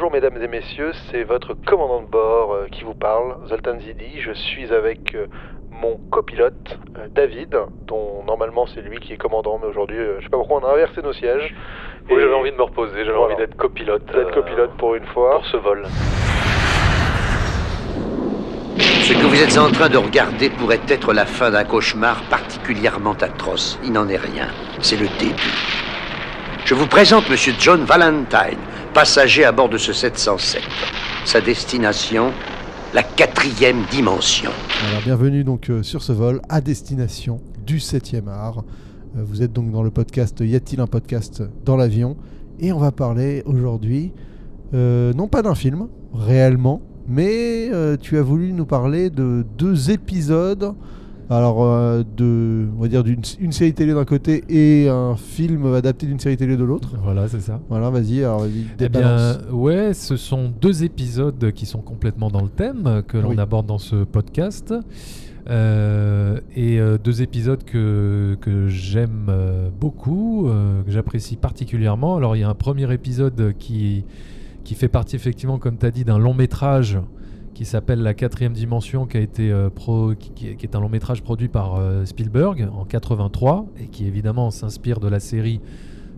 Bonjour 0.00 0.12
mesdames 0.12 0.42
et 0.42 0.48
messieurs, 0.48 0.92
c'est 1.10 1.24
votre 1.24 1.52
commandant 1.52 2.00
de 2.00 2.06
bord 2.06 2.54
euh, 2.54 2.68
qui 2.72 2.84
vous 2.84 2.94
parle, 2.94 3.36
Zoltan 3.48 3.78
Zidi. 3.80 4.18
Je 4.18 4.32
suis 4.32 4.72
avec 4.72 5.14
euh, 5.14 5.26
mon 5.70 5.98
copilote, 6.10 6.78
euh, 6.96 7.06
David, 7.14 7.54
dont 7.86 8.24
normalement 8.26 8.66
c'est 8.66 8.80
lui 8.80 8.98
qui 8.98 9.12
est 9.12 9.18
commandant, 9.18 9.58
mais 9.60 9.68
aujourd'hui, 9.68 9.98
je 10.18 10.22
sais 10.24 10.30
pas 10.30 10.38
pourquoi 10.38 10.62
on 10.62 10.66
a 10.66 10.72
inversé 10.72 11.02
nos 11.02 11.12
sièges. 11.12 11.54
Oui, 12.08 12.16
j'avais 12.18 12.32
envie 12.32 12.50
de 12.50 12.56
me 12.56 12.62
reposer, 12.62 13.04
j'avais 13.04 13.18
Voilà. 13.18 13.34
envie 13.34 13.44
d'être 13.44 13.58
copilote. 13.58 14.06
d'être 14.06 14.32
copilote 14.32 14.70
pour 14.78 14.94
une 14.94 15.04
fois. 15.04 15.32
pour 15.32 15.44
ce 15.44 15.58
vol. 15.58 15.84
Ce 18.78 19.12
que 19.12 19.26
vous 19.26 19.42
êtes 19.42 19.58
en 19.58 19.70
train 19.70 19.90
de 19.90 19.98
regarder 19.98 20.48
pourrait 20.48 20.80
être 20.88 21.12
la 21.12 21.26
fin 21.26 21.50
d'un 21.50 21.64
cauchemar 21.64 22.22
particulièrement 22.30 23.16
atroce. 23.20 23.78
Il 23.84 23.92
n'en 23.92 24.08
est 24.08 24.16
rien. 24.16 24.48
C'est 24.80 24.96
le 24.96 25.08
début. 25.18 25.90
Je 26.64 26.74
vous 26.74 26.86
présente 26.86 27.28
Monsieur 27.28 27.52
John 27.58 27.82
Valentine, 27.84 28.60
passager 28.92 29.44
à 29.44 29.52
bord 29.52 29.68
de 29.68 29.78
ce 29.78 29.92
707. 29.92 30.62
Sa 31.24 31.40
destination, 31.40 32.32
la 32.92 33.02
quatrième 33.02 33.84
dimension. 33.90 34.50
Alors, 34.88 35.02
bienvenue 35.02 35.44
donc 35.44 35.70
euh, 35.70 35.82
sur 35.82 36.02
ce 36.02 36.12
vol 36.12 36.40
à 36.48 36.60
destination 36.60 37.40
du 37.64 37.78
7e 37.78 38.28
art. 38.28 38.64
Euh, 39.16 39.22
vous 39.24 39.42
êtes 39.42 39.52
donc 39.52 39.70
dans 39.70 39.82
le 39.82 39.90
podcast 39.90 40.40
Y 40.40 40.56
a-t-il 40.56 40.80
un 40.80 40.86
podcast 40.86 41.42
dans 41.64 41.76
l'avion? 41.76 42.16
Et 42.58 42.72
on 42.72 42.78
va 42.78 42.90
parler 42.90 43.42
aujourd'hui, 43.46 44.12
euh, 44.74 45.12
non 45.12 45.28
pas 45.28 45.42
d'un 45.42 45.54
film, 45.54 45.88
réellement, 46.12 46.82
mais 47.06 47.70
tu 48.00 48.18
as 48.18 48.22
voulu 48.22 48.52
nous 48.52 48.66
parler 48.66 49.10
de 49.10 49.44
deux 49.56 49.90
épisodes. 49.90 50.74
Alors, 51.30 51.62
euh, 51.62 52.02
de, 52.16 52.66
on 52.76 52.82
va 52.82 52.88
dire 52.88 53.04
d'une 53.04 53.22
une 53.38 53.52
série 53.52 53.72
télé 53.72 53.94
d'un 53.94 54.04
côté 54.04 54.42
et 54.48 54.88
un 54.88 55.14
film 55.14 55.74
adapté 55.74 56.06
d'une 56.06 56.18
série 56.18 56.36
télé 56.36 56.56
de 56.56 56.64
l'autre. 56.64 56.96
Voilà, 57.04 57.28
c'est 57.28 57.40
ça. 57.40 57.60
Voilà, 57.68 57.88
vas-y, 57.88 58.24
alors 58.24 58.40
vas-y, 58.40 58.66
Eh 58.80 58.88
bien, 58.88 59.38
ouais, 59.52 59.94
ce 59.94 60.16
sont 60.16 60.52
deux 60.60 60.82
épisodes 60.82 61.52
qui 61.52 61.66
sont 61.66 61.82
complètement 61.82 62.30
dans 62.30 62.42
le 62.42 62.48
thème 62.48 63.02
que 63.06 63.16
l'on 63.16 63.30
Oui. 63.30 63.38
aborde 63.38 63.66
dans 63.66 63.78
ce 63.78 64.02
podcast. 64.02 64.74
Euh, 65.48 66.38
et 66.54 66.78
euh, 66.78 66.98
deux 66.98 67.22
épisodes 67.22 67.64
que, 67.64 68.36
que 68.40 68.68
j'aime 68.68 69.26
euh, 69.28 69.70
beaucoup, 69.70 70.48
que 70.84 70.90
j'apprécie 70.90 71.36
particulièrement. 71.36 72.16
Alors, 72.16 72.34
il 72.36 72.40
y 72.40 72.42
a 72.44 72.48
un 72.48 72.54
premier 72.54 72.92
épisode 72.92 73.54
qui, 73.58 74.04
qui 74.64 74.74
fait 74.74 74.88
partie, 74.88 75.14
effectivement, 75.16 75.58
comme 75.58 75.78
tu 75.78 75.86
as 75.86 75.90
dit, 75.92 76.04
d'un 76.04 76.18
long 76.18 76.34
métrage 76.34 76.98
qui 77.60 77.66
s'appelle 77.66 78.00
La 78.00 78.14
quatrième 78.14 78.54
dimension, 78.54 79.04
qui, 79.04 79.18
a 79.18 79.20
été, 79.20 79.52
euh, 79.52 79.68
pro, 79.68 80.14
qui, 80.18 80.30
qui 80.30 80.46
est- 80.64 80.74
un 80.74 80.80
long 80.80 80.88
métrage 80.88 81.20
produit 81.22 81.48
par 81.48 81.74
euh, 81.76 82.06
Spielberg 82.06 82.66
en 82.74 82.86
83 82.86 83.66
et 83.78 83.88
qui, 83.88 84.06
évidemment, 84.06 84.50
s'inspire 84.50 84.98
de 84.98 85.08
la 85.08 85.20
série 85.20 85.60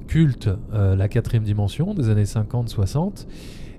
culte 0.06 0.48
euh, 0.72 0.94
La 0.94 1.08
quatrième 1.08 1.42
dimension 1.42 1.94
des 1.94 2.10
années 2.10 2.22
50-60. 2.26 3.26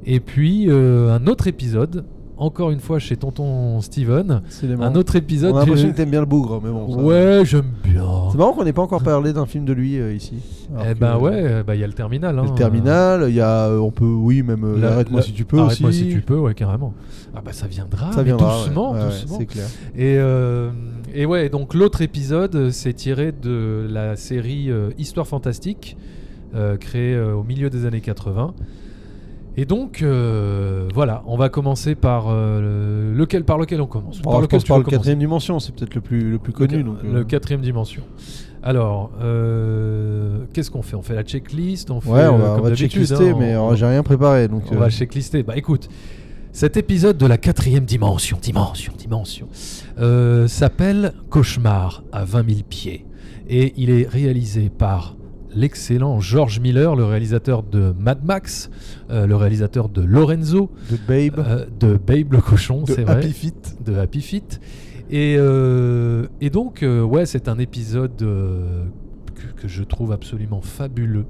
Et 0.06 0.20
puis 0.20 0.70
un 0.70 1.26
autre 1.28 1.48
épisode, 1.48 2.04
encore 2.36 2.70
une 2.72 2.82
fois 2.82 3.00
chez 3.00 3.16
tonton 3.16 3.80
Steven, 3.80 4.42
un 4.84 4.96
autre 4.96 5.16
épisode. 5.16 5.54
On 5.54 5.56
a 5.56 5.60
l'impression 5.62 5.88
du- 5.88 5.94
que 5.94 5.98
t'aimes 5.98 6.10
bien 6.10 6.20
le 6.20 6.26
bougre, 6.26 6.60
mais 6.62 6.70
bon. 6.70 6.92
ça- 6.94 7.02
Ouais, 7.02 7.44
j'aime 7.46 7.72
bien. 7.82 8.06
C'est 8.30 8.38
marrant 8.38 8.52
qu'on 8.52 8.66
n'ait 8.66 8.74
pas 8.74 8.82
encore 8.82 9.04
parlé 9.04 9.32
d'un 9.32 9.46
film 9.46 9.64
de 9.64 9.72
lui 9.72 9.96
ici. 10.14 10.63
Eh 10.90 10.94
ben 10.96 11.18
ouais, 11.18 11.32
euh, 11.36 11.64
bah, 11.64 11.76
il 11.76 11.82
y 11.82 11.84
a 11.84 11.88
le 11.88 11.94
terminal. 11.94 12.38
A 12.38 12.42
hein, 12.42 12.46
le 12.50 12.56
terminal, 12.56 13.26
il 13.30 13.36
y 13.36 13.42
a, 13.42 13.68
euh, 13.68 13.78
on 13.80 13.92
peut, 13.92 14.06
oui, 14.06 14.42
même 14.44 14.64
euh, 14.64 14.80
la- 14.80 14.94
arrête-moi 14.94 15.20
la- 15.22 15.26
si 15.26 15.34
tu 15.34 15.46
peux 15.46 15.60
Arrête-moi 15.60 15.90
aussi. 15.90 16.06
si 16.06 16.10
tu 16.10 16.22
peux, 16.22 16.38
ouais, 16.38 16.54
carrément. 16.54 16.94
Ah 17.36 17.42
bah 17.44 17.52
ça 17.54 17.68
viendra, 17.68 18.12
Ça 18.12 18.18
mais 18.20 18.24
viendra, 18.26 18.58
doucement, 18.60 18.92
Ouais, 18.94 19.06
doucement. 19.06 19.38
c'est 19.40 19.46
clair. 19.46 19.66
Et, 19.98 20.18
et 21.22 21.26
ouais, 21.26 21.50
donc 21.50 21.74
l'autre 21.74 22.02
épisode, 22.02 22.70
c'est 22.72 22.94
tiré 22.94 23.32
de 23.32 23.88
la 23.90 24.16
série 24.16 24.70
Histoire 24.98 25.28
fantastique, 25.28 25.98
créée 26.80 27.20
au 27.20 27.44
milieu 27.44 27.70
des 27.70 27.86
années 27.86 28.02
80. 28.02 28.54
Et 29.56 29.66
donc, 29.66 30.02
euh, 30.02 30.88
voilà, 30.96 31.22
on 31.28 31.38
va 31.38 31.50
commencer 31.50 31.94
par 31.94 32.26
euh, 32.28 33.12
le- 33.12 33.16
lequel, 33.16 33.44
par 33.44 33.60
lequel 33.60 33.82
on 33.82 33.86
commence? 33.86 34.20
Bon, 34.20 34.32
Par 34.32 34.40
je 34.40 34.46
lequel 34.46 34.58
pense 34.58 34.64
tu 34.64 34.70
par 34.70 34.80
le 34.80 34.84
quatrième 34.84 35.20
dimension, 35.20 35.60
c'est 35.60 35.76
peut-être 35.76 35.94
le 35.94 36.02
plus, 36.02 36.32
le 36.32 36.40
plus 36.40 36.54
connu. 36.54 36.78
le, 36.78 36.84
donc, 36.84 36.98
le 37.04 37.24
quatrième 37.24 37.62
dimension. 37.62 38.02
Alors, 38.64 39.12
euh, 39.22 40.46
qu'est-ce 40.54 40.72
qu'on 40.72 40.82
fait? 40.82 40.96
On 40.96 41.02
fait 41.02 41.16
la 41.16 41.24
checklist 41.24 41.92
On 41.92 42.00
fait, 42.00 42.10
Ouais, 42.10 42.28
on 42.28 42.36
euh, 42.36 42.38
va, 42.38 42.52
on 42.52 42.56
comme 42.56 42.64
va 42.64 42.70
d'habitude, 42.70 42.92
checklister, 42.92 43.30
hein, 43.32 43.36
mais 43.38 43.56
on- 43.58 43.72
euh, 43.72 43.76
j'ai 43.76 43.86
rien 43.86 44.04
préparé. 44.04 44.48
Donc, 44.48 44.64
on 44.72 44.76
euh, 44.76 44.80
va 44.80 44.90
checklister. 44.90 45.44
Bah 45.44 45.58
écoute, 45.58 45.90
cet 46.54 46.78
épisode 46.78 47.18
de 47.18 47.26
la 47.26 47.38
quatrième 47.38 47.84
dimension, 47.86 48.38
dimension, 48.42 48.94
dimension, 48.98 49.48
euh, 50.00 50.48
s'appelle 50.48 51.14
Cauchemar 51.30 52.04
à 52.12 52.24
20 52.24 52.48
000 52.48 52.62
pieds. 52.68 53.06
Et 53.50 53.74
il 53.76 53.90
est 53.90 54.08
réalisé 54.08 54.70
par 54.70 55.16
l'excellent 55.56 56.20
George 56.22 56.60
Miller, 56.62 56.96
le 56.96 57.04
réalisateur 57.04 57.62
de 57.64 57.94
Mad 58.00 58.24
Max, 58.24 58.70
euh, 59.12 59.28
le 59.28 59.36
réalisateur 59.36 59.90
de 59.90 60.02
Lorenzo, 60.02 60.72
de 60.90 60.98
Babe, 61.08 61.46
euh, 61.46 61.66
de 61.80 61.96
Babe 61.98 62.32
le 62.34 62.42
cochon, 62.42 62.84
de 62.84 62.94
c'est 62.94 63.04
vrai 63.04 63.16
Happy 63.18 63.32
Feet. 63.34 63.76
de 63.86 63.96
Happy 63.98 64.22
Feet. 64.22 64.60
Et, 65.14 65.36
euh, 65.38 66.26
et 66.42 66.50
donc, 66.50 66.82
euh, 66.82 67.04
ouais, 67.04 67.28
c'est 67.28 67.48
un 67.48 67.60
épisode 67.60 68.20
euh, 68.24 68.84
que, 69.36 69.62
que 69.62 69.68
je 69.68 69.84
trouve 69.84 70.12
absolument 70.12 70.62
fabuleux. 70.62 71.26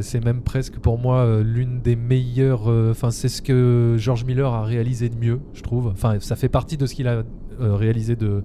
C'est 0.00 0.24
même 0.24 0.40
presque 0.40 0.78
pour 0.78 0.98
moi 0.98 1.42
l'une 1.42 1.82
des 1.82 1.96
meilleures. 1.96 2.66
Enfin, 2.66 3.10
c'est 3.10 3.28
ce 3.28 3.42
que 3.42 3.96
George 3.98 4.24
Miller 4.24 4.50
a 4.50 4.64
réalisé 4.64 5.10
de 5.10 5.18
mieux, 5.18 5.38
je 5.52 5.60
trouve. 5.60 5.88
Enfin, 5.88 6.18
ça 6.18 6.34
fait 6.34 6.48
partie 6.48 6.78
de 6.78 6.86
ce 6.86 6.94
qu'il 6.94 7.06
a 7.06 7.24
réalisé 7.60 8.16
de, 8.16 8.40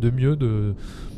de 0.00 0.10
mieux. 0.10 0.36
De... 0.36 0.74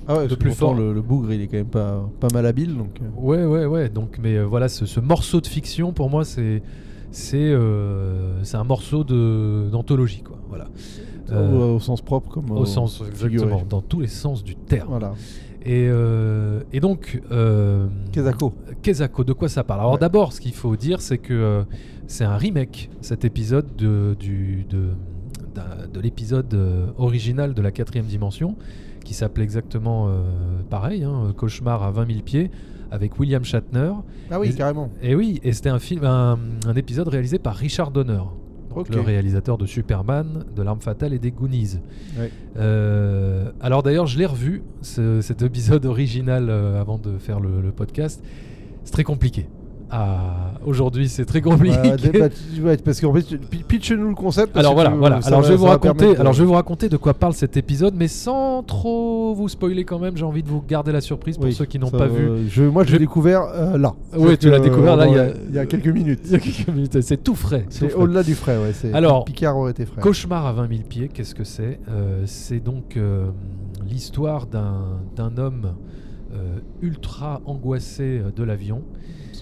Ah 0.07 0.17
ouais, 0.17 0.27
de 0.27 0.35
plus 0.37 0.53
fort. 0.53 0.73
Le, 0.73 0.95
le 0.95 1.03
bougre, 1.03 1.35
il 1.35 1.43
est 1.43 1.49
quand 1.49 1.59
même 1.59 1.67
pas, 1.67 2.09
pas 2.19 2.29
mal 2.33 2.47
habile. 2.47 2.79
Donc, 2.79 2.99
Ouais, 3.19 3.45
ouais, 3.45 3.67
ouais. 3.67 3.91
Donc, 3.91 4.19
mais 4.23 4.43
voilà, 4.43 4.71
ce, 4.71 4.87
ce 4.87 5.01
morceau 5.01 5.43
de 5.43 5.47
fiction, 5.47 5.93
pour 5.93 6.09
moi, 6.09 6.25
c'est 6.25 6.63
c'est 7.11 7.37
euh, 7.53 8.43
c'est 8.45 8.57
un 8.57 8.65
morceau 8.65 9.05
d'anthologie, 9.05 10.23
quoi. 10.23 10.39
Voilà. 10.49 10.67
Euh, 11.31 11.73
au, 11.73 11.77
au 11.77 11.81
sens 11.81 12.01
propre 12.01 12.31
comme 12.31 12.51
au 12.53 12.65
sens 12.65 13.03
figuré. 13.03 13.11
exactement, 13.35 13.63
dans 13.69 13.83
tous 13.83 14.01
les 14.01 14.07
sens 14.07 14.43
du 14.43 14.55
terme. 14.57 14.89
Voilà. 14.89 15.13
Et, 15.63 15.87
euh, 15.91 16.61
et 16.73 16.81
donc, 16.81 17.21
euh, 17.31 17.89
Kezako. 18.13 18.55
Kezako, 18.81 19.25
de 19.25 19.33
quoi 19.35 19.49
ça 19.49 19.65
parle? 19.65 19.81
Alors 19.81 19.93
Ouais. 19.93 19.99
d'abord, 19.99 20.33
ce 20.33 20.41
qu'il 20.41 20.55
faut 20.55 20.77
dire, 20.77 21.01
c'est 21.03 21.19
que 21.19 21.35
euh, 21.35 21.63
c'est 22.07 22.25
un 22.25 22.37
remake, 22.37 22.89
cet 23.03 23.25
épisode 23.27 23.77
de, 23.77 24.17
du, 24.19 24.65
de, 24.71 24.91
de 25.93 26.01
l'épisode 26.01 26.55
euh, 26.55 26.87
original 26.97 27.53
de 27.53 27.61
la 27.61 27.73
quatrième 27.73 28.07
dimension, 28.07 28.57
qui 29.05 29.13
s'appelait 29.13 29.45
exactement 29.45 30.07
euh, 30.09 30.23
pareil, 30.71 31.05
hein, 31.05 31.33
Cauchemar 31.37 31.83
à 31.83 31.91
20 31.91 32.07
000 32.07 32.21
pieds, 32.25 32.51
avec 32.91 33.19
William 33.19 33.45
Shatner. 33.45 33.93
Ah 34.31 34.39
oui, 34.41 34.49
Et- 34.49 34.55
carrément. 34.55 34.91
Et 35.03 35.15
oui, 35.15 35.41
et 35.43 35.53
c'était 35.53 35.69
un 35.71 35.79
film, 35.79 36.05
un, 36.05 36.39
un 36.67 36.75
épisode 36.75 37.09
réalisé 37.09 37.39
par 37.39 37.55
Richard 37.57 37.91
Donner, 37.91 38.21
le 38.91 39.01
réalisateur 39.01 39.59
de 39.59 39.67
Superman, 39.67 40.45
de 40.55 40.63
L'Arme 40.63 40.81
Fatale 40.81 41.13
et 41.13 41.19
des 41.19 41.31
Goonies. 41.33 41.79
Ouais. 42.19 42.31
Euh, 42.57 43.51
alors 43.61 43.83
d'ailleurs, 43.83 44.07
je 44.07 44.19
l'ai 44.19 44.27
revu, 44.27 44.63
ce- 44.83 45.21
cet 45.21 45.43
épisode 45.43 45.85
original 45.87 46.49
euh, 46.49 46.81
avant 46.81 46.99
de 46.99 47.19
faire 47.19 47.41
le, 47.41 47.61
le 47.61 47.73
podcast. 47.73 48.23
C'est 48.85 48.93
très 48.93 49.05
compliqué. 49.05 49.47
Ah, 49.91 50.53
aujourd'hui, 50.67 51.09
c'est 51.09 51.25
très 51.25 51.41
compliqué. 51.41 51.77
Bah, 52.63 52.77
parce 52.85 53.01
qu'en 53.01 53.13
fait, 53.15 53.37
pitch-nous 53.69 54.09
le 54.11 54.15
concept. 54.15 54.53
parce 54.53 54.63
alors 54.67 54.73
que 54.73 54.77
voilà, 54.77 54.91
tu- 54.91 54.97
voilà. 54.99 55.21
Alors 55.25 55.41
va- 55.41 55.47
je 55.47 55.53
vais 55.53 55.59
vous 55.59 55.65
raconter. 55.65 56.15
de- 56.15 56.21
Alors 56.21 56.33
je 56.35 56.41
vais 56.43 56.47
vous 56.47 56.53
raconter 56.53 56.89
de 56.91 56.97
quoi 56.99 57.15
parle 57.15 57.33
cet 57.33 57.57
épisode, 57.57 57.95
mais 57.97 58.09
sans 58.09 58.63
trop 58.63 59.35
vous 59.35 59.49
spoiler 59.49 59.85
quand 59.85 59.99
même. 59.99 60.17
J'ai 60.17 60.25
envie 60.25 60.43
de 60.43 60.49
vous 60.49 60.63
garder 60.67 60.93
la 60.93 61.01
surprise 61.01 61.37
pour 61.37 61.47
Oui, 61.47 61.55
ceux 61.55 61.65
qui 61.65 61.79
n'ont 61.79 61.91
pas 61.91 62.07
vu. 62.07 62.49
Je, 62.49 62.65
moi, 62.65 62.85
je 62.85 62.93
l'ai 62.93 62.99
découvert 62.99 63.43
euh, 63.55 63.79
là. 63.79 63.95
Ouais, 64.17 64.37
tu 64.37 64.51
l'as 64.51 64.61
découvert 64.61 64.97
là, 64.97 65.07
il 65.07 65.15
y 65.15 65.19
a- 65.19 65.31
il 65.49 65.55
y 65.55 65.59
a 65.59 65.65
quelques 65.67 65.89
minutes. 65.89 66.21
Il 66.27 66.33
y 66.33 66.35
a 66.35 66.39
quelques 66.39 66.69
minutes, 66.69 67.01
C'est 67.01 67.23
tout 67.25 67.35
frais. 67.35 67.65
C'est 67.71 67.95
au-delà 67.95 68.23
du 68.23 68.35
frais, 68.35 68.59
ouais. 68.59 68.93
Alors, 68.95 69.25
Picard 69.25 69.57
aurait 69.57 69.71
été 69.71 69.87
frais. 69.87 70.01
Cauchemar 70.03 70.47
à 70.47 70.53
20 70.53 70.69
000 70.69 70.81
pieds, 70.89 71.09
qu'est-ce 71.09 71.35
que 71.35 71.45
c'est 71.45 71.81
Euh, 71.91 72.23
C'est 72.27 72.61
donc 72.61 72.97
euh, 72.97 73.27
l'histoire 73.89 74.47
d'un 74.47 75.39
homme 75.39 75.73
ultra 76.83 77.41
angoissé 77.47 78.21
de 78.37 78.43
l'avion, 78.45 78.83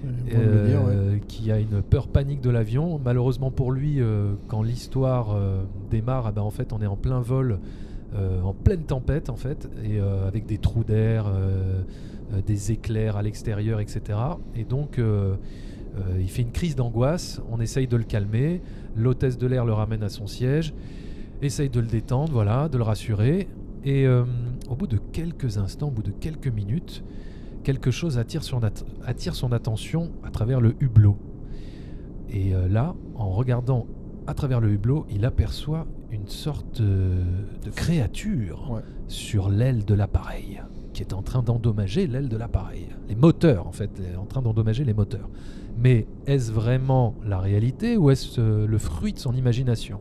Dire, 0.05 0.84
ouais. 0.84 0.93
euh, 0.93 1.19
qui 1.27 1.51
a 1.51 1.59
une 1.59 1.83
peur 1.83 2.09
panique 2.09 2.41
de 2.41 2.51
l'avion. 2.51 3.01
Malheureusement 3.04 3.51
pour 3.51 3.72
lui, 3.72 4.01
euh, 4.01 4.34
quand 4.48 4.63
l'histoire 4.63 5.34
euh, 5.34 5.63
démarre, 5.91 6.27
ah 6.27 6.33
ben, 6.33 6.43
en 6.43 6.51
fait, 6.51 6.72
on 6.72 6.81
est 6.81 6.87
en 6.87 6.97
plein 6.97 7.21
vol, 7.21 7.59
en 8.43 8.54
pleine 8.54 8.84
tempête, 8.84 9.28
en 9.28 9.37
fait, 9.37 9.69
et 9.84 10.01
avec 10.01 10.47
des 10.47 10.57
trous 10.57 10.84
d'air, 10.84 11.27
des 12.47 12.72
éclairs 12.72 13.19
à 13.19 13.22
l'extérieur, 13.22 13.78
etc. 13.78 14.19
Et 14.54 14.65
donc, 14.65 14.98
il 16.19 16.28
fait 16.31 16.41
une 16.41 16.51
crise 16.51 16.77
d'angoisse. 16.77 17.43
On 17.51 17.60
essaye 17.60 17.87
de 17.87 17.97
le 17.98 18.04
calmer. 18.04 18.63
L'hôtesse 18.97 19.37
de 19.37 19.47
l'air 19.47 19.66
le 19.66 19.75
ramène 19.75 20.03
à 20.03 20.09
son 20.09 20.27
siège, 20.27 20.72
essaye 21.43 21.69
de 21.69 21.78
le 21.78 21.87
détendre, 21.87 22.33
voilà, 22.33 22.71
de 22.71 22.78
le 22.78 22.84
rassurer. 22.84 23.48
Et 23.87 24.04
euh, 24.04 24.25
au 24.69 24.75
bout 24.75 24.89
de 24.89 24.98
quelques 25.13 25.59
instants, 25.59 25.87
au 25.87 25.93
bout 25.93 26.03
de 26.03 26.10
quelques 26.10 26.48
minutes, 26.48 27.04
quelque 27.66 27.91
chose 27.91 28.16
attire 28.16 28.45
son, 28.45 28.63
at- 28.63 28.84
attire 29.04 29.34
son 29.34 29.51
attention 29.51 30.13
à 30.22 30.30
travers 30.30 30.60
le 30.60 30.77
hublot. 30.78 31.16
Et 32.30 32.54
euh, 32.54 32.68
là, 32.68 32.95
en 33.16 33.30
regardant 33.30 33.89
à 34.28 34.34
travers 34.34 34.60
le 34.60 34.71
hublot, 34.71 35.04
il 35.10 35.24
aperçoit 35.24 35.84
une 36.13 36.28
sorte 36.28 36.80
euh, 36.80 37.24
de 37.65 37.71
créature 37.71 38.71
Ouais. 38.71 38.83
sur 39.09 39.48
l'aile 39.48 39.84
de 39.84 39.95
l'appareil. 39.95 40.63
qui 40.92 41.03
est 41.03 41.13
en 41.13 41.22
train 41.22 41.42
d'endommager 41.42 42.07
l'aile 42.07 42.28
de 42.30 42.36
l'appareil. 42.39 42.86
Les 43.09 43.16
moteurs, 43.16 43.66
en 43.66 43.72
fait, 43.72 43.91
est 44.01 44.16
en 44.16 44.24
train 44.27 44.41
d'endommager 44.42 44.83
les 44.84 44.95
moteurs. 44.95 45.28
Mais 45.77 46.07
est-ce 46.27 46.51
vraiment 46.53 47.15
la 47.24 47.39
réalité 47.39 47.97
ou 47.98 48.10
est-ce 48.10 48.41
euh, 48.41 48.66
le 48.66 48.78
fruit 48.78 49.12
de 49.12 49.19
son 49.19 49.34
imagination? 49.34 50.01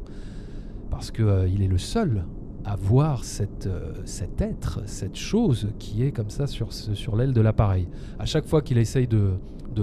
Parce 0.91 1.09
qu'il 1.11 1.49
il 1.53 1.61
est 1.63 1.67
le 1.67 1.77
seul 1.79 2.23
à 2.65 2.75
voir 2.75 3.21
euh, 3.21 3.93
cet 4.05 4.41
être, 4.41 4.81
cette 4.87 5.15
chose 5.15 5.69
qui 5.77 6.03
est 6.03 6.11
comme 6.11 6.31
ça 6.31 6.47
sur, 6.47 7.15
l'aile 7.15 7.31
de 7.31 7.41
l'appareil. 7.41 7.87
À 8.17 8.25
chaque 8.25 8.47
fois 8.47 8.61
qu'il 8.61 8.79
essaye 8.79 9.07
de, 9.07 9.33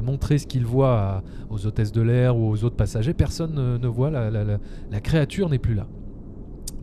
montrer 0.03 0.39
ce 0.39 0.47
qu'il 0.47 0.67
voit 0.67 1.23
aux 1.49 1.67
hôtesses 1.67 1.93
de 1.93 2.01
l'air 2.01 2.37
ou 2.37 2.51
aux 2.51 2.65
autres 2.65 2.77
passagers, 2.77 3.15
personne 3.15 3.79
ne, 3.79 3.87
voit, 3.87 4.11
la, 4.11 5.01
créature 5.01 5.49
n'est 5.49 5.61
plus 5.61 5.75
là. 5.75 5.87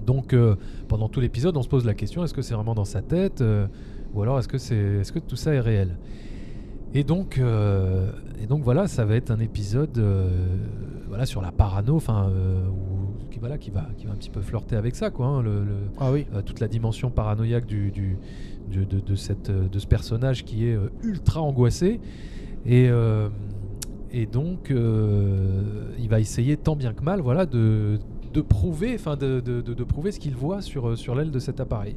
Donc 0.05 0.33
euh, 0.33 0.55
pendant 0.87 1.09
tout 1.09 1.19
l'épisode, 1.19 1.57
on 1.57 1.61
se 1.61 1.67
pose 1.67 1.85
la 1.85 1.93
question, 1.93 2.23
est-ce 2.23 2.33
que 2.33 2.41
c'est 2.41 2.53
vraiment 2.53 2.75
dans 2.75 2.85
sa 2.85 3.01
tête 3.01 3.41
euh, 3.41 3.67
ou 4.13 4.21
alors 4.21 4.39
est-ce 4.39 4.47
que, 5.11 5.19
tout 5.19 5.35
ça 5.35 5.53
est 5.53 5.59
réel? 5.59 5.97
Et 6.93 7.03
donc, 7.03 7.39
voilà, 8.63 8.87
ça 8.87 9.05
va 9.05 9.15
être 9.15 9.29
un 9.29 9.39
épisode 9.39 10.03
sur 11.25 11.41
la 11.41 11.51
parano, 11.51 11.95
enfin, 11.95 12.31
où- 12.71 12.98
qui, 13.39 13.41
voilà, 13.41 13.57
qui, 13.57 13.71
va, 13.71 13.87
qui 13.97 14.05
va 14.05 14.11
un 14.13 14.15
petit 14.15 14.29
peu 14.29 14.41
flirter 14.41 14.75
avec 14.75 14.95
ça, 14.95 15.09
quoi, 15.09 15.27
hein, 15.27 15.41
le- 15.41 15.63
le, 15.63 15.75
Ah 15.99 16.11
oui. 16.11 16.25
euh, 16.33 16.41
toute 16.41 16.59
la 16.59 16.67
dimension 16.67 17.09
paranoïaque 17.09 17.65
du, 17.65 17.91
du- 17.91 18.17
du- 18.69 18.85
de, 18.85 18.99
de 18.99 19.15
cette, 19.15 19.49
euh, 19.49 19.67
de 19.67 19.79
ce 19.79 19.87
personnage 19.87 20.43
qui 20.45 20.67
est 20.67 20.75
euh, 20.75 20.89
ultra 21.03 21.41
angoissé. 21.41 21.99
Et, 22.65 22.89
et 24.11 24.25
donc, 24.25 24.69
il 24.69 26.09
va 26.09 26.19
essayer 26.19 26.57
tant 26.57 26.75
bien 26.75 26.93
que 26.93 27.01
mal 27.03 27.21
voilà, 27.21 27.45
de, 27.45 27.99
de 28.33 28.41
prouver, 28.41 28.93
enfin, 28.95 29.15
de, 29.15 29.39
de- 29.39 29.83
prouver 29.85 30.11
ce 30.11 30.19
qu'il 30.19 30.35
voit 30.35 30.61
sur, 30.61 30.97
sur 30.97 31.15
l'aile 31.15 31.31
de 31.31 31.39
cet 31.39 31.59
appareil. 31.61 31.95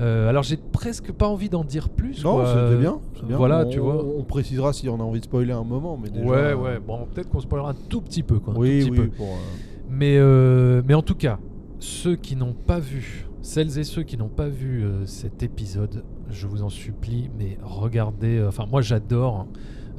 Euh, 0.00 0.28
alors 0.28 0.42
j'ai 0.42 0.56
presque 0.56 1.12
pas 1.12 1.28
envie 1.28 1.48
d'en 1.50 1.64
dire 1.64 1.90
plus. 1.90 2.24
Non, 2.24 2.44
c'était 2.46 2.76
bien. 2.80 2.98
bien. 3.28 3.36
Voilà, 3.36 3.64
On- 3.66 3.68
tu 3.70 3.78
vois. 3.78 4.02
On, 4.04 4.24
précisera 4.24 4.72
si 4.72 4.88
on 4.88 4.96
a 4.98 5.02
envie 5.02 5.20
de 5.20 5.26
spoiler 5.26 5.52
un 5.52 5.64
moment, 5.64 5.98
mais 6.02 6.08
déjà. 6.10 6.24
ouais, 6.26 6.54
ouais. 6.54 6.80
Bon, 6.84 7.06
peut-être 7.14 7.28
qu'on 7.28 7.40
spoilera 7.40 7.70
un 7.70 7.76
tout 7.88 8.00
petit 8.00 8.22
peu, 8.22 8.38
quoi. 8.40 8.54
un 8.54 8.56
Oui, 8.56 8.80
tout 8.84 8.90
petit 8.90 9.00
oui. 9.00 9.06
peu. 9.08 9.12
Pour, 9.12 9.26
euh, 9.28 9.71
Mais, 9.92 10.16
euh, 10.18 10.82
mais 10.86 10.94
en 10.94 11.02
tout 11.02 11.14
cas, 11.14 11.38
ceux 11.78 12.16
qui 12.16 12.34
n'ont 12.36 12.54
pas 12.54 12.78
vu, 12.78 13.26
celles 13.42 13.78
et 13.78 13.84
ceux 13.84 14.02
qui 14.02 14.16
n'ont 14.16 14.28
pas 14.28 14.48
vu 14.48 14.82
euh, 14.84 15.04
cet 15.06 15.42
épisode, 15.42 16.02
je 16.30 16.46
vous 16.46 16.62
en 16.62 16.68
supplie, 16.70 17.30
mais 17.38 17.58
regardez. 17.62 18.38
euh, 18.38 18.48
Enfin, 18.48 18.64
moi 18.70 18.80
j'adore. 18.80 19.36
hein. 19.36 19.46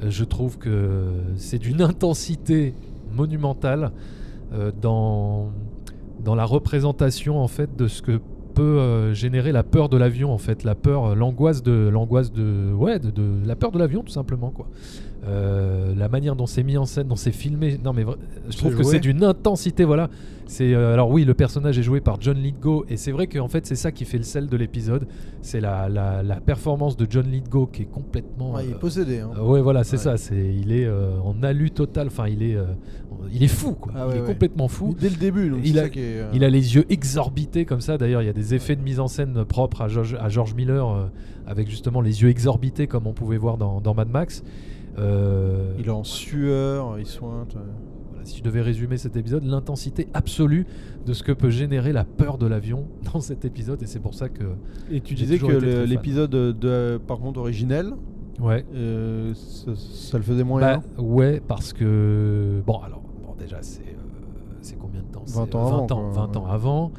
Je 0.08 0.24
trouve 0.24 0.58
que 0.58 1.06
c'est 1.36 1.58
d'une 1.60 1.80
intensité 1.80 2.74
monumentale 3.12 3.92
dans, 4.82 5.50
dans 6.22 6.34
la 6.34 6.44
représentation 6.44 7.38
en 7.40 7.48
fait 7.48 7.74
de 7.76 7.86
ce 7.88 8.02
que 8.02 8.20
peut 8.54 9.12
générer 9.14 9.50
la 9.52 9.62
peur 9.64 9.88
de 9.88 9.96
l'avion 9.96 10.32
en 10.32 10.38
fait 10.38 10.62
la 10.62 10.74
peur 10.76 11.16
l'angoisse 11.16 11.62
de 11.62 11.88
l'angoisse 11.92 12.32
de 12.32 12.72
ouais 12.72 12.98
de, 13.00 13.10
de- 13.10 13.44
la 13.44 13.56
peur 13.56 13.72
de 13.72 13.78
l'avion 13.80 14.02
tout 14.04 14.12
simplement 14.12 14.50
quoi 14.50 14.68
Euh, 15.26 15.94
la 15.96 16.08
manière 16.10 16.36
dont 16.36 16.44
c'est 16.44 16.62
mis 16.62 16.76
en 16.76 16.84
scène 16.84 17.08
dont 17.08 17.16
c'est 17.16 17.32
filmé 17.32 17.78
non 17.82 17.94
mais 17.94 18.04
je 18.50 18.56
trouve 18.58 18.76
que 18.76 18.82
c'est 18.82 18.98
d'une 19.00 19.24
intensité 19.24 19.84
voilà 19.84 20.10
c'est 20.46 20.74
euh, 20.74 20.92
alors 20.92 21.10
oui 21.10 21.24
le 21.24 21.32
personnage 21.32 21.78
est 21.78 21.82
joué 21.82 22.02
par 22.02 22.20
John 22.20 22.36
Lithgow 22.36 22.84
et 22.90 22.98
c'est 22.98 23.10
vrai 23.10 23.26
qu'en 23.26 23.48
fait 23.48 23.64
c'est 23.64 23.74
ça 23.74 23.90
qui 23.90 24.04
fait 24.04 24.18
le 24.18 24.24
sel 24.24 24.48
de 24.48 24.56
l'épisode 24.58 25.06
c'est 25.40 25.60
la, 25.60 25.88
la, 25.88 26.22
la 26.22 26.40
performance 26.40 26.98
de 26.98 27.06
John 27.08 27.26
Lithgow 27.26 27.66
qui 27.68 27.82
est 27.82 27.86
complètement 27.90 28.52
ouais, 28.52 28.64
il 28.66 28.70
est 28.72 28.74
euh, 28.74 28.78
possédé. 28.78 29.20
hein. 29.20 29.30
euh, 29.38 29.42
ouais, 29.46 29.62
voilà, 29.62 29.82
c'est 29.84 29.96
Ouais. 29.96 30.02
ça. 30.02 30.16
C'est, 30.18 30.36
il 30.54 30.72
est 30.72 30.84
euh, 30.86 31.18
en 31.22 31.42
alu 31.42 31.70
total. 31.70 32.06
Enfin, 32.08 32.28
il 32.28 32.42
est, 32.42 32.56
euh, 32.56 32.64
il 33.32 33.42
est 33.42 33.48
fou, 33.48 33.72
quoi. 33.72 33.92
Ah 33.94 34.06
il 34.10 34.16
est 34.16 34.20
ouais. 34.22 34.26
complètement 34.26 34.68
fou. 34.68 34.94
Dès 34.98 35.10
le 35.10 35.16
début, 35.16 35.50
donc 35.50 35.60
Il 35.64 35.78
a- 35.78 35.82
ça 35.82 35.88
qui 35.90 36.00
est. 36.00 36.20
euh, 36.20 36.30
Il 36.34 36.44
a 36.44 36.48
les 36.48 36.74
yeux 36.76 36.86
exorbités 36.90 37.66
comme 37.66 37.82
ça. 37.82 37.98
D'ailleurs, 37.98 38.22
il 38.22 38.26
y 38.26 38.30
a 38.30 38.32
des 38.34 38.54
effets 38.54 38.74
de 38.74 38.82
mise 38.82 39.00
en 39.00 39.06
scène 39.08 39.44
propres 39.44 39.82
à 39.82 39.88
George, 39.88 40.16
à 40.18 40.28
George 40.30 40.54
Miller, 40.54 40.88
euh, 40.88 41.04
avec 41.46 41.68
justement 41.68 42.00
les 42.00 42.22
yeux 42.22 42.30
exorbités 42.30 42.86
comme 42.86 43.06
on 43.06 43.12
pouvait 43.12 43.36
voir 43.38 43.58
dans, 43.58 43.80
dans 43.82 43.92
Mad 43.94 44.08
Max. 44.10 44.42
Euh, 44.98 45.74
Il 45.78 45.86
est 45.86 45.90
en 45.90 46.04
sueur, 46.04 46.98
il 46.98 47.06
sointe. 47.06 47.56
euh. 47.56 47.60
voilà, 48.10 48.24
si 48.24 48.38
je 48.38 48.42
devais 48.42 48.60
résumer 48.62 48.96
cet 48.96 49.16
épisode, 49.16 49.44
l'intensité 49.44 50.08
absolue 50.14 50.66
de 51.04 51.12
ce 51.12 51.22
que 51.22 51.32
peut 51.32 51.50
générer 51.50 51.92
la 51.92 52.04
peur 52.04 52.38
de 52.38 52.46
l'avion 52.46 52.86
dans 53.12 53.20
cet 53.20 53.44
épisode, 53.44 53.82
et 53.82 53.86
c'est 53.86 54.00
pour 54.00 54.14
ça 54.14 54.28
que, 54.28 54.44
Et 54.90 55.00
tu 55.00 55.14
disais 55.14 55.38
que 55.38 55.84
l'épisode 55.84 56.30
de, 56.30 57.00
par 57.06 57.18
contre 57.18 57.40
originel, 57.40 57.92
ouais, 58.40 58.64
euh, 58.74 59.32
ça, 59.34 59.72
ça 59.76 60.16
le 60.18 60.24
faisait 60.24 60.44
moins 60.44 60.60
Bah, 60.60 60.82
bien. 60.96 61.04
ouais, 61.04 61.40
parce 61.46 61.72
que. 61.72 62.62
Bon, 62.66 62.78
alors, 62.78 63.02
bon, 63.26 63.34
déjà, 63.38 63.58
c'est 63.62 63.80
euh, 63.82 64.00
c'est 64.60 64.78
combien 64.78 65.00
de 65.02 65.06
temps? 65.08 65.24
20 65.26 65.26
C'est, 65.26 65.54
ans 65.56 65.66
euh, 65.66 65.70
20 65.70 65.76
avant, 65.76 65.82
ans, 65.82 65.86
quoi, 66.12 66.26
20 66.26 66.36
ans 66.36 66.46
avant. 66.46 66.92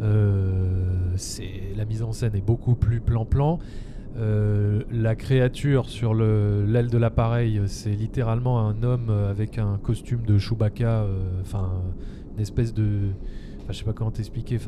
Euh, 0.00 1.12
c'est 1.16 1.72
la 1.76 1.84
mise 1.84 2.02
en 2.02 2.12
scène 2.12 2.34
est 2.36 2.44
beaucoup 2.44 2.74
plus 2.76 3.00
plan-plan. 3.00 3.58
Euh, 4.18 4.82
la 4.90 5.14
créature 5.14 5.88
sur 5.88 6.12
le- 6.12 6.64
l'aile 6.66 6.88
de 6.88 6.98
l'appareil, 6.98 7.60
c'est 7.66 7.90
littéralement 7.90 8.66
un 8.66 8.82
homme 8.82 9.10
avec 9.10 9.58
un 9.58 9.78
costume 9.80 10.22
de 10.26 10.38
Chewbacca, 10.38 11.02
euh, 11.02 11.40
enfin 11.42 11.70
une 12.34 12.40
espèce 12.42 12.74
de, 12.74 13.10
je 13.68 13.72
sais 13.76 13.84
pas 13.84 13.92
comment 13.92 14.10
t'expliquer. 14.10 14.58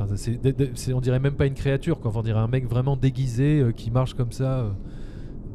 On 0.93 1.01
dirait 1.01 1.19
même 1.19 1.33
pas 1.33 1.47
une 1.47 1.53
créature, 1.53 1.99
quoi. 1.99 2.11
On 2.15 2.21
dirait 2.21 2.39
un 2.39 2.47
mec 2.47 2.65
vraiment 2.65 2.95
déguisé 2.95 3.59
euh, 3.59 3.71
qui 3.71 3.91
marche 3.91 4.13
comme 4.13 4.31
ça. 4.31 4.73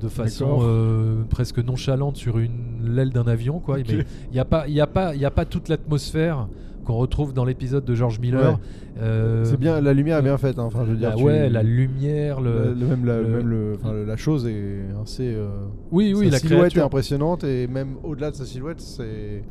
De 0.01 0.09
façon 0.09 0.59
euh, 0.63 1.23
presque 1.31 1.59
nonchalante 1.59 2.17
sur 2.17 2.39
une 2.39 2.51
l'aile 2.85 3.11
d'un 3.11 3.25
avion 3.27 3.59
quoi 3.61 3.79
mais 3.79 3.85
il 4.31 4.33
n'y 4.35 4.39
a 4.39 4.45
pas 4.45 4.67
il 4.69 4.75
y 4.75 4.81
a 4.81 4.87
pas 4.87 5.15
il 5.15 5.21
y 5.21 5.25
a 5.25 5.31
pas 5.31 5.45
toute 5.47 5.69
l'atmosphère 5.69 6.49
qu'on 6.85 6.95
retrouve 6.95 7.33
dans 7.33 7.45
l'épisode 7.45 7.85
de 7.85 7.95
George 7.95 8.21
Miller 8.21 8.53
Ouais. 8.53 9.03
Euh, 9.03 9.45
C'est 9.45 9.59
bien, 9.59 9.81
la 9.83 9.93
lumière 9.93 10.19
est 10.19 10.23
bien 10.23 10.39
faite. 10.39 10.59
hein. 10.59 10.63
Enfin, 10.65 10.85
je 10.87 10.93
veux 10.93 10.97
dire, 10.97 11.11
la- 11.11 11.17
tu- 11.17 11.23
ouais 11.25 11.51
la 11.51 11.63
lumière 11.63 12.41
le, 12.41 12.75
même, 12.75 13.05
la, 13.05 13.21
le- 13.21 13.29
même 13.29 13.47
le- 13.49 14.05
la 14.07 14.17
chose 14.17 14.47
est 14.47 14.85
assez. 15.03 15.35
euh, 15.35 15.49
oui 15.93 16.15
oui 16.17 16.27
sa 16.27 16.31
la 16.33 16.39
silhouette 16.39 16.77
est 16.77 16.81
impressionnante 16.81 17.45
et 17.45 17.67
même 17.67 17.97
au-delà 18.05 18.31
de 18.31 18.37
sa 18.37 18.47
silhouette, 18.47 18.81
c'est 18.81 19.43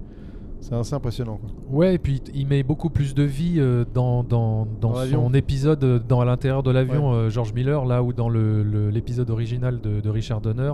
c'est 0.67 0.75
assez 0.75 0.93
impressionnant. 0.95 1.37
Quoi. 1.37 1.49
Ouais, 1.77 1.95
et 1.95 1.97
puis 1.97 2.21
il 2.33 2.47
met 2.47 2.63
beaucoup 2.63 2.89
plus 2.89 3.13
de 3.13 3.23
vie 3.23 3.55
euh, 3.59 3.85
dans, 3.93 4.23
dans, 4.23 4.65
dans 4.81 4.91
Dans 4.91 4.99
l'avion. 4.99 5.27
son 5.27 5.33
épisode 5.33 5.83
euh, 5.83 5.99
dans 5.99 6.21
à 6.21 6.25
l'intérieur 6.25 6.63
de 6.63 6.71
l'avion, 6.71 7.13
euh, 7.13 7.29
George 7.29 7.53
Miller, 7.53 7.85
là 7.85 8.01
où 8.03 8.13
dans 8.13 8.29
le- 8.29 8.63
le- 8.63 8.89
l'épisode 8.89 9.29
original 9.29 9.79
de, 9.81 9.99
de 10.01 10.09
Richard 10.09 10.41
Donner, 10.41 10.73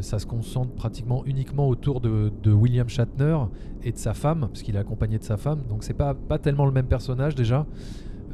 ça 0.00 0.18
se 0.18 0.24
concentre 0.24 0.70
pratiquement 0.72 1.22
uniquement 1.26 1.68
autour 1.68 2.00
de, 2.00 2.32
de 2.42 2.52
William 2.52 2.88
Shatner 2.88 3.36
et 3.84 3.92
de 3.92 3.98
sa 3.98 4.14
femme, 4.14 4.40
parce 4.48 4.62
qu'il 4.62 4.76
est 4.76 4.78
accompagné 4.78 5.18
de 5.18 5.24
sa 5.24 5.36
femme, 5.36 5.60
donc 5.68 5.84
c'est 5.84 5.92
pas, 5.92 6.14
pas 6.14 6.38
tellement 6.38 6.64
le 6.64 6.72
même 6.72 6.86
personnage 6.86 7.34
déjà. 7.34 7.66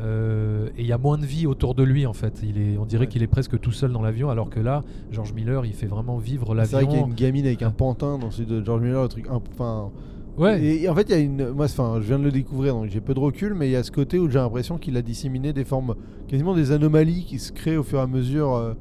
Euh, 0.01 0.69
et 0.77 0.83
il 0.83 0.87
y 0.87 0.93
a 0.93 0.99
moins 0.99 1.17
de 1.17 1.25
vie 1.25 1.47
autour 1.47 1.75
de 1.75 1.83
lui 1.83 2.07
en 2.07 2.13
fait. 2.13 2.41
Il 2.43 2.59
est, 2.59 2.77
on 2.77 2.85
dirait 2.85 3.01
Ouais. 3.05 3.07
qu'il 3.09 3.23
est 3.23 3.27
presque 3.27 3.59
tout 3.59 3.73
seul 3.73 3.93
dans 3.93 4.03
l'avion, 4.03 4.29
alors 4.31 4.51
que 4.51 4.61
là, 4.61 4.85
George 5.11 5.33
Miller, 5.33 5.65
il 5.65 5.73
fait 5.73 5.87
vraiment 5.87 6.19
vivre 6.19 6.55
C'est 6.65 6.73
vrai 6.73 6.83
qu'il 6.85 6.91
y 6.93 6.95
a 6.95 6.97
l'avion. 6.99 7.07
une 7.09 7.15
gamine 7.15 7.47
avec 7.47 7.63
un 7.63 7.71
pantin 7.71 8.19
dans 8.19 8.31
celui 8.31 8.47
de 8.47 8.63
George 8.65 8.83
Miller, 8.83 9.03
le 9.03 9.09
truc. 9.09 9.27
un- 9.31 9.41
Enfin. 9.55 9.91
Ouais. 10.39 10.63
Et, 10.63 10.83
et 10.83 10.89
en 10.89 10.95
fait, 10.95 11.03
il 11.09 11.11
y 11.11 11.15
a 11.15 11.19
une. 11.19 11.51
Moi, 11.51 11.65
enfin, 11.65 11.97
je 12.01 12.07
viens 12.07 12.19
de 12.19 12.25
le 12.25 12.33
découvrir, 12.33 12.75
donc 12.75 12.91
j'ai 12.91 13.01
peu 13.01 13.15
de 13.15 13.21
recul, 13.21 13.55
mais 13.55 13.69
il 13.69 13.73
y 13.73 13.77
a 13.77 13.83
ce 13.83 13.91
côté 13.91 14.19
où 14.19 14.29
j'ai 14.29 14.39
l'impression 14.39 14.77
qu'il 14.79 14.97
a 14.97 15.03
disséminé 15.03 15.53
des 15.53 15.65
formes, 15.65 15.95
quasiment 16.29 16.55
des 16.55 16.73
anomalies 16.73 17.25
qui 17.25 17.39
se 17.39 17.53
créent 17.53 17.77
au 17.77 17.83
fur 17.83 17.99
et 17.99 18.03
à 18.03 18.07
mesure, 18.07 18.55
euh, 18.55 18.75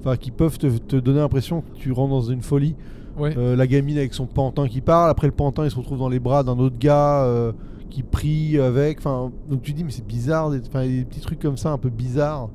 enfin, 0.00 0.16
qui 0.16 0.30
peuvent 0.30 0.58
te, 0.58 0.66
te 0.66 0.96
donner 0.96 1.20
l'impression 1.20 1.62
que 1.62 1.76
tu 1.76 1.92
rentres 1.92 2.10
dans 2.10 2.20
une 2.30 2.42
folie. 2.42 2.76
ouais. 3.18 3.34
Euh, 3.38 3.56
la 3.56 3.66
gamine 3.66 3.96
avec 3.96 4.12
son 4.14 4.26
pantin 4.26 4.68
qui 4.68 4.80
parle, 4.82 5.10
après 5.10 5.26
le 5.26 5.32
pantin, 5.32 5.64
il 5.64 5.70
se 5.70 5.76
retrouve 5.76 5.98
dans 5.98 6.08
les 6.08 6.20
bras 6.20 6.44
d'un 6.44 6.58
autre 6.58 6.76
gars 6.78 7.24
euh, 7.24 7.52
qui 7.88 8.02
prie 8.02 8.58
avec. 8.58 8.98
Enfin, 8.98 9.32
donc 9.48 9.62
tu 9.62 9.72
dis, 9.72 9.84
mais 9.84 9.90
c'est 9.92 10.06
bizarre, 10.06 10.50
des, 10.50 10.60
enfin, 10.66 10.86
des 10.86 11.04
petits 11.04 11.20
trucs 11.20 11.40
comme 11.40 11.56
ça, 11.56 11.70
un 11.72 11.78
peu 11.78 11.90
bizarres. 11.90 12.50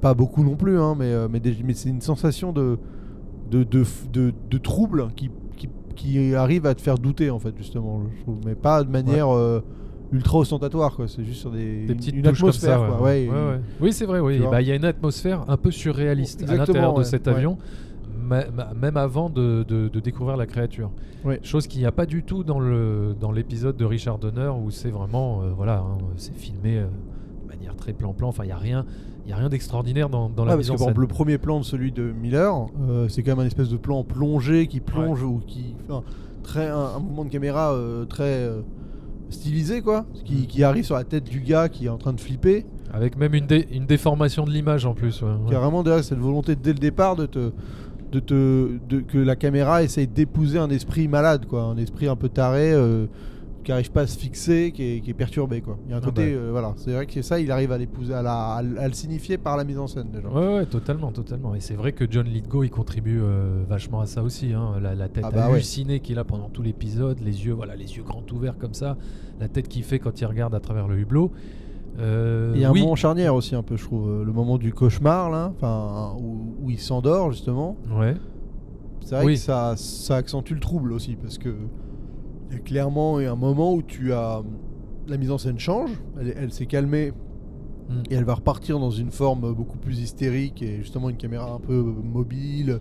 Pas 0.00 0.14
beaucoup 0.14 0.44
non 0.44 0.54
plus, 0.54 0.78
hein, 0.78 0.94
mais, 0.96 1.12
mais 1.28 1.74
c'est 1.74 1.88
une 1.88 2.00
sensation 2.00 2.52
de, 2.52 2.78
de, 3.50 3.64
de, 3.64 3.82
de, 4.12 4.32
de 4.48 4.58
trouble 4.58 5.08
qui, 5.16 5.28
qui, 5.92 6.34
arrive 6.34 6.66
à 6.66 6.74
te 6.74 6.80
faire 6.80 6.98
douter, 6.98 7.30
en 7.30 7.38
fait, 7.38 7.54
justement, 7.56 8.02
je 8.16 8.22
trouve. 8.22 8.38
Mais 8.44 8.54
pas 8.54 8.82
de 8.84 8.90
manière 8.90 9.28
euh, 9.34 9.60
ultra 10.12 10.38
ostentatoire, 10.38 10.94
quoi. 10.94 11.08
C'est 11.08 11.24
juste 11.24 11.40
sur 11.40 11.50
des, 11.50 11.84
petites 11.86 12.14
une 12.14 12.22
comme 12.22 12.52
ça, 12.52 12.76
quoi. 12.76 13.02
ouais. 13.02 13.28
Ouais. 13.28 13.60
Oui, 13.80 13.92
c'est 13.92 14.06
vrai, 14.06 14.20
oui. 14.20 14.40
Bah, 14.50 14.60
Il 14.62 14.68
y 14.68 14.72
a 14.72 14.74
une 14.74 14.84
atmosphère 14.84 15.44
un 15.48 15.56
peu 15.56 15.70
surréaliste 15.70 16.40
à 16.40 16.44
Exactement, 16.44 16.66
l'intérieur 16.66 16.94
de 16.94 17.02
cet 17.02 17.28
avion, 17.28 17.58
même 18.80 18.96
avant 18.96 19.30
de, 19.30 19.64
de- 19.66 19.88
de 19.88 20.00
découvrir 20.00 20.36
la 20.36 20.46
créature. 20.46 20.90
Chose 21.42 21.66
qu'il 21.66 21.80
n'y 21.80 21.86
a 21.86 21.92
pas 21.92 22.06
du 22.06 22.22
tout 22.24 22.42
dans 22.44 22.58
le 22.58 23.14
dans 23.18 23.30
l'épisode 23.30 23.76
de 23.76 23.84
Richard 23.84 24.18
Donner 24.18 24.50
où 24.60 24.70
c'est 24.70 24.90
vraiment, 24.90 25.42
euh, 25.42 25.50
voilà, 25.56 25.78
hein, 25.78 25.98
c'est 26.16 26.34
filmé 26.36 26.78
euh, 26.78 26.86
de 27.44 27.48
manière 27.48 27.76
très 27.76 27.92
plan-plan. 27.92 28.28
Enfin, 28.28 28.42
il 28.44 28.48
n'y 28.48 28.52
a 28.52 28.56
rien, 28.56 28.84
il 29.24 29.30
y 29.30 29.32
a 29.32 29.36
rien 29.36 29.48
d'extraordinaire 29.48 30.08
dans, 30.08 30.28
dans 30.28 30.44
la 30.44 30.52
Ouais, 30.52 30.58
mise 30.58 30.68
parce 30.68 30.68
que 30.68 30.72
en 30.72 30.74
par 30.74 30.78
scène. 30.78 30.88
exemple, 30.90 31.00
le 31.00 31.06
premier 31.06 31.38
plan 31.38 31.60
de 31.60 31.64
celui 31.64 31.92
de 31.92 32.02
Miller, 32.12 32.52
euh, 32.88 33.08
c'est 33.08 33.22
quand 33.22 33.32
même 33.32 33.40
un 33.40 33.46
espèce 33.46 33.68
de 33.68 33.76
plan 33.76 34.02
plongé 34.04 34.66
qui 34.66 34.80
plonge 34.80 35.22
ou 35.22 35.40
qui. 35.46 35.74
enfin, 35.88 36.02
très, 36.42 36.68
un, 36.68 36.76
un 36.96 36.98
mouvement 36.98 37.24
de 37.24 37.30
caméra 37.30 37.72
euh, 37.72 38.04
très 38.04 38.24
euh, 38.24 38.60
stylisé, 39.30 39.80
quoi. 39.80 40.06
Qui, 40.24 40.34
Mm. 40.42 40.46
qui 40.46 40.64
arrive 40.64 40.84
sur 40.84 40.96
la 40.96 41.04
tête 41.04 41.24
du 41.24 41.40
gars 41.40 41.68
qui 41.68 41.86
est 41.86 41.88
en 41.88 41.98
train 41.98 42.12
de 42.12 42.20
flipper. 42.20 42.66
Avec 42.92 43.16
même 43.16 43.34
une, 43.34 43.46
dé- 43.46 43.66
une 43.72 43.86
déformation 43.86 44.44
de 44.44 44.50
l'image 44.50 44.84
en 44.86 44.92
plus. 44.94 45.22
ouais, 45.22 45.54
vraiment 45.54 45.82
derrière 45.82 46.04
cette 46.04 46.18
volonté 46.18 46.56
dès 46.56 46.72
le 46.72 46.78
départ 46.78 47.16
de 47.16 47.26
te. 47.26 47.52
De 48.10 48.20
te 48.20 48.68
de, 48.90 49.00
que 49.00 49.16
la 49.16 49.36
caméra 49.36 49.82
essaye 49.82 50.06
d'épouser 50.06 50.58
un 50.58 50.68
esprit 50.68 51.08
malade, 51.08 51.46
quoi. 51.46 51.62
Un 51.62 51.78
esprit 51.78 52.08
un 52.08 52.16
peu 52.16 52.28
taré. 52.28 52.74
Qui 53.62 53.72
arrive 53.72 53.90
pas 53.92 54.02
à 54.02 54.06
se 54.06 54.18
fixer, 54.18 54.72
qui 54.72 54.82
est, 54.82 55.00
qui 55.00 55.10
est 55.10 55.14
perturbé 55.14 55.60
quoi. 55.60 55.78
Il 55.86 55.90
y 55.90 55.94
a 55.94 55.96
un 55.96 56.00
Ah 56.02 56.04
côté, 56.04 56.32
bah. 56.32 56.38
euh, 56.40 56.48
voilà, 56.50 56.72
c'est 56.76 56.92
vrai 56.92 57.06
que 57.06 57.22
ça, 57.22 57.38
il 57.40 57.50
arrive 57.50 57.72
à 57.72 57.78
l'épouser, 57.78 58.12
à, 58.14 58.22
la- 58.22 58.54
à, 58.54 58.62
le- 58.62 58.92
signifier 58.92 59.38
par 59.38 59.56
la 59.56 59.64
mise 59.64 59.78
en 59.78 59.86
scène 59.86 60.08
déjà. 60.12 60.28
Ouais, 60.28 60.54
ouais, 60.54 60.66
totalement, 60.66 61.12
totalement. 61.12 61.54
Et 61.54 61.60
c'est 61.60 61.74
vrai 61.74 61.92
que 61.92 62.04
John 62.10 62.26
Lithgow, 62.26 62.64
il 62.64 62.70
contribue 62.70 63.20
euh, 63.22 63.62
vachement 63.68 64.00
à 64.00 64.06
ça 64.06 64.22
aussi. 64.22 64.52
hein. 64.52 64.74
La, 64.82 64.94
la 64.94 65.08
tête 65.08 65.24
Ah 65.26 65.30
bah 65.30 65.46
ouais. 65.48 65.54
hallucinée 65.54 66.00
qu'il 66.00 66.18
a 66.18 66.24
pendant 66.24 66.48
tout 66.48 66.62
l'épisode, 66.62 67.18
les 67.20 67.44
yeux, 67.46 67.52
voilà, 67.52 67.76
les 67.76 67.96
yeux 67.96 68.02
grands 68.02 68.24
ouverts 68.32 68.58
comme 68.58 68.74
ça, 68.74 68.96
la 69.40 69.48
tête 69.48 69.68
qu'il 69.68 69.84
fait 69.84 69.98
quand 69.98 70.20
il 70.20 70.26
regarde 70.26 70.54
à 70.54 70.60
travers 70.60 70.88
le 70.88 70.98
hublot. 70.98 71.30
Euh, 71.98 72.52
Il 72.54 72.60
y 72.60 72.64
a 72.64 72.68
un 72.70 72.72
oui, 72.72 72.80
moment 72.80 72.94
charnière 72.96 73.34
aussi 73.34 73.54
un 73.54 73.62
peu, 73.62 73.76
je 73.76 73.84
trouve, 73.84 74.24
le 74.24 74.32
moment 74.32 74.56
du 74.56 74.72
cauchemar 74.72 75.30
là, 75.30 75.52
enfin 75.54 76.14
où, 76.18 76.56
où 76.62 76.70
il 76.70 76.78
s'endort 76.78 77.30
justement. 77.32 77.76
ouais. 77.98 78.14
C'est 79.04 79.16
vrai 79.16 79.24
Oui. 79.26 79.34
que 79.34 79.40
ça, 79.40 79.74
ça 79.76 80.16
accentue 80.16 80.52
le 80.54 80.60
trouble 80.60 80.92
aussi 80.92 81.16
parce 81.16 81.36
que 81.36 81.50
il 82.52 82.56
y 82.56 82.60
a 82.60 82.62
clairement 82.62 83.16
un 83.16 83.34
moment 83.34 83.74
où 83.74 83.82
tu 83.82 84.12
as 84.12 84.42
la 85.08 85.16
mise 85.16 85.32
en 85.32 85.38
scène 85.38 85.58
change, 85.58 85.90
elle, 86.20 86.34
elle 86.36 86.52
s'est 86.52 86.66
calmée 86.66 87.12
Mm. 87.88 88.02
et 88.10 88.14
elle 88.14 88.24
va 88.24 88.34
repartir 88.34 88.78
dans 88.78 88.90
une 88.90 89.10
forme 89.10 89.52
beaucoup 89.54 89.78
plus 89.78 90.00
hystérique 90.00 90.62
et 90.62 90.78
justement 90.78 91.10
une 91.10 91.16
caméra 91.16 91.52
un 91.52 91.58
peu 91.58 91.82
mobile 91.82 92.80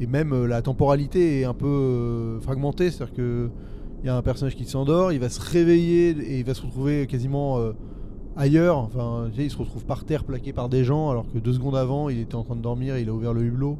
et 0.00 0.06
même 0.06 0.32
euh, 0.32 0.46
la 0.46 0.62
temporalité 0.62 1.40
est 1.40 1.44
un 1.44 1.54
peu 1.54 1.66
euh, 1.66 2.40
fragmentée, 2.40 2.90
c'est-à-dire 2.90 3.14
que 3.14 3.50
il 4.00 4.06
y 4.06 4.08
a 4.08 4.16
un 4.16 4.22
personnage 4.22 4.54
qui 4.54 4.64
s'endort, 4.64 5.12
il 5.12 5.18
va 5.18 5.28
se 5.28 5.40
réveiller 5.40 6.10
et 6.10 6.38
il 6.38 6.44
va 6.44 6.54
se 6.54 6.62
retrouver 6.62 7.08
quasiment 7.08 7.58
euh, 7.58 7.72
ailleurs. 8.36 8.78
Enfin, 8.78 9.26
tu 9.32 9.38
sais, 9.38 9.46
il 9.46 9.50
se 9.50 9.56
retrouve 9.56 9.84
par 9.86 10.04
terre 10.04 10.22
plaqué 10.22 10.52
par 10.52 10.68
des 10.68 10.84
gens 10.84 11.10
alors 11.10 11.26
que 11.32 11.38
deux 11.38 11.52
secondes 11.52 11.74
avant 11.74 12.08
il 12.08 12.20
était 12.20 12.36
en 12.36 12.44
train 12.44 12.54
de 12.54 12.60
dormir, 12.62 12.96
il 12.96 13.08
a 13.08 13.12
ouvert 13.12 13.34
le 13.34 13.42
hublot. 13.42 13.76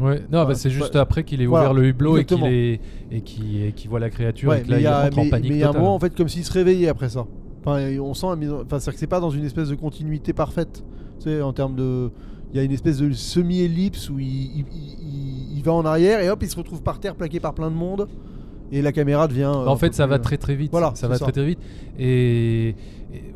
Ouais, 0.00 0.22
non, 0.32 0.44
bah, 0.46 0.54
c'est 0.54 0.70
juste 0.70 0.94
ouais. 0.94 1.00
après 1.00 1.24
qu'il 1.24 1.42
ait 1.42 1.46
Voilà, 1.46 1.70
ouvert 1.70 1.74
le 1.82 1.88
hublot 1.88 2.16
et 2.18 2.24
qu'il 2.24 2.36
exactement. 2.38 2.46
est- 2.50 2.80
et 3.12 3.20
qu'il 3.20 3.62
et 3.64 3.72
qu'il 3.72 3.90
voit 3.90 4.00
la 4.00 4.10
créature 4.10 4.48
Ouais, 4.50 4.60
et 4.60 4.62
que 4.62 4.70
là 4.70 4.78
il 4.78 4.82
y 4.82 4.86
a, 4.86 5.02
rentre 5.02 5.18
en 5.18 5.28
panique 5.28 5.50
mais 5.50 5.56
il 5.56 5.60
y 5.60 5.62
a 5.64 5.68
un 5.70 5.72
moment 5.72 5.94
en 5.94 5.98
fait 5.98 6.14
comme 6.16 6.28
s'il 6.28 6.44
se 6.44 6.52
réveillait 6.52 6.88
après 6.88 7.08
ça. 7.08 7.26
Enfin, 7.64 7.78
on 8.00 8.14
sent 8.14 8.26
enfin 8.64 8.78
c'est 8.78 8.90
que 8.92 8.98
c'est 8.98 9.06
pas 9.06 9.20
dans 9.20 9.30
une 9.30 9.44
espèce 9.44 9.68
de 9.68 9.74
continuité 9.74 10.32
parfaite. 10.32 10.82
Tu 11.18 11.24
sais 11.30 11.42
en 11.42 11.52
termes 11.52 11.76
de 11.76 12.10
il 12.52 12.56
y 12.56 12.60
a 12.60 12.62
une 12.64 12.72
espèce 12.72 12.98
de 12.98 13.12
semi-ellipse 13.12 14.08
où 14.10 14.18
il, 14.18 14.26
il- 14.26 14.64
il- 14.70 15.56
il 15.58 15.62
va 15.62 15.72
en 15.72 15.84
arrière 15.84 16.20
et 16.20 16.30
hop 16.30 16.38
il 16.42 16.48
se 16.48 16.56
retrouve 16.56 16.82
par 16.82 16.98
terre 16.98 17.14
plaqué 17.14 17.38
par 17.38 17.54
plein 17.54 17.70
de 17.70 17.76
monde 17.76 18.08
et 18.72 18.82
la 18.82 18.92
caméra 18.92 19.28
devient 19.28 19.42
euh, 19.54 19.64
Bah, 19.64 19.70
en 19.70 19.74
un 19.74 19.76
fait, 19.76 19.92
ça 19.94 20.06
va 20.06 20.14
euh, 20.14 20.18
très 20.18 20.36
très 20.38 20.54
vite. 20.54 20.70
Voilà, 20.70 20.92
ça 20.94 21.06
va 21.08 21.16
ça. 21.16 21.24
très 21.24 21.32
très 21.32 21.44
vite. 21.44 21.58
Et, 21.98 22.68
et- 22.68 22.74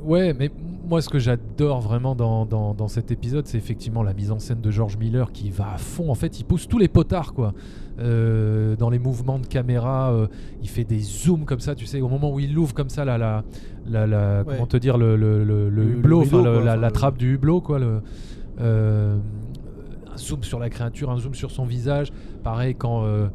ouais, 0.03 0.33
mais 0.33 0.51
moi, 0.89 1.01
ce 1.03 1.09
que 1.09 1.19
j'adore 1.19 1.81
vraiment 1.81 2.15
dans, 2.15 2.45
dans, 2.47 2.75
dans 2.75 2.89
cet 2.89 3.11
épisode, 3.11 3.47
c'est 3.47 3.59
effectivement 3.59 4.03
la 4.03 4.13
mise 4.15 4.31
en 4.31 4.39
scène 4.39 4.61
de 4.61 4.71
George 4.71 4.97
Miller 4.97 5.33
qui 5.33 5.51
va 5.51 5.73
à 5.75 5.79
fond. 5.79 6.11
En 6.11 6.15
fait, 6.15 6.39
il 6.41 6.45
pousse 6.45 6.69
tous 6.69 6.79
les 6.79 6.89
potards, 6.89 7.33
quoi. 7.35 7.53
Euh, 8.01 8.77
dans 8.77 8.91
les 8.91 8.99
mouvements 8.99 9.39
de 9.39 9.47
caméra, 9.47 10.13
euh, 10.13 10.27
il 10.63 10.69
fait 10.69 10.85
des 10.85 11.01
zooms 11.01 11.45
comme 11.45 11.61
ça, 11.61 11.75
tu 11.75 11.87
sais, 11.87 12.01
au 12.01 12.09
moment 12.09 12.33
où 12.33 12.41
il 12.41 12.53
l'ouvre 12.53 12.75
comme 12.75 12.89
ça, 12.91 13.05
la, 13.05 13.19
la, 13.19 13.45
la, 13.89 14.07
la- 14.07 14.39
Ouais. 14.43 14.55
comment 14.55 14.67
te 14.67 14.77
dire, 14.77 14.99
le, 14.99 15.17
le, 15.17 15.45
le- 15.45 15.69
le 15.71 15.71
Le- 15.71 15.85
le 15.85 15.91
hublot, 15.99 16.25
quoi, 16.25 16.77
la, 16.77 16.91
trappe 16.91 17.17
du 17.19 17.35
hublot, 17.35 17.61
quoi. 17.61 17.79
Le, 17.79 18.01
euh, 18.61 19.17
un 20.13 20.17
zoom 20.17 20.43
sur 20.45 20.59
la 20.59 20.71
créature, 20.71 21.11
un 21.11 21.19
zoom 21.19 21.35
sur 21.35 21.51
son 21.51 21.65
visage. 21.65 22.13
Pareil 22.43 22.75
quand. 22.75 23.05
euh, 23.05 23.29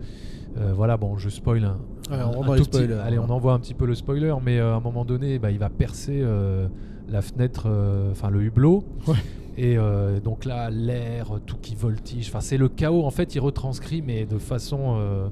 voilà, 0.74 0.98
bon, 0.98 1.18
je 1.18 1.30
spoil 1.30 1.64
un, 1.64 1.78
Ouais, 2.12 2.18
on 2.24 2.44
un- 2.44 2.54
un 2.54 2.58
tout 2.58 2.66
petit- 2.66 2.78
allez, 2.80 2.88
voilà. 3.18 3.22
on 3.22 3.30
envoie 3.30 3.54
un 3.54 3.60
petit 3.60 3.74
peu 3.76 3.86
le 3.86 3.96
spoiler, 3.96 4.34
mais 4.44 4.60
euh, 4.60 4.74
à 4.74 4.78
un 4.78 4.80
moment 4.82 5.06
donné, 5.06 5.40
bah, 5.40 5.52
il 5.52 5.60
va 5.60 5.70
percer 5.70 6.20
euh, 6.22 6.68
la 7.12 7.22
fenêtre, 7.22 7.64
euh, 7.68 8.12
enfin 8.12 8.30
le 8.30 8.42
hublot. 8.44 8.84
Ouais. 9.08 9.16
Et 9.58 9.78
euh, 9.78 10.20
donc 10.22 10.46
là, 10.46 10.70
l'air, 10.70 11.32
tout 11.46 11.58
qui 11.62 11.76
voltige. 11.76 12.30
Enfin, 12.30 12.40
c'est 12.40 12.58
le 12.58 12.70
chaos. 12.70 13.04
En 13.06 13.12
fait, 13.12 13.36
il 13.36 13.40
retranscrit, 13.40 14.02
mais 14.02 14.26
de 14.26 14.38
façon 14.38 14.96
euh, 14.98 15.28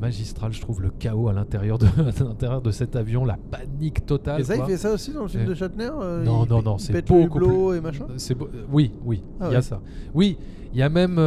magistrale, 0.00 0.52
je 0.52 0.60
trouve, 0.62 0.80
le 0.80 0.90
chaos 0.90 1.28
à 1.28 1.32
l'intérieur 1.34 1.76
de, 1.78 1.86
de 2.64 2.70
cet 2.70 2.96
avion, 2.96 3.24
la 3.24 3.36
panique 3.50 4.06
totale. 4.06 4.40
Et 4.40 4.44
ça 4.44 4.56
il 4.56 4.64
fait 4.64 4.76
ça 4.78 4.92
aussi 4.92 5.12
dans 5.12 5.22
le 5.22 5.28
film 5.28 5.42
Et- 5.44 5.46
de 5.46 5.54
Shatner 5.54 5.90
euh, 6.00 6.24
Non, 6.24 6.44
il- 6.44 6.48
non, 6.50 6.62
non, 6.62 6.78
c'est 6.78 7.06
beaucoup 7.06 7.38
plus- 7.38 7.76
et 7.76 7.80
machin? 7.80 8.06
Beau- 8.36 8.48
oui, 8.72 8.92
oui, 9.04 9.22
Ah 9.40 9.46
il 9.48 9.52
y 9.52 9.54
a 9.54 9.58
ouais. 9.58 9.62
ça. 9.62 9.80
Oui, 10.14 10.38
il 10.72 10.78
y 10.78 10.82
a 10.82 10.88
même. 10.88 11.18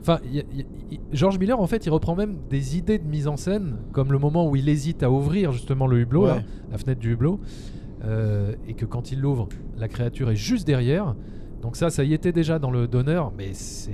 Enfin, 0.00 0.18
George 1.12 1.38
Miller, 1.38 1.60
en 1.60 1.66
fait, 1.66 1.84
il 1.86 1.90
reprend 1.90 2.16
même 2.16 2.36
des 2.48 2.76
idées 2.78 2.98
de 2.98 3.06
mise 3.06 3.28
en 3.28 3.36
scène, 3.36 3.76
comme 3.92 4.12
le 4.12 4.18
moment 4.18 4.48
où 4.48 4.56
il 4.56 4.68
hésite 4.68 5.02
à 5.02 5.10
ouvrir 5.10 5.52
justement 5.52 5.86
le 5.86 5.98
hublot, 6.00 6.26
là, 6.26 6.42
la 6.72 6.78
fenêtre 6.78 7.00
du 7.00 7.12
hublot, 7.12 7.38
euh, 8.04 8.54
et 8.68 8.74
que 8.74 8.84
quand 8.86 9.12
il 9.12 9.20
l'ouvre, 9.20 9.48
la 9.78 9.88
créature 9.88 10.30
est 10.30 10.36
juste 10.36 10.66
derrière. 10.66 11.14
Donc 11.62 11.76
ça, 11.76 11.90
ça 11.90 12.04
y 12.04 12.14
était 12.14 12.32
déjà 12.32 12.58
dans 12.58 12.70
le 12.70 12.86
donneur, 12.88 13.32
mais 13.36 13.52
c'est 13.52 13.90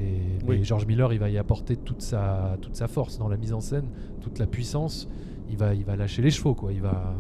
Oui. 0.47 0.61
George 0.63 0.87
Miller, 0.87 1.13
il 1.13 1.19
va 1.19 1.29
y 1.31 1.37
apporter 1.39 1.77
toute 1.77 2.01
sa 2.03 2.57
toute 2.61 2.77
sa 2.77 2.87
force 2.87 3.19
dans 3.19 3.29
la 3.29 3.37
mise 3.37 3.53
en 3.53 3.61
scène, 3.61 3.87
toute 4.21 4.39
la 4.39 4.47
puissance. 4.47 5.09
Il 5.51 5.57
va 5.57 5.75
il 5.75 5.85
va 5.85 5.97
lâcher 5.97 6.23
les 6.23 6.31
chevaux, 6.31 6.55
quoi. 6.55 6.73
Il 6.73 6.81
va 6.81 7.15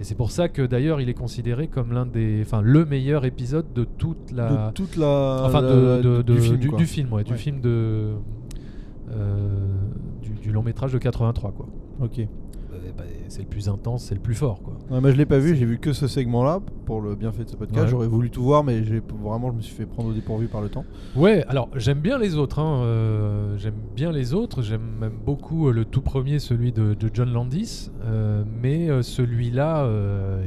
et 0.00 0.04
c'est 0.04 0.14
pour 0.14 0.30
ça 0.30 0.48
que 0.48 0.62
d'ailleurs, 0.62 1.02
il 1.02 1.10
est 1.10 1.14
considéré 1.14 1.68
comme 1.68 1.92
l'un 1.92 2.06
des, 2.06 2.40
enfin, 2.40 2.62
le 2.62 2.86
meilleur 2.86 3.26
épisode 3.26 3.66
de 3.74 3.84
toute 3.84 4.32
la, 4.32 4.68
De 4.68 4.72
toute 4.72 4.96
la 4.96 5.42
enfin 5.44 5.60
la- 5.60 6.00
de, 6.00 6.22
de- 6.22 6.34
du 6.34 6.40
film 6.40 6.76
du, 6.78 6.86
film, 6.86 7.12
ouais, 7.12 7.22
du 7.24 7.32
Ouais. 7.32 7.36
film 7.38 7.60
de 7.60 8.14
euh, 9.10 9.48
du, 10.22 10.30
du 10.30 10.52
long 10.52 10.62
métrage 10.62 10.92
de 10.92 10.98
83 10.98 11.52
quoi. 11.52 11.66
OK. 12.00 12.26
C'est 13.30 13.42
le 13.42 13.48
plus 13.48 13.68
intense, 13.68 14.02
c'est 14.06 14.14
le 14.16 14.20
plus 14.20 14.34
fort 14.34 14.60
quoi. 14.60 14.74
Ouais, 14.90 15.00
moi 15.00 15.12
je 15.12 15.16
l'ai 15.16 15.24
pas 15.24 15.38
vu, 15.38 15.54
j'ai 15.54 15.64
vu 15.64 15.78
que 15.78 15.92
ce 15.92 16.08
segment-là 16.08 16.58
pour 16.84 17.00
le 17.00 17.14
bienfait 17.14 17.44
de 17.44 17.48
ce 17.48 17.54
podcast. 17.54 17.84
Ouais. 17.84 17.88
J'aurais 17.88 18.08
voulu 18.08 18.28
tout 18.28 18.42
voir, 18.42 18.64
mais 18.64 18.80
vraiment 19.22 19.52
je 19.52 19.56
me 19.56 19.60
suis 19.60 19.72
fait 19.74 19.86
prendre 19.86 20.08
au 20.08 20.12
dépourvu 20.12 20.48
par 20.48 20.60
le 20.60 20.68
temps. 20.68 20.84
Ouais, 21.14 21.44
alors 21.46 21.68
j'aime 21.76 22.00
bien 22.00 22.18
les 22.18 22.34
autres, 22.34 22.58
hein, 22.58 22.82
euh, 22.82 23.56
j'aime 23.56 23.76
bien 23.94 24.10
les 24.10 24.34
autres, 24.34 24.62
j'aime 24.62 24.82
même 25.00 25.12
beaucoup 25.24 25.68
euh, 25.68 25.72
le 25.72 25.84
tout 25.84 26.00
premier, 26.02 26.40
celui 26.40 26.72
de, 26.72 26.94
de 26.94 27.10
John 27.14 27.32
Landis, 27.32 27.92
euh, 28.04 28.42
mais 28.60 28.88
celui-là, 29.00 29.88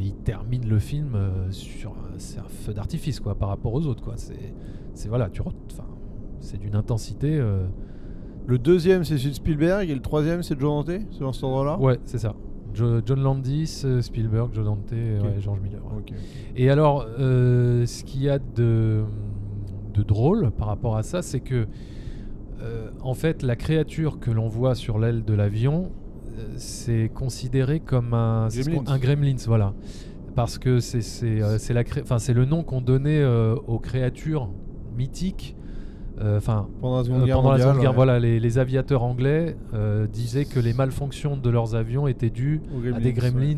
il 0.02 0.14
termine 0.16 0.68
le 0.68 0.80
film 0.80 1.18
sur, 1.52 1.92
un- 1.92 2.18
c'est 2.18 2.40
un 2.40 2.50
feu 2.50 2.74
d'artifice 2.74 3.22
quoi, 3.22 3.36
par 3.36 3.48
rapport 3.48 3.74
aux 3.74 3.86
autres 3.88 4.04
quoi. 4.04 4.16
C'est, 4.18 5.08
voilà, 5.08 5.30
tu, 5.30 5.42
c'est 6.42 6.60
d'une 6.60 6.76
intensité. 6.76 7.42
Le 8.46 8.60
deuxième 8.60 9.06
c'est 9.06 9.18
celui 9.18 9.30
de 9.30 9.36
Spielberg 9.36 9.90
et 9.90 9.96
le 9.96 10.02
troisième 10.02 10.44
c'est 10.44 10.56
de 10.56 10.60
Joe 10.60 10.86
Dante, 10.86 11.00
c'est 11.12 11.22
dans 11.22 11.32
cet 11.32 11.46
ordre-là? 11.46 11.80
Ouais, 11.80 11.98
c'est 12.04 12.18
ça. 12.18 12.36
Jo- 12.74 13.02
John 13.06 13.22
Landis, 13.22 13.82
euh, 13.86 14.02
Spielberg, 14.02 14.54
Joe 14.54 14.66
Dante, 14.66 14.92
et 14.94 15.18
Ok. 15.20 15.26
ouais, 15.26 15.36
George 15.40 15.60
Miller. 15.62 15.82
ouais. 15.86 16.04
Et 16.56 16.70
alors, 16.70 17.06
euh, 17.20 17.86
ce 17.86 18.04
qu'il 18.04 18.24
y 18.24 18.30
a 18.30 18.40
de, 18.40 19.04
de 19.94 20.04
drôle 20.04 20.52
par 20.52 20.68
rapport 20.68 20.98
à 20.98 21.04
ça, 21.04 21.22
c'est 21.22 21.40
que, 21.40 21.68
euh, 22.62 22.90
en 23.02 23.14
fait, 23.14 23.44
la 23.44 23.56
créature 23.56 24.20
que 24.20 24.32
l'on 24.32 24.48
voit 24.48 24.76
sur 24.76 24.98
l'aile 25.00 25.24
de 25.24 25.34
l'avion, 25.34 25.92
euh, 26.38 26.42
c'est 26.58 27.10
considéré 27.14 27.80
comme 27.80 28.14
un 28.14 28.48
Gremlins. 28.50 28.84
un 28.88 28.98
gremlins, 28.98 29.36
voilà. 29.48 29.74
Parce 30.36 30.58
que 30.58 30.80
c'est 30.80 31.42
euh, 31.44 31.58
la 31.70 31.84
cré- 31.84 32.02
enfin, 32.02 32.18
c'est 32.18 32.34
le 32.34 32.46
nom 32.46 32.64
qu'on 32.64 32.82
donnait 32.82 33.22
euh, 33.22 33.56
aux 33.68 33.78
créatures 33.80 34.50
mythiques. 34.98 35.56
Euh, 36.22 36.38
Enfin, 36.38 36.68
Pendant 36.82 36.96
la 36.96 37.02
euh, 37.02 37.04
Seconde 37.06 37.26
Guerre 37.26 37.36
pendant 37.38 37.50
la 37.52 37.58
mondiale, 37.58 37.68
Seconde 37.70 37.82
Guerre, 37.82 37.90
ouais. 37.92 37.96
voilà, 37.96 38.20
les, 38.20 38.40
les 38.40 38.58
aviateurs 38.58 39.04
anglais 39.04 39.56
euh, 39.74 40.08
disaient 40.08 40.46
que 40.46 40.60
les 40.60 40.74
malfonctions 40.74 41.38
de 41.38 41.50
leurs 41.50 41.76
avions 41.76 42.08
étaient 42.08 42.30
dues 42.30 42.62
à 42.96 43.00
des 43.00 43.14
gremlins 43.14 43.58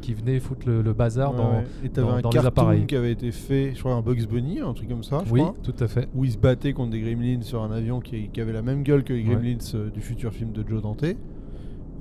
qui 0.00 0.14
venaient 0.14 0.40
foutre 0.40 0.66
le, 0.68 0.82
le 0.82 0.92
bazar 0.92 1.32
Ouais, 1.32 1.36
dans. 1.38 1.62
Et 1.84 1.88
dans- 1.88 2.08
un 2.10 2.20
dans 2.20 2.30
les 2.30 2.38
appareils. 2.46 2.86
qui 2.86 2.96
avait 2.96 3.12
été 3.12 3.30
fait, 3.32 3.72
je 3.74 3.80
crois 3.80 3.94
un 3.94 4.00
Bugs 4.02 4.26
Bunny, 4.30 4.60
un 4.60 4.72
truc 4.74 4.88
comme 4.88 5.02
ça, 5.02 5.22
je 5.26 5.32
oui, 5.32 5.40
crois, 5.40 5.54
tout 5.62 5.74
à 5.80 5.86
fait. 5.88 6.08
où 6.14 6.24
il 6.24 6.32
se 6.32 6.38
battait 6.38 6.72
contre 6.72 6.90
des 6.90 7.00
gremlins 7.00 7.42
sur 7.42 7.62
un 7.62 7.70
avion 7.72 8.00
qui, 8.00 8.28
qui 8.28 8.40
avait 8.40 8.52
la 8.52 8.62
même 8.62 8.82
gueule 8.82 9.04
que 9.04 9.12
les 9.12 9.22
gremlins 9.22 9.56
du 9.92 10.00
futur 10.00 10.32
film 10.32 10.52
de 10.52 10.64
Joe 10.68 10.82
Dante. 10.82 11.04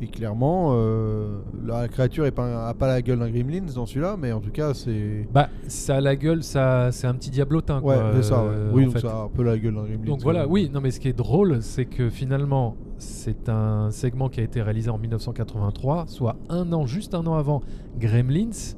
Et 0.01 0.07
clairement, 0.07 0.71
euh, 0.73 1.37
la 1.65 1.87
créature 1.87 2.25
n'a 2.25 2.31
pas, 2.73 2.87
la 2.87 3.01
gueule 3.01 3.19
d'un 3.19 3.29
gremlins 3.29 3.65
dans 3.73 3.85
celui-là, 3.85 4.17
mais 4.19 4.31
en 4.31 4.41
tout 4.41 4.51
cas, 4.51 4.73
c'est. 4.73 5.27
Bah, 5.33 5.49
ça 5.67 5.97
a 5.97 6.01
la 6.01 6.15
gueule, 6.15 6.43
ça, 6.43 6.91
c'est 6.91 7.07
un 7.07 7.13
petit 7.13 7.29
diablotin. 7.29 7.79
Ouais, 7.81 7.95
c'est 8.15 8.23
ça, 8.23 8.43
ouais. 8.43 8.49
euh, 8.51 8.71
Oui, 8.73 8.85
donc 8.85 8.93
fait. 8.93 8.99
ça 8.99 9.11
a 9.11 9.23
un 9.23 9.29
peu 9.29 9.43
la 9.43 9.57
gueule 9.57 9.75
d'un 9.75 9.83
gremlins. 9.83 10.05
Donc 10.05 10.21
voilà, 10.21 10.47
oui, 10.47 10.69
non 10.73 10.81
mais 10.81 10.91
ce 10.91 10.99
qui 10.99 11.07
est 11.07 11.17
drôle, 11.17 11.61
c'est 11.61 11.85
que 11.85 12.09
finalement, 12.09 12.75
c'est 12.97 13.47
un 13.49 13.91
segment 13.91 14.29
qui 14.29 14.39
a 14.39 14.43
été 14.43 14.61
réalisé 14.61 14.89
en 14.89 14.97
1983, 14.97 16.05
soit 16.07 16.35
un 16.49 16.73
an, 16.73 16.85
juste 16.85 17.13
un 17.13 17.25
an 17.27 17.35
avant 17.35 17.61
Gremlins, 17.97 18.75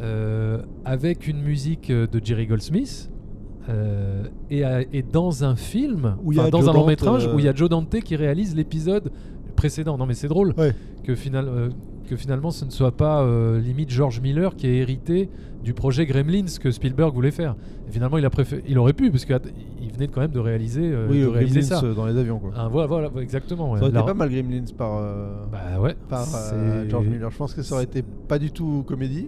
euh, 0.00 0.62
avec 0.84 1.26
une 1.26 1.42
musique 1.42 1.90
de 1.90 2.20
Jerry 2.22 2.46
Goldsmith. 2.46 3.10
euh, 3.68 4.84
et, 4.92 5.02
dans 5.02 5.42
un 5.44 5.56
film, 5.56 6.16
Où 6.22 6.32
y 6.32 6.38
a 6.38 6.50
dans 6.50 6.60
Joe 6.60 6.68
un 6.68 6.72
long 6.72 6.78
Dante, 6.80 6.88
métrage, 6.88 7.26
euh, 7.26 7.34
où 7.34 7.38
il 7.38 7.46
y 7.46 7.48
a 7.48 7.54
Joe 7.54 7.68
Dante 7.68 8.00
qui 8.00 8.14
réalise 8.14 8.54
l'épisode 8.54 9.10
précédent. 9.56 9.98
Non 9.98 10.06
mais 10.06 10.14
c'est 10.14 10.28
drôle 10.28 10.54
Ouais. 10.56 10.74
que, 11.04 11.14
final- 11.14 11.48
euh, 11.48 11.68
que 12.08 12.14
finalement 12.16 12.50
ce 12.52 12.64
ne 12.64 12.70
soit 12.70 12.96
pas 12.96 13.22
euh, 13.22 13.58
limite 13.60 13.90
George 13.90 14.20
Miller 14.20 14.54
qui 14.54 14.66
ait 14.68 14.76
hérité 14.76 15.28
du 15.64 15.74
projet 15.74 16.06
Gremlins 16.06 16.44
que 16.60 16.70
Spielberg 16.70 17.12
voulait 17.12 17.32
faire. 17.32 17.56
Et 17.88 17.92
finalement 17.92 18.18
il, 18.18 18.24
a 18.24 18.30
préféré, 18.30 18.62
il 18.68 18.78
aurait 18.78 18.92
pu, 18.92 19.10
parce 19.10 19.24
qu'il 19.24 19.92
venait 19.92 20.06
quand 20.06 20.20
même 20.20 20.30
de 20.30 20.38
réaliser, 20.38 20.82
euh, 20.92 21.08
Oui, 21.10 21.18
de 21.18 21.24
le 21.24 21.30
réaliser 21.30 21.60
gremlins 21.60 21.80
ça. 21.80 21.84
euh, 21.84 21.94
dans 21.94 22.06
les 22.06 22.16
avions, 22.16 22.38
quoi. 22.38 22.50
Ah, 22.56 22.68
voilà, 22.70 22.86
voilà, 22.86 23.10
exactement. 23.20 23.72
ouais. 23.72 23.78
Ça 23.80 23.84
aurait 23.86 23.92
La- 23.94 24.00
été 24.00 24.06
pas 24.06 24.14
mal 24.14 24.30
Gremlins 24.30 24.64
par, 24.78 25.00
Bah 25.50 25.80
ouais. 25.80 25.96
par 26.08 26.24
c'est- 26.24 26.88
George 26.88 27.06
Miller. 27.08 27.30
Je 27.32 27.36
pense 27.36 27.54
que 27.54 27.62
ça 27.62 27.74
aurait 27.74 27.84
été 27.84 28.02
pas 28.28 28.38
du 28.38 28.52
tout 28.52 28.84
comédie, 28.86 29.26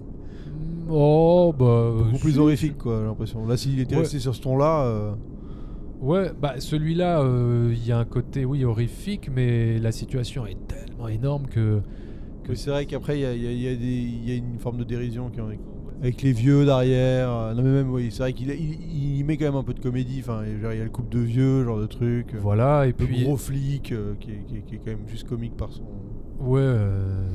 Oh, 0.91 1.53
bah. 1.59 1.91
beaucoup 2.05 2.19
plus 2.19 2.39
horrifique, 2.39 2.79
quoi, 2.79 2.99
j'ai 3.01 3.07
l'impression. 3.07 3.47
Là, 3.47 3.57
s'il 3.57 3.79
était 3.81 3.97
resté 3.97 4.19
sur 4.19 4.35
ce 4.35 4.41
ton-là. 4.41 5.15
Ouais, 6.01 6.31
bah 6.41 6.55
celui-là, 6.59 7.21
euh, 7.23 7.73
il 7.75 7.85
y 7.87 7.91
a 7.93 7.99
un 7.99 8.05
côté, 8.05 8.45
oui, 8.45 8.65
horrifique, 8.65 9.31
mais 9.35 9.79
la 9.79 9.91
situation 9.93 10.47
est 10.47 10.57
tellement 10.69 11.09
énorme 11.09 11.47
que, 11.49 11.81
que 12.45 12.51
Oui, 12.51 12.57
c'est 12.57 12.71
vrai 12.71 12.87
qu'après, 12.87 13.19
il 13.19 13.23
y 13.23 13.27
a, 13.27 13.35
il 13.35 13.43
y 13.43 13.47
a- 13.49 13.53
il 13.53 13.61
y 13.63 13.69
a 13.69 13.75
des- 13.75 13.85
il 13.87 14.29
y 14.29 14.33
a 14.33 14.35
une 14.37 14.59
forme 14.61 14.79
de 14.79 14.85
dérision 14.85 15.29
qui 15.29 15.41
en 15.41 15.51
est- 15.51 15.59
avec 16.01 16.23
les 16.23 16.33
vieux 16.33 16.65
derrière. 16.65 17.29
euh, 17.33 17.55
Non, 17.55 17.63
mais 17.63 17.71
même, 17.73 17.91
oui, 17.91 18.09
c'est 18.13 18.21
vrai 18.23 18.33
qu'il 18.33 18.49
il, 18.51 19.17
il 19.19 19.25
met 19.25 19.37
quand 19.37 19.47
même 19.47 19.57
un 19.57 19.65
peu 19.65 19.75
de 19.75 19.81
comédie. 19.81 20.21
Enfin, 20.21 20.43
il 20.47 20.63
y 20.63 20.81
a 20.81 20.85
le 20.85 20.89
couple 20.91 21.09
de 21.09 21.19
vieux, 21.19 21.65
genre 21.65 21.81
de 21.81 21.87
truc. 21.87 22.33
euh, 22.35 22.39
voilà. 22.41 22.85
Et 22.85 22.91
Le 22.91 22.93
puis 22.95 23.25
gros 23.25 23.37
flic 23.37 23.91
euh, 23.91 24.15
qui, 24.21 24.31
est, 24.31 24.45
qui 24.47 24.57
est- 24.59 24.61
qui 24.63 24.75
est 24.77 24.79
quand 24.79 24.93
même 24.93 25.09
juste 25.09 25.27
comique 25.29 25.57
par 25.57 25.73
son. 25.73 25.83
Ouais, 26.41 26.61
euh, 26.63 27.27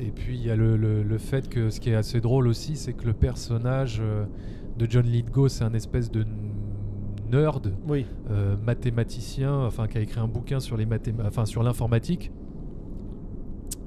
et 0.00 0.12
puis 0.12 0.36
il 0.36 0.46
y 0.46 0.50
a 0.50 0.54
le, 0.54 0.76
le- 0.76 1.02
le 1.02 1.18
fait 1.18 1.48
que 1.48 1.70
ce 1.70 1.80
qui 1.80 1.90
est 1.90 1.96
assez 1.96 2.20
drôle 2.20 2.46
aussi, 2.46 2.76
c'est 2.76 2.92
que 2.92 3.04
le 3.04 3.12
personnage 3.14 4.00
de 4.78 4.86
John 4.88 5.04
Lithgow, 5.06 5.48
c'est 5.48 5.64
un 5.64 5.74
espèce 5.74 6.12
de 6.12 6.24
nerd, 7.30 7.72
Oui. 7.88 8.06
euh, 8.30 8.56
mathématicien, 8.64 9.52
enfin 9.66 9.86
qui 9.86 9.98
a 9.98 10.00
écrit 10.00 10.20
un 10.20 10.28
bouquin 10.28 10.60
sur 10.60 10.76
les 10.76 10.86
mathém- 10.86 11.14
enfin 11.26 11.46
sur 11.46 11.62
l'informatique. 11.62 12.30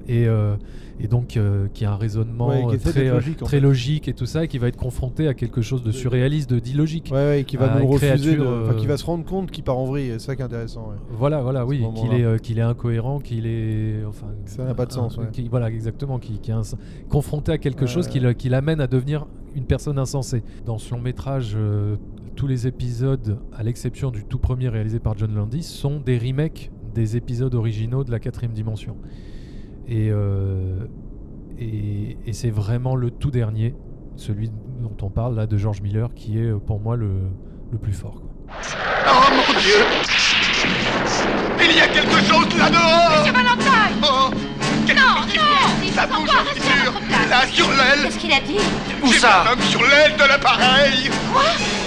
Et, 0.08 0.26
euh, 0.26 0.56
et 0.98 1.06
donc 1.06 1.36
euh, 1.36 1.68
qui 1.72 1.84
a 1.84 1.92
un 1.92 1.96
raisonnement 1.96 2.48
Ouais, 2.48 2.78
très, 2.78 3.04
logique, 3.08 4.02
très 4.02 4.10
et 4.10 4.14
tout 4.14 4.26
ça, 4.26 4.42
et 4.44 4.48
qui 4.48 4.58
va 4.58 4.66
être 4.66 4.76
confronté 4.78 5.28
à 5.28 5.34
quelque 5.34 5.62
chose 5.62 5.84
de 5.84 5.92
surréaliste, 5.92 6.50
de 6.50 6.58
d'illogique. 6.58 7.10
Ouais, 7.12 7.18
ouais, 7.38 7.44
qui 7.44 7.56
va 7.56 7.78
nous 7.78 7.86
refuser. 7.86 8.34
de- 8.36 8.42
Enfin, 8.64 8.74
qui 8.74 8.86
va 8.88 8.96
se 8.96 9.04
rendre 9.04 9.24
compte 9.24 9.52
qu'il 9.52 9.62
part 9.62 9.78
en 9.78 9.84
vrille. 9.84 10.08
C'est 10.14 10.18
ça 10.18 10.36
qui 10.36 10.42
est 10.42 10.46
intéressant. 10.46 10.88
Voilà, 11.12 11.42
voilà, 11.42 11.64
oui, 11.64 11.84
qu'il 11.94 12.12
est, 12.14 12.40
qu'il 12.42 12.58
est 12.58 12.62
incohérent, 12.62 13.20
qu'il 13.20 13.46
est, 13.46 14.04
enfin, 14.04 14.26
Ça 14.46 14.64
n'a 14.64 14.74
pas 14.74 14.86
de 14.86 14.92
sens, 14.92 15.16
qui- 15.32 15.48
voilà, 15.48 15.68
exactement, 15.70 16.18
qui, 16.18 16.40
qui 16.40 16.50
est 16.50 16.76
confronté 17.08 17.52
à 17.52 17.58
quelque 17.58 17.86
chose 17.86 18.08
qui 18.08 18.20
qui 18.34 18.48
l'amène 18.48 18.80
à 18.80 18.86
devenir 18.88 19.26
une 19.54 19.64
personne 19.64 19.98
insensée. 19.98 20.42
Dans 20.66 20.78
ce 20.78 20.92
long 20.92 21.00
métrage, 21.00 21.54
euh, 21.56 21.96
tous 22.40 22.46
les 22.46 22.66
épisodes, 22.66 23.38
à 23.54 23.62
l'exception 23.62 24.10
du 24.10 24.24
tout 24.24 24.38
premier 24.38 24.70
réalisé 24.70 24.98
par 24.98 25.14
John 25.18 25.34
Landis, 25.34 25.62
sont 25.62 26.00
des 26.00 26.16
remakes 26.16 26.70
des 26.94 27.18
épisodes 27.18 27.54
originaux 27.54 28.02
de 28.02 28.10
la 28.10 28.18
quatrième 28.18 28.54
dimension. 28.54 28.96
Et, 29.86 30.08
euh, 30.10 30.86
et, 31.58 32.16
et 32.24 32.32
c'est 32.32 32.48
vraiment 32.48 32.96
le 32.96 33.10
tout 33.10 33.30
dernier, 33.30 33.74
celui 34.16 34.48
dont 34.80 34.96
on 35.02 35.10
parle 35.10 35.34
là 35.36 35.46
de 35.46 35.58
George 35.58 35.82
Miller, 35.82 36.14
qui 36.14 36.38
est 36.38 36.46
euh, 36.46 36.56
pour 36.58 36.80
moi 36.80 36.96
le, 36.96 37.10
le 37.72 37.76
plus 37.76 37.92
fort. 37.92 38.22
quoi. 38.22 38.30
Oh 39.06 39.30
mon 39.34 39.60
Dieu! 39.60 39.84
Il 41.60 41.76
y 41.76 41.80
a 41.80 41.88
quelque 41.88 42.24
chose 42.24 42.58
là-dehors 42.58 43.18
Monsieur 43.18 43.34
Valentine! 43.34 44.00
Oh 44.02 44.30
Non, 44.88 45.26
qui 45.28 45.36
non! 45.36 45.92
Ça 45.92 46.06
bouge. 46.06 46.30
Là, 47.28 47.46
sur 47.52 47.68
l'aile. 47.68 48.04
Qu'est-ce 48.04 48.18
qu'il 48.18 48.32
a 48.32 48.40
dit? 48.40 48.56
Où 49.04 49.12
J'ai 49.12 49.18
ça? 49.18 49.42
un 49.46 49.52
homme 49.52 49.60
sur 49.60 49.82
l'aile 49.82 50.16
de 50.16 50.26
l'appareil. 50.26 51.10
Est-ce 51.10 51.79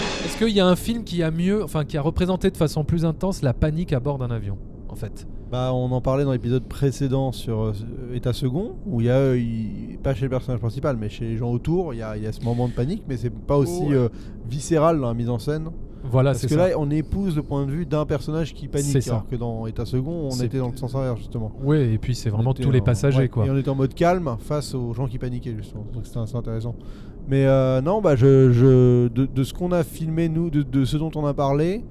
qu'il 0.48 0.58
y 0.58 0.62
a 0.62 0.68
un 0.68 0.76
film 0.76 1.04
qui 1.04 1.24
a 1.24 1.32
mieux, 1.32 1.64
enfin 1.64 1.86
qui 1.86 1.98
a 1.98 2.02
représenté 2.02 2.50
de 2.52 2.58
façon 2.58 2.84
plus 2.84 3.06
intense 3.06 3.42
la 3.42 3.54
panique 3.54 3.94
à 3.94 4.00
bord 4.00 4.18
d'un 4.18 4.32
avion, 4.32 4.58
en 4.90 4.96
fait 4.96 5.28
Bah, 5.52 5.72
on 5.74 5.92
en 5.92 6.02
parlait 6.02 6.24
dans 6.24 6.32
l'épisode 6.32 6.64
précédent 6.64 7.32
sur 7.32 7.62
euh, 7.62 7.74
État 8.14 8.34
second, 8.34 8.76
où 8.86 9.02
il 9.02 9.08
y 9.08 9.10
a, 9.10 9.18
euh, 9.18 9.38
il- 9.38 9.98
pas 10.04 10.14
chez 10.16 10.24
le 10.24 10.30
personnage 10.30 10.60
principal, 10.60 10.98
mais 10.98 11.10
chez 11.10 11.26
les 11.26 11.38
gens 11.38 11.52
autour, 11.52 11.94
il 11.94 11.98
y 11.98 12.02
a, 12.02 12.18
il 12.18 12.24
y 12.24 12.28
a 12.28 12.32
ce 12.32 12.42
moment 12.42 12.68
de 12.68 12.74
panique, 12.74 13.04
mais 13.08 13.18
c'est 13.18 13.30
pas 13.30 13.58
aussi 13.58 13.84
Ouais. 13.84 13.94
euh, 13.94 14.10
viscéral 14.50 15.00
dans 15.00 15.08
la 15.08 15.14
mise 15.14 15.30
en 15.30 15.40
scène. 15.40 15.70
Voilà, 16.04 16.32
Parce 16.32 16.44
que 16.44 16.50
ça. 16.50 16.70
là, 16.70 16.76
on 16.78 16.90
épouse 16.92 17.36
le 17.36 17.44
point 17.44 17.66
de 17.66 17.72
vue 17.72 17.86
d'un 17.86 18.06
personnage 18.06 18.54
qui 18.54 18.68
panique, 18.68 19.02
ça. 19.02 19.12
alors 19.12 19.28
que 19.28 19.36
dans 19.36 19.66
État 19.68 19.86
second, 19.86 20.30
on 20.32 20.44
était 20.44 20.58
dans 20.58 20.70
le 20.70 20.76
sens 20.78 20.94
inverse, 20.96 21.18
justement. 21.20 21.52
Oui, 21.64 21.78
et 21.78 21.98
puis 21.98 22.14
c'est 22.14 22.30
vraiment 22.30 22.54
tous 22.54 22.72
les 22.72 22.82
passagers, 22.82 23.20
ouais, 23.20 23.30
quoi. 23.30 23.46
Et 23.46 23.50
on 23.52 23.58
était 23.58 23.70
en 23.70 23.76
mode 23.76 23.94
calme 23.94 24.36
face 24.40 24.76
aux 24.76 24.94
gens 24.94 25.08
qui 25.08 25.18
paniquaient, 25.18 25.56
justement. 25.58 25.86
Donc 25.94 26.06
c'était 26.06 26.20
assez 26.20 26.36
intéressant. 26.36 26.76
Mais 27.30 27.46
euh, 27.46 27.80
non, 27.82 28.02
bah, 28.02 28.16
je, 28.18 28.52
je- 28.52 29.08
de, 29.08 29.26
de 29.26 29.44
ce 29.44 29.54
qu'on 29.54 29.72
a 29.72 29.84
filmé, 29.84 30.28
nous, 30.28 30.50
de, 30.50 30.62
de 30.62 30.84
ce 30.86 30.98
dont 30.98 31.12
on 31.16 31.26
a 31.26 31.34
parlé, 31.34 31.84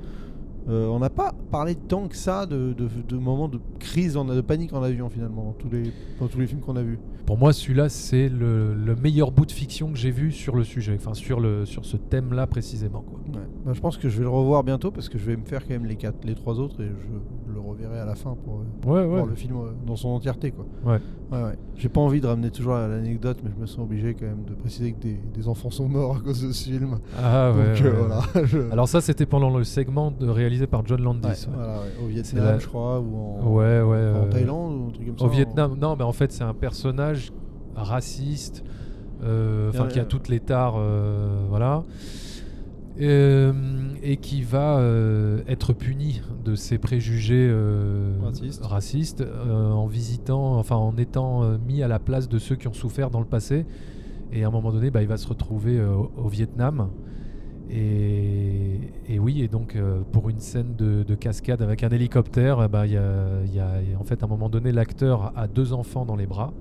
euh, 0.68 0.86
on 0.86 0.98
n'a 1.00 1.10
pas 1.10 1.32
parlé 1.50 1.74
tant 1.74 2.08
que 2.08 2.16
ça 2.16 2.46
de, 2.46 2.72
de, 2.72 2.88
de 3.08 3.16
moments 3.16 3.48
de 3.48 3.60
crise, 3.78 4.16
en, 4.16 4.24
de 4.24 4.40
panique 4.40 4.72
en 4.72 4.82
avion, 4.82 5.08
finalement, 5.10 5.44
dans 5.44 5.52
tous 5.52 5.68
les, 5.70 5.92
dans 6.20 6.28
tous 6.28 6.38
les 6.38 6.46
films 6.46 6.60
qu'on 6.60 6.76
a 6.76 6.82
vus. 6.82 6.98
Pour 7.26 7.38
moi, 7.38 7.52
celui-là, 7.52 7.88
c'est 7.88 8.28
le, 8.28 8.74
le 8.74 8.96
meilleur 8.96 9.30
bout 9.30 9.46
de 9.46 9.52
fiction 9.52 9.92
que 9.92 9.98
j'ai 9.98 10.10
vu 10.10 10.32
sur 10.32 10.54
le 10.56 10.64
sujet, 10.64 10.94
enfin 10.96 11.14
sur, 11.14 11.40
le, 11.40 11.64
sur 11.64 11.84
ce 11.84 11.96
thème-là 11.96 12.46
précisément. 12.46 13.02
Quoi. 13.02 13.20
Ouais. 13.32 13.46
Bah, 13.64 13.72
je 13.74 13.80
pense 13.80 13.96
que 13.96 14.08
je 14.08 14.18
vais 14.18 14.24
le 14.24 14.28
revoir 14.30 14.64
bientôt 14.64 14.90
parce 14.90 15.08
que 15.08 15.18
je 15.18 15.24
vais 15.24 15.36
me 15.36 15.44
faire 15.44 15.62
quand 15.62 15.74
même 15.74 15.86
les, 15.86 15.96
quatre, 15.96 16.24
les 16.24 16.34
trois 16.34 16.58
autres 16.58 16.82
et 16.82 16.88
je 16.88 17.41
le 17.52 17.60
reverrai 17.60 17.98
à 18.00 18.04
la 18.04 18.14
fin 18.14 18.34
pour 18.44 18.60
euh, 18.60 18.92
ouais. 19.00 19.06
voir 19.06 19.26
le 19.26 19.34
film 19.34 19.56
euh, 19.56 19.70
dans 19.86 19.96
son 19.96 20.08
entièreté. 20.10 20.50
Quoi. 20.52 20.64
Ouais. 20.84 20.98
Ouais, 21.30 21.42
ouais. 21.44 21.58
J'ai 21.76 21.88
pas 21.88 22.00
envie 22.00 22.20
de 22.20 22.26
ramener 22.26 22.50
toujours 22.50 22.74
à 22.74 22.86
l'anecdote, 22.88 23.38
mais 23.44 23.50
je 23.54 23.60
me 23.60 23.66
sens 23.66 23.78
obligé 23.80 24.14
quand 24.14 24.26
même 24.26 24.44
de 24.46 24.54
préciser 24.54 24.92
que 24.92 25.00
des, 25.00 25.20
des 25.34 25.48
enfants 25.48 25.70
sont 25.70 25.88
morts 25.88 26.16
à 26.16 26.20
cause 26.20 26.42
de 26.46 26.52
ce 26.52 26.64
film. 26.68 26.98
Ah 27.22 27.52
ouais. 27.52 27.58
Euh, 27.58 27.74
ouais. 27.82 27.90
voilà. 28.06 28.20
je- 28.46 28.70
Alors 28.72 28.88
ça, 28.88 29.00
c'était 29.00 29.26
pendant 29.26 29.56
le 29.56 29.64
segment 29.64 30.10
de- 30.10 30.28
réalisé 30.28 30.66
par 30.66 30.84
John 30.86 31.02
Landis. 31.02 31.46
Voilà. 31.54 31.78
Au 32.02 32.06
Vietnam, 32.08 32.44
la- 32.44 32.58
je 32.58 32.66
crois, 32.66 33.00
ou 33.00 33.16
en, 33.16 33.52
Ouais, 33.54 33.80
ouais, 33.82 34.12
en 34.20 34.28
Thaïlande, 34.28 34.74
ou 34.74 34.88
un 34.88 34.92
truc 34.92 35.06
comme 35.06 35.18
ça. 35.18 35.24
Au 35.24 35.28
en- 35.28 35.30
Vietnam, 35.30 35.76
non, 35.80 35.96
mais 35.96 36.04
en 36.04 36.12
fait, 36.12 36.32
c'est 36.32 36.44
un 36.44 36.54
personnage 36.54 37.32
raciste, 37.76 38.64
enfin 39.20 39.86
qui 39.88 39.98
a 40.00 40.04
toutes 40.04 40.28
les 40.28 40.40
tares, 40.40 40.74
euh, 40.76 41.44
voilà, 41.48 41.84
Euh, 43.00 43.52
et 44.02 44.18
qui 44.18 44.42
va 44.42 44.76
euh, 44.76 45.40
être 45.48 45.72
puni 45.72 46.20
de 46.44 46.54
ses 46.54 46.76
préjugés 46.76 47.48
euh, 47.50 48.12
Racistes. 48.22 48.62
racistes, 48.64 49.24
en 49.48 49.86
visitant, 49.86 50.58
enfin 50.58 50.76
en 50.76 50.96
étant 50.98 51.56
mis 51.66 51.82
à 51.82 51.88
la 51.88 51.98
place 51.98 52.28
de 52.28 52.38
ceux 52.38 52.56
qui 52.56 52.68
ont 52.68 52.74
souffert 52.74 53.08
dans 53.10 53.20
le 53.20 53.26
passé. 53.26 53.64
Et 54.30 54.44
à 54.44 54.48
un 54.48 54.50
moment 54.50 54.72
donné, 54.72 54.90
bah, 54.90 55.00
il 55.02 55.08
va 55.08 55.16
se 55.16 55.26
retrouver 55.28 55.82
au- 55.82 56.28
Vietnam. 56.28 56.88
Et, 57.70 58.78
et 59.08 59.18
oui, 59.18 59.40
et 59.42 59.48
donc 59.48 59.76
pour 60.12 60.28
une 60.28 60.40
scène 60.40 60.74
de, 60.76 61.02
de 61.04 61.14
cascade 61.14 61.62
avec 61.62 61.82
un 61.84 61.88
hélicoptère, 61.88 62.68
il 62.84 62.90
y 62.92 62.96
a, 62.98 63.42
il 63.46 63.54
y 63.54 63.60
a- 63.60 63.80
en 63.98 64.04
fait 64.04 64.22
à 64.22 64.26
un 64.26 64.28
moment 64.28 64.50
donné 64.50 64.72
l'acteur 64.72 65.32
a 65.36 65.46
deux 65.48 65.72
enfants 65.72 66.04
dans 66.04 66.16
les 66.16 66.26
bras 66.26 66.52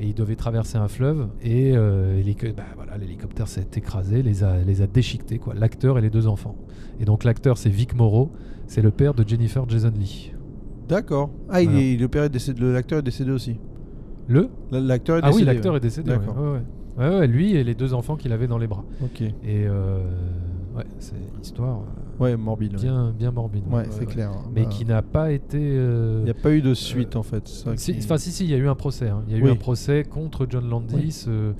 et 0.00 0.06
il 0.06 0.14
devait 0.14 0.36
traverser 0.36 0.78
un 0.78 0.88
fleuve 0.88 1.28
et 1.42 1.72
euh, 1.76 2.22
bah, 2.56 2.62
voilà, 2.76 2.96
l'hélicoptère 2.98 3.48
s'est 3.48 3.66
écrasé, 3.76 4.22
les 4.22 4.44
a, 4.44 4.58
les 4.58 4.82
a 4.82 4.86
déchiquetés, 4.86 5.38
quoi, 5.38 5.54
l'acteur 5.54 5.98
et 5.98 6.00
les 6.00 6.10
deux 6.10 6.26
enfants. 6.26 6.56
Et 7.00 7.04
donc 7.04 7.24
l'acteur 7.24 7.58
c'est 7.58 7.70
Vic 7.70 7.94
Morrow, 7.94 8.30
c'est 8.66 8.82
le 8.82 8.90
père 8.90 9.14
de 9.14 9.26
Jennifer 9.28 9.68
Jason 9.68 9.92
Lee. 9.98 10.32
D'accord. 10.88 11.30
Ah, 11.50 11.60
il 11.62 11.74
est, 11.76 11.96
le 11.96 12.08
père 12.08 12.24
est 12.24 12.28
décédé, 12.30 12.72
l'acteur 12.72 13.00
est 13.00 13.02
décédé 13.02 13.30
aussi. 13.30 13.58
Le? 14.28 14.48
L'acteur 14.70 15.16
est 15.18 15.20
Ah 15.22 15.28
décédé. 15.28 15.42
oui, 15.42 15.46
l'acteur 15.54 15.72
ouais. 15.72 15.78
est 15.78 15.82
décédé. 15.82 16.10
D'accord. 16.10 16.36
ouais, 16.38 16.48
ouais. 16.52 16.62
Ouais, 16.98 17.18
ouais, 17.20 17.26
lui 17.28 17.54
et 17.54 17.62
les 17.62 17.74
deux 17.74 17.94
enfants 17.94 18.16
qu'il 18.16 18.32
avait 18.32 18.48
dans 18.48 18.58
les 18.58 18.66
bras. 18.66 18.84
Ok. 19.04 19.20
Et 19.22 19.32
euh, 19.46 20.00
ouais, 20.76 20.84
c'est 20.98 21.14
une 21.14 21.40
histoire 21.40 21.78
euh, 21.78 21.82
Ouais, 22.20 22.36
morbide. 22.36 22.74
ouais. 22.74 22.80
bien, 22.82 23.12
bien 23.16 23.30
morbide. 23.30 23.62
Ouais, 23.70 23.84
c'est 23.90 24.06
clair. 24.06 24.30
Mais 24.54 24.62
Bah, 24.64 24.68
qui 24.68 24.84
n'a 24.84 25.02
pas 25.02 25.30
été. 25.32 25.58
euh, 25.60 26.18
Il 26.20 26.24
n'y 26.24 26.30
a 26.30 26.34
pas 26.34 26.52
eu 26.52 26.60
de 26.62 26.74
suite 26.74 27.14
en 27.16 27.22
fait. 27.22 27.46
Si, 27.46 27.92
qui- 27.94 27.98
Enfin, 28.04 28.18
si, 28.18 28.30
si, 28.32 28.44
il 28.44 28.50
y 28.50 28.54
a 28.54 28.58
eu 28.58 28.68
un 28.68 28.74
procès. 28.74 29.08
hein. 29.08 29.22
Il 29.28 29.36
y 29.36 29.40
a 29.40 29.44
eu 29.44 29.48
un 29.50 29.56
procès 29.56 30.02
contre 30.04 30.46
John 30.50 30.68
Landis, 30.68 31.24
euh, 31.28 31.52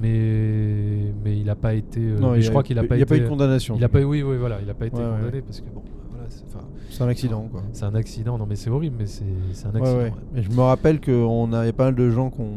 mais, 0.00 1.12
mais 1.24 1.36
il 1.38 1.44
n'a 1.46 1.56
pas 1.56 1.74
été. 1.74 2.00
euh, 2.00 2.18
Non, 2.18 2.34
je 2.40 2.46
a- 2.46 2.50
crois 2.50 2.62
qu'il 2.62 2.76
n'a 2.76 2.82
pas 2.84 2.96
il 2.96 2.98
y 2.98 3.02
a 3.02 3.04
été. 3.04 3.14
pas 3.14 3.16
eu 3.16 3.20
de 3.24 3.28
condamnation. 3.28 3.76
Il 3.76 3.84
a 3.84 3.88
pas, 3.88 4.00
eu- 4.00 4.04
oui, 4.04 4.22
oui, 4.22 4.36
voilà, 4.38 4.58
il 4.60 4.66
n'a 4.66 4.74
pas 4.74 4.86
été 4.86 4.96
condamné 4.96 5.40
parce 5.42 5.60
que 5.60 5.66
bon, 5.74 5.82
voilà, 6.10 6.26
c'est, 6.28 7.02
un 7.02 7.08
accident 7.08 7.48
quoi. 7.50 7.62
c'est 7.72 7.84
un 7.84 7.94
accident. 7.94 8.38
Non, 8.38 8.46
mais 8.48 8.56
c'est 8.56 8.70
horrible, 8.70 8.96
mais 8.98 9.06
c'est, 9.06 9.24
un 9.66 9.74
accident. 9.74 9.98
ouais. 9.98 10.12
je 10.36 10.50
me 10.50 10.60
rappelle 10.60 11.00
qu'on 11.00 11.52
avait 11.52 11.72
pas 11.72 11.86
mal 11.86 11.94
de 11.96 12.10
gens 12.10 12.30
qu'on 12.30 12.50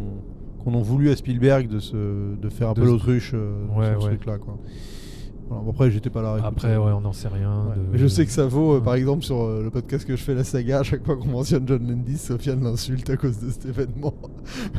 qu'on 0.64 0.74
ont 0.74 0.82
voulu 0.82 1.10
à 1.12 1.16
Spielberg 1.16 1.70
de, 1.70 1.80
se, 1.80 1.96
de 2.36 2.50
faire 2.50 2.70
un 2.70 2.74
De 2.74 2.82
peu 2.82 2.88
l'autruche 2.88 3.32
euh, 3.34 3.54
Ouais, 3.78 3.92
sur 3.92 4.02
ce 4.02 4.08
truc-là. 4.08 4.38
Quoi. 4.38 4.58
Voilà, 5.50 5.64
bon, 5.64 5.72
après, 5.72 5.92
j'étais 5.92 6.10
pas 6.10 6.22
là. 6.22 6.38
Après, 6.44 6.76
ouais, 6.76 6.92
on 6.92 7.02
n'en 7.02 7.14
sait 7.14 7.28
rien. 7.30 7.68
Ouais. 7.70 7.76
de- 7.76 7.82
Mais 7.94 7.98
je 7.98 8.08
sais 8.08 8.26
que 8.26 8.32
ça 8.32 8.46
vaut, 8.46 8.76
euh, 8.76 8.80
par 8.82 8.96
exemple, 8.96 9.24
sur 9.24 9.42
euh, 9.42 9.64
le 9.64 9.70
podcast 9.70 10.06
que 10.06 10.16
je 10.16 10.22
fais, 10.24 10.34
la 10.36 10.44
saga, 10.44 10.80
à 10.80 10.84
chaque 10.84 11.06
fois 11.06 11.16
qu'on 11.16 11.28
mentionne 11.30 11.64
John 11.68 11.88
Landis, 11.88 12.18
Sofiane 12.18 12.64
l'insulte 12.64 13.10
à 13.10 13.18
cause 13.18 13.40
de 13.40 13.50
cet 13.50 13.66
événement. 13.66 14.14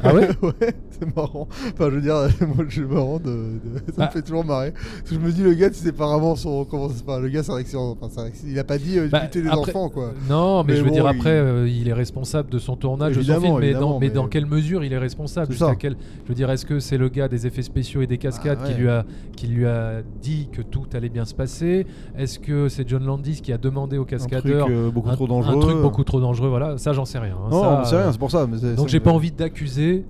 Ah 0.02 0.14
ouais 0.14 0.28
Ouais, 0.42 0.74
c'est 0.90 1.16
marrant. 1.16 1.48
Enfin, 1.72 1.90
je 1.90 1.94
veux 1.96 2.00
dire, 2.02 2.14
moi, 2.54 2.64
je 2.68 2.72
suis 2.72 2.80
marrant 2.86 3.18
de. 3.18 3.24
de- 3.30 3.92
Ça 3.94 4.02
Ah. 4.02 4.06
me 4.06 4.10
fait 4.10 4.22
toujours 4.22 4.44
marrer. 4.44 4.72
Parce 4.72 5.10
que 5.10 5.14
je 5.14 5.20
me 5.20 5.32
dis, 5.32 5.42
le 5.42 5.54
gars, 5.54 5.70
vraiment 5.96 6.36
son. 6.36 6.64
Comment 6.64 6.88
ça 6.88 6.96
se 6.96 7.02
passe 7.02 7.20
Le 7.20 7.28
gars, 7.28 7.42
c'est 7.42 7.52
un 7.52 7.56
accident. 7.56 7.96
Enfin, 8.00 8.08
c'est 8.14 8.20
un. 8.46 8.50
Il 8.50 8.58
a 8.58 8.64
pas 8.64 8.78
dit 8.78 8.98
euh, 8.98 9.08
Bah, 9.10 9.20
buter 9.20 9.42
après- 9.48 9.70
enfants, 9.70 9.88
quoi. 9.88 10.12
Non, 10.28 10.64
mais, 10.64 10.72
Mais 10.72 10.78
je 10.78 10.82
veux 10.82 10.88
bon, 10.90 10.94
dire, 10.94 11.06
après, 11.06 11.30
euh, 11.30 11.68
il... 11.68 11.88
est 11.88 11.92
responsable 11.94 12.50
de 12.50 12.58
son 12.58 12.76
tournage, 12.76 13.16
de 13.16 13.22
son 13.22 13.40
film, 13.40 13.58
mais, 13.58 13.72
dans, 13.72 13.98
mais 13.98 14.08
mais- 14.08 14.12
dans 14.14 14.28
quelle 14.28 14.46
mesure 14.46 14.84
il 14.84 14.92
est 14.92 14.98
responsable? 14.98 15.52
C'est 15.52 15.58
ça. 15.58 15.74
quel... 15.76 15.96
Je 16.24 16.28
veux 16.28 16.34
dire, 16.34 16.50
est-ce 16.50 16.66
que 16.66 16.78
c'est 16.80 16.98
le 16.98 17.08
gars 17.08 17.28
des 17.28 17.46
effets 17.46 17.62
spéciaux 17.62 18.02
et 18.02 18.06
des 18.06 18.18
cascades 18.18 18.58
Ah, 18.60 18.66
ouais. 18.66 18.74
qui, 18.74 18.80
lui 18.80 18.88
a, 18.88 19.04
qui 19.36 19.46
lui 19.46 19.66
a 19.66 20.02
dit 20.20 20.48
que 20.52 20.57
tout 20.62 20.84
allait 20.94 21.08
bien 21.08 21.24
se 21.24 21.34
passer 21.34 21.86
Est-ce 22.16 22.38
que 22.38 22.68
c'est 22.68 22.88
John 22.88 23.04
Landis 23.04 23.40
qui 23.42 23.52
a 23.52 23.58
demandé 23.58 23.98
aux 23.98 24.02
Un 24.02 24.04
truc 24.06 24.18
cascadeurs 24.30 24.68
euh, 24.70 24.90
beaucoup 24.90 25.10
un, 25.10 25.14
trop 25.14 25.26
dangereux. 25.26 25.56
un 25.56 25.60
truc 25.60 25.76
beaucoup 25.80 26.04
trop 26.04 26.20
dangereux 26.20 26.48
Voilà, 26.48 26.78
ça, 26.78 26.92
j'en 26.92 27.04
sais 27.04 27.18
rien. 27.18 27.36
hein. 27.36 27.48
Non, 27.50 27.84
c'est 27.84 27.96
rien, 27.96 28.12
c'est 28.12 28.18
pour 28.18 28.30
ça. 28.30 28.46
mais 28.46 28.74
Donc, 28.74 28.88
j'ai 28.88 29.00
pas 29.00 29.12
envie 29.12 29.32
d'accuser 29.32 30.04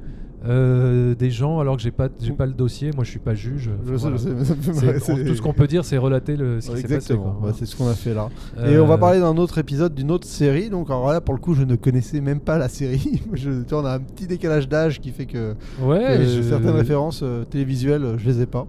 euh, 0.47 1.17
des 1.17 1.33
gens 1.33 1.59
alors 1.59 1.77
que 1.77 1.83
j'ai 1.83 1.91
pas, 1.91 2.09
j'ai 2.21 2.31
pas 2.33 2.47
le 2.47 2.53
dossier. 2.53 2.93
Moi, 2.95 3.03
je 3.03 3.11
suis 3.11 3.19
pas 3.19 3.35
juge. 3.35 3.71
Je 3.85 3.97
sais, 3.97 4.03
Voilà. 4.03 4.17
je 4.17 4.23
sais, 4.23 4.31
mais 4.31 4.45
ça 4.45 4.55
me 4.55 4.63
fait 4.63 4.73
C'est- 4.73 4.87
marrer, 4.87 4.99
on- 5.09 5.17
c'est- 5.17 5.25
tout 5.25 5.35
ce 5.35 5.43
qu'on 5.43 5.53
peut 5.53 5.67
dire, 5.67 5.85
c'est 5.85 5.99
relater 5.99 6.37
le, 6.37 6.61
ce 6.61 6.71
qui. 6.71 6.79
Exactement. 6.79 7.37
Bah, 7.43 7.51
c'est 7.55 7.67
ce 7.67 7.75
qu'on 7.75 7.89
a 7.89 7.95
fait 7.95 8.15
là. 8.15 8.29
Et 8.57 8.75
Euh, 8.77 8.83
on 8.85 8.87
va 8.87 8.99
parler 8.99 9.19
d'un 9.19 9.37
autre 9.37 9.59
épisode 9.59 9.95
d'une 9.97 10.13
autre 10.13 10.29
série. 10.29 10.71
Donc 10.71 10.91
alors 10.91 11.11
là, 11.11 11.21
pour 11.21 11.35
le 11.35 11.41
coup, 11.41 11.55
je 11.55 11.65
ne 11.65 11.75
connaissais 11.75 12.21
même 12.21 12.39
pas 12.41 12.57
la 12.57 12.69
série. 12.69 13.21
Je, 13.33 13.51
tu 13.63 13.71
vois, 13.71 13.83
on 13.83 13.87
a 13.87 13.95
un 13.95 13.99
petit 14.01 14.29
décalage 14.29 14.69
d'âge 14.69 15.01
qui 15.01 15.11
fait 15.11 15.27
que, 15.27 15.55
Ouais, 15.83 16.19
que 16.19 16.43
certaines 16.43 16.71
références 16.71 17.25
télévisuelles, 17.51 18.15
je 18.17 18.29
les 18.31 18.43
ai 18.43 18.47
pas. 18.47 18.67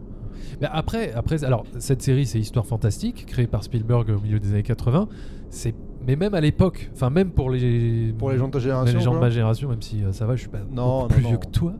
Mais 0.62 0.68
après, 0.72 1.12
après, 1.14 1.44
alors 1.44 1.64
cette 1.80 2.02
série, 2.02 2.26
c'est 2.26 2.40
Histoire 2.40 2.66
fantastique, 2.66 3.26
créée 3.28 3.48
par 3.48 3.64
Spielberg 3.64 4.10
au 4.10 4.20
milieu 4.22 4.40
des 4.40 4.50
années 4.52 4.64
80. 4.64 5.08
C'est 5.52 5.74
Mais 6.06 6.16
même 6.16 6.34
à 6.36 6.42
l'époque, 6.42 6.90
enfin 6.94 7.10
même 7.10 7.32
pour 7.32 7.50
les 7.50 8.14
Pour 8.18 8.30
les 8.32 8.38
gens 8.38 8.48
de 8.48 8.54
ta 8.54 8.60
génération. 8.60 8.98
les 8.98 9.04
gens 9.04 9.12
de 9.14 9.18
quoi. 9.18 9.28
ma 9.28 9.30
génération, 9.32 9.70
même 9.70 9.82
si 9.82 10.04
euh, 10.04 10.12
ça 10.12 10.26
va, 10.26 10.36
je 10.36 10.42
suis 10.42 10.50
pas 10.50 10.60
Non, 10.72 11.08
plus 11.08 11.24
non, 11.24 11.30
vieux 11.30 11.38
que 11.38 11.48
toi. 11.48 11.74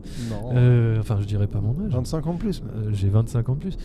Euh, 0.54 0.98
enfin, 0.98 1.18
je 1.20 1.24
dirais 1.26 1.46
pas 1.46 1.60
mon 1.60 1.76
âge. 1.86 1.92
25 1.92 2.26
ans 2.26 2.34
de 2.34 2.38
plus. 2.38 2.62
Euh, 2.76 2.90
j'ai 2.92 3.08
25 3.08 3.48
ans 3.48 3.54
de 3.54 3.60
plus. 3.60 3.76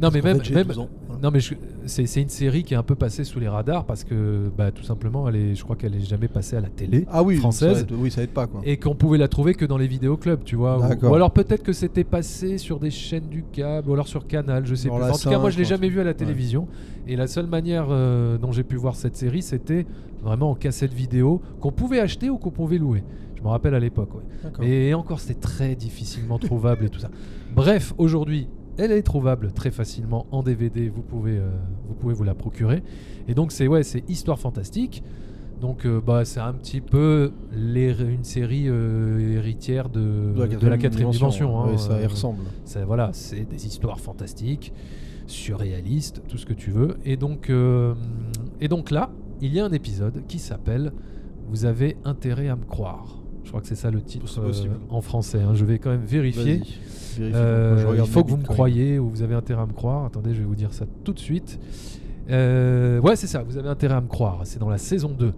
Non, 0.00 0.08
mais 0.12 0.20
même, 0.22 0.38
fait, 0.38 0.44
j'ai 0.44 0.54
même 0.54 0.66
12 0.66 0.78
ans. 0.78 0.88
Voilà. 1.06 1.20
non, 1.22 1.30
mais 1.32 1.40
je- 1.40 1.54
c'est 1.86 2.06
c'est 2.06 2.22
une 2.22 2.28
série 2.28 2.62
qui 2.62 2.74
est 2.74 2.76
un 2.76 2.82
peu 2.82 2.94
passée 2.94 3.24
sous 3.24 3.38
les 3.40 3.48
radars 3.48 3.84
parce 3.84 4.04
que, 4.04 4.50
bah, 4.56 4.70
tout 4.72 4.82
simplement, 4.82 5.28
elle 5.28 5.36
est, 5.36 5.54
je 5.54 5.62
crois 5.62 5.76
qu'elle 5.76 5.94
est 5.94 6.00
jamais 6.00 6.28
passée 6.28 6.56
à 6.56 6.60
la 6.60 6.68
télé 6.68 7.06
Ah 7.10 7.22
oui, 7.22 7.36
française. 7.36 7.74
Ça 7.74 7.80
aide, 7.82 7.92
oui, 7.92 8.10
ça 8.10 8.22
aide 8.22 8.30
pas 8.30 8.46
quoi. 8.46 8.60
et 8.64 8.76
qu'on 8.78 8.94
pouvait 8.94 9.18
la 9.18 9.28
trouver 9.28 9.54
que 9.54 9.64
dans 9.64 9.78
les 9.78 9.86
vidéoclubs, 9.86 10.42
tu 10.44 10.56
vois. 10.56 10.78
Ou, 11.02 11.14
alors 11.14 11.30
peut-être 11.32 11.62
que 11.62 11.72
c'était 11.72 12.04
passé 12.04 12.58
sur 12.58 12.78
des 12.78 12.90
chaînes 12.90 13.28
du 13.28 13.44
câble, 13.52 13.90
ou 13.90 13.92
alors 13.94 14.08
sur 14.08 14.26
Canal, 14.26 14.66
je 14.66 14.74
sais 14.74 14.88
plus. 14.88 15.02
En 15.02 15.12
tout 15.12 15.28
cas, 15.28 15.38
moi, 15.38 15.50
je 15.50 15.58
l'ai 15.58 15.64
5, 15.64 15.70
jamais 15.70 15.88
vu 15.88 16.00
à 16.00 16.04
la 16.04 16.14
télévision. 16.14 16.66
Et 17.06 17.16
la 17.16 17.26
seule 17.26 17.46
manière 17.46 17.86
euh, 17.90 18.38
dont 18.38 18.52
j'ai 18.52 18.62
pu 18.62 18.76
voir 18.76 18.94
cette 18.96 19.16
série, 19.16 19.42
c'était 19.42 19.86
vraiment 20.22 20.50
en 20.50 20.54
cassette 20.54 20.92
vidéo 20.92 21.40
qu'on 21.60 21.72
pouvait 21.72 21.98
acheter 22.00 22.30
ou 22.30 22.38
qu'on 22.38 22.50
pouvait 22.52 22.78
louer. 22.78 23.02
Je 23.36 23.42
me 23.42 23.48
rappelle 23.48 23.74
à 23.74 23.80
l'époque, 23.80 24.10
ouais. 24.14 24.66
Et 24.68 24.94
encore, 24.94 25.18
c'était 25.18 25.34
très 25.40 25.74
difficilement 25.74 26.38
trouvable 26.38 26.84
et 26.84 26.88
tout 26.88 27.00
ça. 27.00 27.10
Bref, 27.54 27.92
aujourd'hui, 27.98 28.46
elle 28.78 28.92
est 28.92 29.02
trouvable 29.02 29.52
très 29.52 29.70
facilement 29.70 30.26
en 30.30 30.42
DVD. 30.42 30.88
Vous 30.88 31.02
pouvez, 31.02 31.38
euh, 31.38 31.50
vous 31.88 31.94
pouvez 31.94 32.14
vous 32.14 32.24
la 32.24 32.34
procurer. 32.34 32.82
Et 33.28 33.34
donc, 33.34 33.52
c'est 33.52 33.66
ouais, 33.68 33.82
c'est 33.82 34.08
histoire 34.08 34.38
fantastique. 34.38 35.02
Donc, 35.60 35.86
euh, 35.86 36.00
bah, 36.04 36.24
c'est 36.24 36.40
un 36.40 36.52
petit 36.54 36.80
peu 36.80 37.32
une 37.52 38.24
série 38.24 38.64
euh, 38.68 39.36
héritière 39.36 39.88
de, 39.88 40.32
de 40.58 40.66
la 40.68 40.76
quatrième 40.78 41.10
dimension. 41.10 41.60
hein. 41.60 41.70
Ouais, 41.70 41.78
ça 41.78 42.00
y 42.00 42.06
ressemble. 42.06 42.40
voilà, 42.86 43.10
c'est 43.12 43.48
des 43.48 43.66
histoires 43.66 44.00
fantastiques, 44.00 44.72
surréalistes, 45.28 46.22
tout 46.28 46.36
ce 46.38 46.46
que 46.46 46.52
tu 46.52 46.70
veux. 46.70 46.96
Et 47.04 47.16
donc, 47.16 47.50
et 48.60 48.68
donc 48.68 48.90
là, 48.90 49.10
il 49.40 49.54
y 49.54 49.60
a 49.60 49.64
un 49.64 49.72
épisode 49.72 50.26
qui 50.26 50.38
s'appelle 50.40 50.92
Vous 51.48 51.64
avez 51.64 51.96
intérêt 52.04 52.48
à 52.48 52.56
me 52.56 52.64
croire. 52.64 53.21
Je 53.44 53.48
crois 53.50 53.60
que 53.60 53.66
c'est 53.66 53.74
ça 53.74 53.90
le 53.90 54.00
titre 54.00 54.40
possible. 54.40 54.70
euh, 54.74 54.94
en 54.94 55.00
français. 55.00 55.40
hein. 55.42 55.52
Je 55.54 55.64
vais 55.64 55.78
quand 55.78 55.90
même 55.90 56.04
vérifier. 56.04 56.54
Vérifie. 56.56 56.78
Euh, 57.20 57.84
Moi, 57.84 57.96
il 57.98 58.06
faut 58.06 58.24
que 58.24 58.30
vous 58.30 58.36
me 58.38 58.44
croyez 58.44 58.98
ou 58.98 59.08
vous 59.10 59.22
avez 59.22 59.34
intérêt 59.34 59.62
à 59.62 59.66
me 59.66 59.72
croire. 59.72 60.04
Attendez, 60.06 60.32
je 60.34 60.38
vais 60.40 60.46
vous 60.46 60.54
dire 60.54 60.72
ça 60.72 60.86
tout 61.04 61.12
de 61.12 61.18
suite. 61.18 61.58
Euh, 62.30 63.00
ouais, 63.00 63.16
c'est 63.16 63.26
ça, 63.26 63.42
vous 63.42 63.58
avez 63.58 63.68
intérêt 63.68 63.94
à 63.96 64.00
me 64.00 64.06
croire. 64.06 64.40
C'est 64.44 64.58
dans 64.58 64.70
la 64.70 64.78
saison 64.78 65.10
2. 65.10 65.32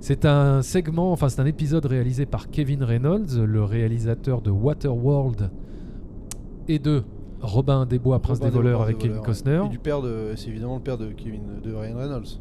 C'est 0.00 0.24
un 0.24 0.62
segment, 0.62 1.12
enfin 1.12 1.28
c'est 1.28 1.40
un 1.40 1.46
épisode 1.46 1.86
réalisé 1.86 2.26
par 2.26 2.50
Kevin 2.50 2.82
Reynolds, 2.82 3.42
le 3.44 3.62
réalisateur 3.64 4.42
de 4.42 4.50
Waterworld 4.50 5.50
et 6.68 6.78
de 6.78 7.02
Robin 7.40 7.86
des 7.86 7.98
Bois, 7.98 8.18
Prince 8.20 8.38
Robin 8.38 8.50
des 8.50 8.56
voleurs 8.56 8.82
avec 8.82 8.98
des 8.98 9.08
Kevin 9.08 9.22
Costner. 9.22 9.62
Et 9.66 9.68
du 9.68 9.78
père 9.78 10.02
de. 10.02 10.32
C'est 10.36 10.48
évidemment 10.48 10.76
le 10.76 10.82
père 10.82 10.98
de 10.98 11.06
Kevin. 11.12 11.42
de 11.62 11.72
Ryan 11.74 11.96
Reynolds. 11.96 12.40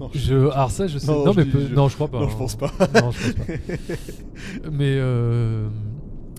Non, 0.00 0.10
Je, 0.14 0.34
alors 0.50 0.70
ça, 0.70 0.86
je 0.86 0.98
sais. 0.98 1.06
Non, 1.10 1.24
Non, 1.24 1.32
je 1.32 1.38
mais 1.38 1.44
dis- 1.46 1.50
peu- 1.52 1.66
je- 1.68 1.74
non, 1.74 1.88
je 1.88 1.94
crois 1.94 2.08
pas. 2.08 2.20
Non, 2.20 2.28
je 2.28 2.34
hein. 2.34 2.38
pense 2.38 2.56
pas. 2.56 2.70
Non, 3.02 3.10
je 3.10 3.32
pense 3.32 3.46
pas. 3.46 3.52
mais 4.72 4.96
euh, 4.98 5.68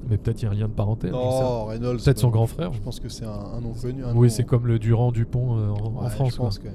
mais 0.09 0.17
peut-être 0.17 0.41
il 0.41 0.45
y 0.45 0.47
a 0.47 0.51
un 0.51 0.53
lien 0.55 0.67
de 0.67 0.73
parenté. 0.73 1.09
Non, 1.09 1.65
Reynolds. 1.65 1.97
Peut-être 2.03 2.19
son 2.19 2.27
euh, 2.27 2.31
grand 2.31 2.47
frère. 2.47 2.71
Je 2.73 2.79
pense 2.79 2.99
que 2.99 3.09
c'est 3.09 3.25
un, 3.25 3.29
un 3.57 3.61
nom 3.61 3.73
connu. 3.73 4.03
un 4.05 4.15
Oui, 4.15 4.29
c'est 4.29 4.43
comme 4.43 4.67
le 4.67 4.79
Durand 4.79 5.11
Dupont 5.11 5.57
euh, 5.57 5.69
en, 5.71 6.09
France. 6.09 6.33
Je 6.33 6.37
quoi. 6.37 6.71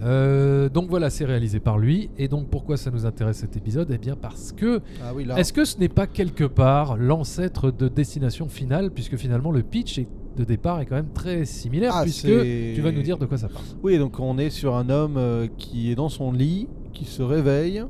Euh, 0.00 0.68
donc 0.68 0.88
voilà, 0.90 1.10
c'est 1.10 1.24
réalisé 1.24 1.58
par 1.60 1.78
lui. 1.78 2.10
Et 2.18 2.28
donc 2.28 2.48
pourquoi 2.48 2.76
ça 2.76 2.90
nous 2.90 3.04
intéresse 3.06 3.38
cet 3.38 3.56
épisode? 3.56 3.88
Eh 3.92 3.98
bien 3.98 4.14
parce 4.16 4.52
que 4.52 4.80
Ah 5.02 5.12
oui, 5.14 5.24
là. 5.24 5.38
est-ce 5.38 5.52
que 5.52 5.64
ce 5.64 5.78
n'est 5.78 5.88
pas 5.88 6.06
quelque 6.06 6.44
part 6.44 6.96
l'ancêtre 6.96 7.70
de 7.70 7.88
Destination 7.88 8.48
Finale, 8.48 8.90
puisque 8.92 9.16
finalement 9.16 9.50
le 9.50 9.62
pitch 9.62 9.98
est- 9.98 10.08
de 10.38 10.44
départ 10.44 10.80
est 10.80 10.86
quand 10.86 10.94
même 10.96 11.12
très 11.12 11.44
similaire, 11.44 11.92
Ah, 11.94 12.02
puisque 12.02 12.26
tu 12.74 12.80
vas 12.80 12.92
nous 12.92 13.02
dire 13.02 13.18
de 13.18 13.26
quoi 13.26 13.36
ça 13.38 13.48
parle. 13.48 13.64
Oui, 13.82 13.98
donc 13.98 14.18
on 14.20 14.38
est 14.38 14.50
sur 14.50 14.74
un 14.76 14.88
homme 14.90 15.16
euh, 15.16 15.46
qui 15.58 15.90
est 15.90 15.94
dans 15.94 16.08
son 16.08 16.32
lit, 16.32 16.68
qui 16.92 17.04
se 17.04 17.22
réveille 17.22 17.82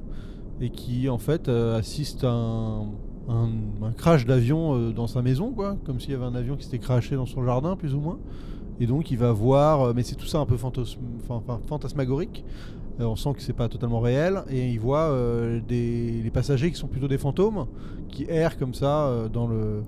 et 0.60 0.70
qui 0.70 1.08
en 1.08 1.18
fait 1.18 1.48
euh, 1.48 1.78
assiste 1.78 2.24
à 2.24 2.30
un, 2.30 2.80
un- 3.28 3.50
un 3.82 3.92
crash 3.96 4.26
d'avion 4.26 4.74
euh, 4.74 4.92
dans 4.92 5.06
sa 5.06 5.22
maison, 5.22 5.52
quoi, 5.52 5.76
comme 5.84 6.00
s'il 6.00 6.10
y 6.12 6.14
avait 6.14 6.24
un 6.24 6.34
avion 6.34 6.56
qui 6.56 6.64
s'était 6.64 6.78
crashé 6.80 7.14
dans 7.16 7.26
son 7.26 7.44
jardin, 7.44 7.76
plus 7.76 7.94
ou 7.94 8.00
moins. 8.00 8.18
Et 8.80 8.86
donc 8.86 9.10
il 9.10 9.18
va 9.18 9.32
voir, 9.32 9.92
mais 9.94 10.02
c'est 10.02 10.14
tout 10.16 10.26
ça 10.26 10.38
un 10.38 10.46
peu 10.46 10.54
enfin, 10.54 11.58
fantasmagorique. 11.68 12.44
Euh, 13.00 13.04
on 13.04 13.16
sent 13.16 13.30
que 13.36 13.42
c'est 13.42 13.52
pas 13.52 13.68
totalement 13.68 14.00
réel 14.00 14.42
et 14.50 14.70
il 14.70 14.80
voit 14.80 15.10
euh, 15.10 15.60
des 15.68 16.20
les 16.22 16.30
passagers 16.30 16.70
qui 16.70 16.76
sont 16.76 16.88
plutôt 16.88 17.06
des 17.08 17.18
fantômes 17.18 17.66
qui 18.08 18.24
errent 18.28 18.56
comme 18.58 18.74
ça 18.74 19.06
euh, 19.06 19.28
dans 19.28 19.46
le 19.46 19.82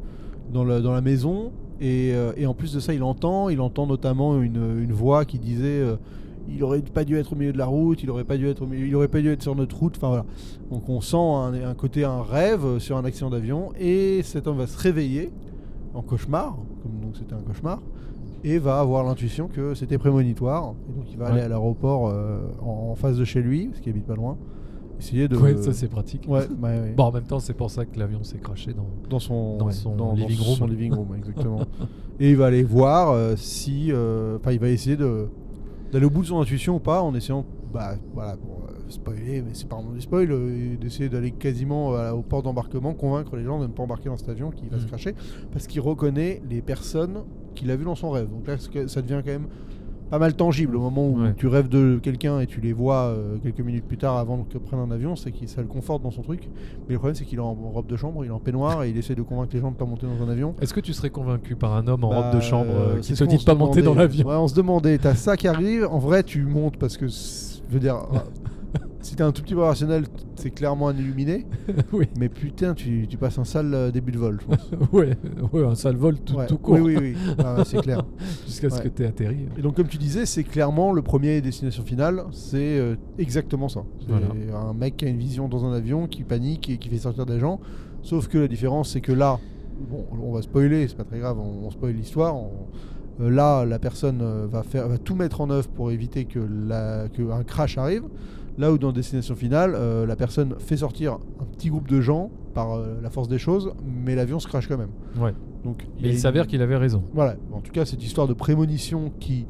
dans, 0.52 0.62
le- 0.64 0.80
dans 0.80 0.92
la 0.92 1.00
maison 1.00 1.50
et, 1.80 2.12
euh, 2.14 2.32
et 2.36 2.46
en 2.46 2.54
plus 2.54 2.72
de 2.74 2.80
ça 2.80 2.92
il 2.94 3.02
entend 3.02 3.48
il 3.48 3.60
entend 3.60 3.86
notamment 3.86 4.40
une, 4.40 4.80
une 4.82 4.92
voix 4.92 5.24
qui 5.24 5.38
disait 5.38 5.80
euh, 5.80 5.96
il 6.48 6.62
aurait 6.64 6.80
pas 6.82 7.04
dû 7.04 7.16
être 7.16 7.32
au 7.32 7.36
milieu 7.36 7.52
de 7.52 7.58
la 7.58 7.66
route 7.66 8.02
il 8.02 8.10
aurait 8.10 8.24
pas 8.24 8.36
dû 8.36 8.48
être 8.48 8.62
au 8.62 8.66
milieu- 8.66 8.86
il 8.86 8.94
aurait 8.96 9.08
pas 9.08 9.20
dû 9.20 9.30
être 9.30 9.42
sur 9.42 9.54
notre 9.54 9.76
route 9.78 9.94
enfin 9.96 10.08
voilà 10.08 10.24
donc 10.70 10.88
on 10.88 11.00
sent 11.00 11.16
un, 11.16 11.54
un 11.70 11.74
côté 11.74 12.04
un 12.04 12.22
rêve 12.22 12.78
sur 12.78 12.96
un 12.96 13.04
accident 13.04 13.30
d'avion 13.30 13.70
et 13.78 14.20
cet 14.24 14.46
homme 14.46 14.58
va 14.58 14.66
se 14.66 14.78
réveiller 14.78 15.30
en 15.94 16.02
cauchemar 16.02 16.56
comme 16.82 16.92
donc 17.02 17.16
c'était 17.16 17.34
un 17.34 17.40
cauchemar 17.42 17.80
et 18.42 18.58
va 18.58 18.78
avoir 18.80 19.04
l'intuition 19.04 19.48
que 19.48 19.74
c'était 19.74 19.98
prémonitoire 19.98 20.74
et 20.88 20.92
donc 20.98 21.04
il 21.12 21.18
va 21.18 21.26
Ouais. 21.26 21.32
aller 21.32 21.40
à 21.42 21.48
l'aéroport 21.48 22.08
euh, 22.08 22.40
en, 22.62 22.90
en 22.92 22.94
face 22.94 23.16
de 23.16 23.24
chez 23.24 23.42
lui 23.42 23.66
parce 23.66 23.80
qu'il 23.80 23.90
habite 23.92 24.06
pas 24.06 24.14
loin 24.16 24.36
essayer 25.00 25.28
de 25.28 25.36
Ouais, 25.36 25.56
ça 25.56 25.72
c'est 25.72 25.88
pratique. 25.88 26.24
ouais, 26.28 26.46
ouais, 26.48 26.80
ouais. 26.80 26.94
Bon, 26.96 27.04
en 27.04 27.12
même 27.12 27.24
temps, 27.24 27.40
c'est 27.40 27.54
pour 27.54 27.70
ça 27.70 27.84
que 27.84 27.98
l'avion 27.98 28.22
s'est 28.22 28.38
craché 28.38 28.72
dans. 28.72 28.86
dans 29.08 29.18
son, 29.18 29.56
Dans 29.58 29.70
son 29.70 29.96
dans- 29.96 30.14
living 30.14 30.36
son 30.38 30.64
room. 30.64 30.70
living 30.70 30.92
room, 30.94 31.14
exactement. 31.16 31.60
et 32.20 32.30
il 32.30 32.36
va 32.36 32.46
aller 32.46 32.62
voir 32.62 33.10
euh, 33.10 33.34
si, 33.36 33.90
euh, 33.90 34.36
enfin, 34.38 34.52
il 34.52 34.60
va 34.60 34.68
essayer 34.68 34.96
d'aller 34.96 36.06
au 36.06 36.10
bout 36.10 36.22
de 36.22 36.26
son 36.26 36.40
intuition 36.40 36.76
ou 36.76 36.80
pas, 36.80 37.02
en 37.02 37.14
essayant, 37.14 37.44
bah, 37.72 37.94
voilà, 38.14 38.36
pour 38.36 38.64
euh, 38.68 38.72
spoiler, 38.88 39.42
mais 39.42 39.50
c'est 39.54 39.68
pas 39.68 39.76
vraiment 39.76 39.92
du 39.92 40.00
spoil, 40.00 40.30
euh, 40.30 40.76
d'essayer 40.76 41.08
d'aller 41.08 41.30
quasiment 41.30 41.94
euh, 41.94 42.12
au 42.12 42.22
port 42.22 42.42
d'embarquement, 42.42 42.94
convaincre 42.94 43.36
les 43.36 43.44
gens 43.44 43.58
de 43.60 43.66
ne 43.66 43.72
pas 43.72 43.82
embarquer 43.82 44.08
dans 44.08 44.16
cet 44.16 44.28
avion 44.28 44.50
qui 44.50 44.66
va 44.68 44.76
se 44.78 44.82
Mhm. 44.82 44.88
cracher, 44.88 45.14
parce 45.52 45.66
qu'il 45.66 45.80
reconnaît 45.80 46.42
les 46.48 46.62
personnes 46.62 47.24
qu'il 47.54 47.70
a 47.70 47.76
vues 47.76 47.84
dans 47.84 47.94
son 47.94 48.10
rêve. 48.10 48.28
Donc 48.28 48.46
là, 48.46 48.56
ça 48.88 49.02
devient 49.02 49.22
quand 49.24 49.32
même 49.32 49.46
pas 50.10 50.18
mal 50.18 50.34
tangible 50.34 50.76
au 50.76 50.80
moment 50.80 51.08
où 51.08 51.20
Ouais. 51.22 51.34
tu 51.36 51.46
rêves 51.46 51.68
de 51.68 52.00
quelqu'un 52.02 52.40
et 52.40 52.46
tu 52.46 52.60
les 52.60 52.72
vois 52.72 53.04
euh, 53.08 53.36
quelques 53.42 53.60
minutes 53.60 53.84
plus 53.84 53.96
tard 53.96 54.16
avant 54.16 54.44
que 54.50 54.58
prenne 54.58 54.80
un 54.80 54.90
avion, 54.90 55.14
c'est 55.16 55.30
que 55.30 55.46
ça 55.46 55.60
le 55.60 55.68
conforte 55.68 56.02
dans 56.02 56.10
son 56.10 56.22
truc. 56.22 56.48
Mais 56.88 56.94
le 56.94 56.98
problème 56.98 57.14
c'est 57.14 57.24
qu'il 57.24 57.38
est 57.38 57.42
en 57.42 57.54
robe 57.54 57.86
de 57.86 57.96
chambre, 57.96 58.24
il 58.24 58.28
est 58.28 58.32
en 58.32 58.38
peignoir 58.40 58.82
et 58.82 58.90
il 58.90 58.96
essaie 58.98 59.14
de 59.14 59.22
convaincre 59.22 59.50
les 59.54 59.60
gens 59.60 59.70
de 59.70 59.76
pas 59.76 59.84
monter 59.84 60.06
dans 60.06 60.24
un 60.24 60.28
avion. 60.30 60.54
Est-ce 60.60 60.74
que 60.74 60.80
tu 60.80 60.92
serais 60.92 61.10
convaincu 61.10 61.54
par 61.54 61.74
un 61.74 61.86
homme 61.86 62.04
en 62.04 62.10
Bah, 62.10 62.20
robe 62.30 62.36
de 62.36 62.40
chambre 62.40 62.70
euh, 62.70 62.98
qui 63.00 63.12
te 63.12 63.18
ce 63.18 63.24
qu'on 63.24 63.30
dit 63.30 63.36
de 63.36 63.40
se 63.40 63.46
pas 63.46 63.54
monter 63.54 63.82
dans 63.82 63.94
l'avion 63.94 64.26
Ouais, 64.26 64.34
on 64.34 64.48
se 64.48 64.54
demandait, 64.54 64.98
t'as 64.98 65.14
ça 65.14 65.36
qui 65.36 65.46
arrive, 65.48 65.86
en 65.90 65.98
vrai 65.98 66.22
tu 66.24 66.44
montes 66.44 66.76
parce 66.76 66.96
que, 66.96 67.06
je 67.06 67.72
veux 67.74 67.80
dire, 67.80 67.96
si 69.02 69.16
t'es 69.16 69.22
un 69.22 69.32
tout 69.32 69.42
petit 69.42 69.54
peu 69.54 69.60
rationnel, 69.62 70.04
c'est 70.36 70.50
clairement 70.50 70.88
un 70.88 70.96
illuminé, 70.96 71.46
Oui. 71.92 72.06
mais 72.18 72.28
putain, 72.28 72.74
tu, 72.74 73.06
tu 73.08 73.16
passes 73.16 73.38
un 73.38 73.44
sale 73.44 73.72
euh, 73.74 73.90
début 73.90 74.12
de 74.12 74.18
vol, 74.18 74.38
je 74.40 74.46
pense. 74.46 74.70
ouais, 74.92 75.16
ouais, 75.52 75.64
un 75.66 75.74
sale 75.74 75.96
vol 75.96 76.18
tout, 76.18 76.34
Ouais. 76.36 76.46
tout 76.46 76.58
court. 76.58 76.74
Oui, 76.80 76.96
oui, 76.96 76.96
oui, 76.98 77.14
ouais, 77.38 77.64
c'est 77.64 77.80
clair. 77.80 78.04
Jusqu'à 78.46 78.70
ce 78.70 78.76
Ouais. 78.76 78.82
que 78.84 78.88
tu 78.88 79.02
aies 79.02 79.06
atterri. 79.06 79.46
Et 79.58 79.62
donc, 79.62 79.76
comme 79.76 79.88
tu 79.88 79.96
disais, 79.98 80.26
c'est 80.26 80.44
clairement 80.44 80.92
le 80.92 81.02
premier 81.02 81.40
destination 81.40 81.82
finale, 81.84 82.24
c'est 82.32 82.78
euh, 82.78 82.96
exactement 83.18 83.68
ça. 83.68 83.82
C'est 84.00 84.08
Voilà. 84.08 84.26
un 84.68 84.74
mec 84.74 84.96
qui 84.98 85.04
a 85.06 85.08
une 85.08 85.18
vision 85.18 85.48
dans 85.48 85.64
un 85.64 85.72
avion, 85.72 86.06
qui 86.06 86.22
panique 86.24 86.68
et 86.68 86.78
qui 86.78 86.88
fait 86.88 86.98
sortir 86.98 87.26
des 87.26 87.38
gens. 87.38 87.60
Sauf 88.02 88.28
que 88.28 88.38
la 88.38 88.48
différence, 88.48 88.90
c'est 88.90 89.00
que 89.00 89.12
là, 89.12 89.38
bon, 89.90 90.04
on 90.22 90.32
va 90.32 90.42
spoiler, 90.42 90.88
c'est 90.88 90.96
pas 90.96 91.04
très 91.04 91.18
grave, 91.18 91.38
on, 91.38 91.66
on 91.66 91.70
spoil 91.70 91.92
l'histoire. 91.94 92.36
on- 92.36 92.50
euh, 93.20 93.28
là, 93.28 93.66
la 93.66 93.78
personne 93.78 94.20
euh, 94.22 94.46
va, 94.50 94.62
faire, 94.62 94.88
va 94.88 94.96
tout 94.96 95.14
mettre 95.14 95.42
en 95.42 95.50
œuvre 95.50 95.68
pour 95.68 95.90
éviter 95.90 96.24
que, 96.24 96.38
la, 96.38 97.06
que 97.10 97.30
un 97.30 97.42
crash 97.44 97.76
arrive. 97.76 98.04
Là 98.58 98.72
où 98.72 98.78
dans 98.78 98.92
Destination 98.92 99.34
Finale, 99.34 99.72
euh, 99.74 100.04
la 100.06 100.16
personne 100.16 100.54
fait 100.58 100.76
sortir 100.78 101.14
un 101.40 101.44
petit 101.44 101.70
groupe 101.70 101.88
de 101.88 102.00
gens 102.00 102.30
par 102.54 102.72
euh, 102.72 102.96
la 103.02 103.08
force 103.10 103.28
des 103.28 103.38
choses, 103.38 103.72
mais 103.86 104.14
l'avion 104.14 104.38
se 104.38 104.48
crache 104.48 104.66
quand 104.68 104.76
même. 104.78 104.90
Ouais. 105.18 105.32
Donc, 105.64 105.86
Mais 106.02 106.08
il 106.08 106.12
une- 106.12 106.18
s'avère 106.18 106.46
qu'il 106.46 106.60
avait 106.62 106.76
raison. 106.76 107.02
voilà, 107.14 107.36
en 107.52 107.60
tout 107.60 107.70
cas, 107.72 107.84
cette 107.84 108.02
histoire 108.02 108.26
de 108.26 108.32
prémonition 108.34 109.12
qui 109.20 109.46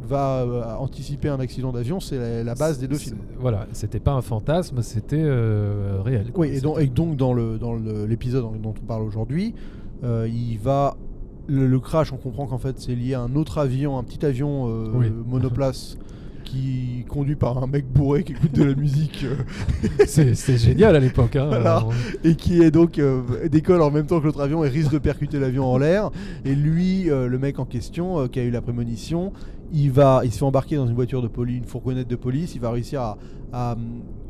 va 0.00 0.42
euh, 0.42 0.62
anticiper 0.76 1.28
un 1.28 1.40
accident 1.40 1.72
d'avion, 1.72 2.00
c'est 2.00 2.16
la, 2.16 2.44
la 2.44 2.54
base 2.54 2.78
des 2.78 2.86
deux 2.88 2.96
films. 2.96 3.18
Voilà, 3.38 3.66
c'était 3.72 3.98
pas 4.00 4.12
un 4.12 4.22
fantasme, 4.22 4.80
c'était 4.82 5.20
euh, 5.22 5.98
réel. 6.02 6.30
quoi. 6.32 6.46
Oui, 6.46 6.54
et 6.56 6.60
donc, 6.60 6.78
et 6.80 6.86
donc 6.86 7.16
dans 7.16 7.34
le 7.34 7.58
dans 7.58 7.74
le- 7.74 8.06
l'épisode 8.06 8.44
dont- 8.62 8.74
on 8.82 8.86
parle 8.86 9.02
aujourd'hui, 9.02 9.54
euh, 10.04 10.28
il 10.32 10.58
va 10.58 10.96
le, 11.48 11.66
le 11.66 11.80
crash, 11.80 12.12
on 12.12 12.16
comprend 12.18 12.46
qu'en 12.46 12.58
fait 12.58 12.78
c'est 12.78 12.94
lié 12.94 13.14
à 13.14 13.22
un 13.22 13.34
autre 13.34 13.58
avion, 13.58 13.98
un 13.98 14.04
petit 14.04 14.24
avion 14.24 14.64
Oui. 14.94 15.10
monoplace 15.26 15.96
qui 16.48 17.04
conduit 17.08 17.36
par 17.36 17.62
un 17.62 17.66
mec 17.66 17.86
bourré 17.86 18.24
qui 18.24 18.32
écoute 18.32 18.52
de 18.52 18.64
la 18.64 18.74
musique 18.74 19.24
euh, 19.24 20.04
C'est 20.06 20.56
génial 20.56 20.96
à 20.96 21.00
l'époque. 21.00 21.36
Hein, 21.36 21.46
Voilà. 21.48 21.84
Et 22.24 22.34
qui 22.36 22.62
est 22.62 22.70
donc 22.70 22.98
euh, 22.98 23.22
décolle 23.48 23.82
en 23.82 23.90
même 23.90 24.06
temps 24.06 24.20
que 24.20 24.26
l'autre 24.26 24.40
avion 24.40 24.64
et 24.64 24.68
risque 24.68 24.92
de 24.92 24.98
percuter 24.98 25.38
l'avion 25.38 25.66
en 25.66 25.78
l'air. 25.78 26.10
Et 26.44 26.54
lui, 26.54 27.10
euh, 27.10 27.28
le 27.28 27.38
mec 27.38 27.58
en 27.58 27.64
question, 27.64 28.20
euh, 28.20 28.28
qui 28.28 28.40
a 28.40 28.44
eu 28.44 28.50
la 28.50 28.62
prémonition, 28.62 29.32
il 29.72 29.90
va, 29.90 30.22
il 30.24 30.32
se 30.32 30.38
fait 30.38 30.44
embarquer 30.44 30.76
dans 30.76 30.86
une 30.86 30.94
voiture 30.94 31.20
de 31.20 31.28
police, 31.28 31.58
une 31.58 31.64
fourgonnette 31.64 32.08
de 32.08 32.16
police. 32.16 32.54
Il 32.54 32.60
va 32.60 32.70
réussir 32.70 33.02
à, 33.02 33.18
à, 33.52 33.76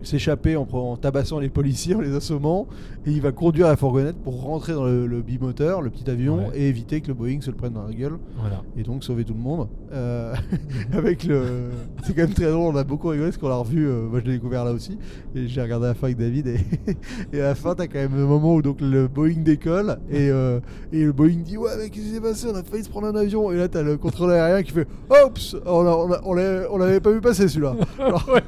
s'échapper 0.03 0.57
en, 0.57 0.67
en 0.71 0.97
tabassant 0.97 1.39
les 1.39 1.49
policiers, 1.49 1.95
en 1.95 2.01
les 2.01 2.15
assommant, 2.15 2.67
et 3.07 3.11
il 3.11 3.21
va 3.21 3.33
conduire 3.33 3.67
la 3.69 3.77
fourgonnette 3.77 4.17
pour 4.17 4.43
rentrer 4.43 4.73
dans 4.73 4.85
le, 4.85 5.07
le 5.07 5.21
bimoteur, 5.23 5.83
le 5.83 5.91
petit 5.91 6.09
avion, 6.11 6.39
Ouais. 6.39 6.45
et 6.59 6.69
éviter 6.69 7.01
que 7.01 7.09
le 7.09 7.15
Boeing 7.15 7.41
se 7.41 7.51
le 7.51 7.57
prenne 7.57 7.73
dans 7.73 7.85
la 7.87 7.93
gueule, 7.93 8.19
Voilà. 8.39 8.63
et 8.77 8.83
donc 8.83 9.03
sauver 9.05 9.25
tout 9.25 9.35
le 9.35 9.41
monde. 9.41 9.69
Euh, 9.93 10.35
avec 10.93 11.25
le, 11.25 11.71
c'est 12.05 12.15
quand 12.15 12.23
même 12.23 12.35
très 12.35 12.51
drôle. 12.51 12.75
On 12.75 12.77
a 12.77 12.85
beaucoup 12.85 13.09
rigolé 13.09 13.29
parce 13.31 13.39
qu'on 13.39 13.49
l'a 13.49 13.57
revu. 13.57 13.87
euh, 13.87 14.07
moi, 14.09 14.21
je 14.21 14.27
l'ai 14.27 14.33
découvert 14.35 14.65
là 14.65 14.73
aussi, 14.73 14.99
et 15.35 15.47
j'ai 15.49 15.63
regardé 15.63 15.87
la 15.87 15.95
fin 15.95 16.07
avec 16.09 16.19
David, 16.19 16.47
et, 16.49 16.59
et 17.33 17.41
à 17.41 17.45
la 17.49 17.55
fin, 17.55 17.75
t'as 17.75 17.87
quand 17.87 17.99
même 17.99 18.15
le 18.17 18.27
moment 18.27 18.55
où 18.55 18.63
donc 18.63 18.81
le 18.81 19.09
Boeing 19.09 19.43
décolle, 19.43 19.99
et, 20.11 20.29
euh, 20.31 20.61
et 20.93 21.05
le 21.05 21.13
Boeing 21.13 21.43
dit 21.45 21.57
ouais, 21.57 21.71
mais 21.79 21.91
qu'est-ce 21.91 22.05
qui 22.07 22.11
s'est 22.15 22.21
passé 22.21 22.47
On 22.53 22.55
a 22.57 22.63
failli 22.63 22.85
se 22.85 22.91
prendre 22.91 23.07
un 23.09 23.15
avion, 23.17 23.51
et 23.53 23.57
là, 23.57 23.69
t'as 23.69 23.83
le 23.83 23.97
contrôleur 23.97 24.43
aérien 24.45 24.63
qui 24.63 24.73
fait 24.73 24.87
oups, 25.27 25.57
on 25.67 25.87
a- 25.87 25.97
on 25.97 26.13
a- 26.13 26.21
on 26.25 26.35
l'a- 26.35 26.67
on 26.71 26.79
l'avait 26.79 27.01
pas 27.01 27.11
vu 27.11 27.21
passer 27.21 27.49
celui-là. 27.49 27.75
Alors, 27.99 28.29
ouais, 28.33 28.43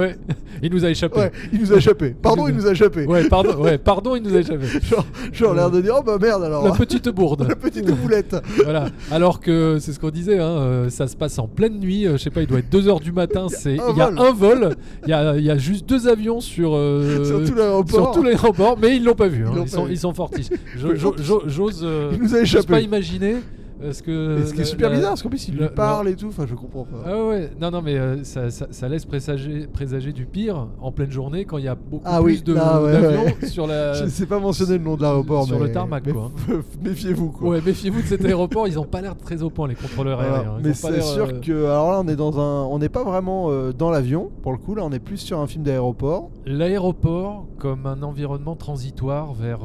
ouais. 0.00 0.16
Il 0.62 0.72
nous 0.72 0.84
a 0.84 0.90
échappé. 0.96 1.18
Ouais, 1.20 1.32
il 1.52 1.60
nous 1.60 1.72
a 1.72 1.76
échappé. 1.76 2.14
Pardon, 2.20 2.48
il 2.48 2.54
nous 2.54 2.66
a 2.66 2.72
échappé. 2.72 3.04
Ouais, 3.06 3.28
pardon, 3.28 3.56
ouais, 3.62 3.78
pardon, 3.78 4.16
il 4.16 4.22
nous 4.22 4.34
a 4.34 4.40
échappé. 4.40 4.66
Genre, 4.82 5.06
genre 5.32 5.54
l'air 5.54 5.70
de 5.70 5.80
dire 5.80 5.94
oh 5.98 6.02
bah 6.02 6.16
merde 6.20 6.42
alors. 6.44 6.64
La 6.64 6.72
petite 6.72 7.08
bourde. 7.08 7.46
La 7.48 7.54
petite 7.56 7.90
boulette. 7.90 8.36
voilà. 8.64 8.88
Alors 9.10 9.40
que 9.40 9.78
c'est 9.80 9.92
ce 9.92 10.00
qu'on 10.00 10.10
disait, 10.10 10.38
hein, 10.38 10.48
euh, 10.58 10.90
ça 10.90 11.06
se 11.06 11.16
passe 11.16 11.38
en 11.38 11.46
pleine 11.48 11.78
nuit. 11.78 12.06
euh, 12.06 12.12
je 12.16 12.22
sais 12.24 12.30
pas, 12.30 12.40
il 12.42 12.46
doit 12.46 12.58
être 12.58 12.70
2h 12.70 13.00
du 13.02 13.12
matin. 13.12 13.46
Un 13.46 13.68
il 13.70 13.76
y 13.96 14.00
a 14.00 14.06
vol. 14.10 14.18
un 14.18 14.32
vol. 14.32 14.76
Il 15.04 15.10
y 15.10 15.12
a, 15.12 15.36
y 15.38 15.50
a 15.50 15.58
juste 15.58 15.86
deux 15.88 16.08
avions 16.08 16.40
sur 16.40 16.74
euh, 16.74 17.24
Sur 17.24 17.44
tout 17.44 17.54
l'aéroport. 17.54 17.90
sur 17.94 18.10
tous 18.12 18.22
les 18.22 18.30
aéroports, 18.32 18.78
mais 18.80 18.96
ils 18.96 19.04
l'ont 19.04 19.14
pas 19.14 19.28
vu. 19.28 19.44
hein. 19.46 19.50
Ils 19.52 19.56
l'ont 19.56 19.64
Ils, 19.64 19.70
pas 19.70 19.76
sont, 19.76 19.84
vu. 19.84 19.92
ils 19.92 19.98
sont 19.98 20.14
fortiches. 20.14 20.48
Jo- 20.76 20.94
jo- 20.94 21.14
jo- 21.18 21.42
J'ose 21.46 21.82
euh, 21.84 22.10
Il 22.14 22.18
nous 22.22 22.34
a 22.34 22.38
j'ose 22.38 22.42
échappé. 22.42 22.66
pas 22.68 22.80
imaginer 22.80 23.36
euh, 23.82 23.92
ce 23.92 24.02
que. 24.02 24.40
Et 24.40 24.46
ce 24.46 24.52
qui 24.52 24.60
est 24.60 24.64
la- 24.64 24.64
super 24.64 24.90
la- 24.90 24.96
bizarre, 24.96 25.10
parce 25.10 25.22
qu'en 25.22 25.28
plus 25.28 25.48
il 25.48 25.54
lui 25.54 25.60
le- 25.60 25.68
parle 25.70 26.08
et 26.08 26.16
tout. 26.16 26.28
Enfin, 26.28 26.44
je 26.46 26.54
comprends 26.54 26.84
pas. 26.84 26.98
Ah 27.06 27.24
ouais, 27.26 27.50
non, 27.60 27.70
non, 27.70 27.82
mais 27.82 27.96
euh, 27.96 28.22
ça, 28.24 28.50
ça- 28.50 28.68
ça 28.70 28.88
laisse 28.88 29.04
présager, 29.04 29.66
présager 29.66 30.12
du 30.12 30.26
pire 30.26 30.68
en 30.80 30.92
pleine 30.92 31.10
journée 31.10 31.44
quand 31.44 31.58
il 31.58 31.64
y 31.64 31.68
a 31.68 31.74
beaucoup 31.74 32.02
Ah 32.06 32.20
plus 32.22 32.36
oui, 32.36 32.42
de- 32.42 32.54
là, 32.54 32.82
ouais, 32.82 32.92
d'avions 32.92 33.24
ouais. 33.24 33.36
sur 33.48 33.66
la. 33.66 33.92
Je 33.94 34.04
ne 34.04 34.08
sais 34.08 34.26
pas 34.26 34.38
mentionner 34.38 34.78
le 34.78 34.84
nom 34.84 34.96
de 34.96 35.02
l'aéroport, 35.02 35.46
sur 35.46 35.58
mais 35.58 35.66
le 35.66 35.72
tarmac, 35.72 36.04
mais 36.06 36.12
quoi. 36.12 36.30
Méfiez-vous 36.82 37.30
quoi. 37.32 37.48
Ouais, 37.50 37.60
méfiez-vous 37.64 38.02
de 38.02 38.06
cet 38.06 38.24
aéroport, 38.24 38.66
ils 38.68 38.78
ont 38.78 38.84
pas 38.84 39.00
l'air 39.00 39.16
très 39.16 39.42
au 39.42 39.50
point, 39.50 39.68
les 39.68 39.74
contrôleurs 39.74 40.18
Voilà. 40.18 40.34
aériens. 40.36 40.58
Mais 40.62 40.74
c'est 40.74 41.00
sûr 41.02 41.28
euh, 41.28 41.40
que 41.40 41.64
alors 41.66 41.90
là 41.92 42.00
on 42.04 42.08
est 42.08 42.16
dans 42.16 42.38
un, 42.40 42.64
on 42.66 42.78
n'est 42.78 42.88
pas 42.88 43.04
vraiment 43.04 43.46
euh, 43.50 43.72
dans 43.72 43.90
l'avion 43.90 44.30
pour 44.42 44.52
le 44.52 44.58
coup. 44.58 44.74
Là 44.74 44.82
on 44.84 44.90
est 44.92 44.98
plus 44.98 45.18
sur 45.18 45.40
un 45.40 45.46
film 45.46 45.64
d'aéroport. 45.64 46.30
L'aéroport 46.46 47.46
comme 47.58 47.86
un 47.86 48.02
environnement 48.02 48.56
transitoire 48.56 49.32
vers, 49.32 49.60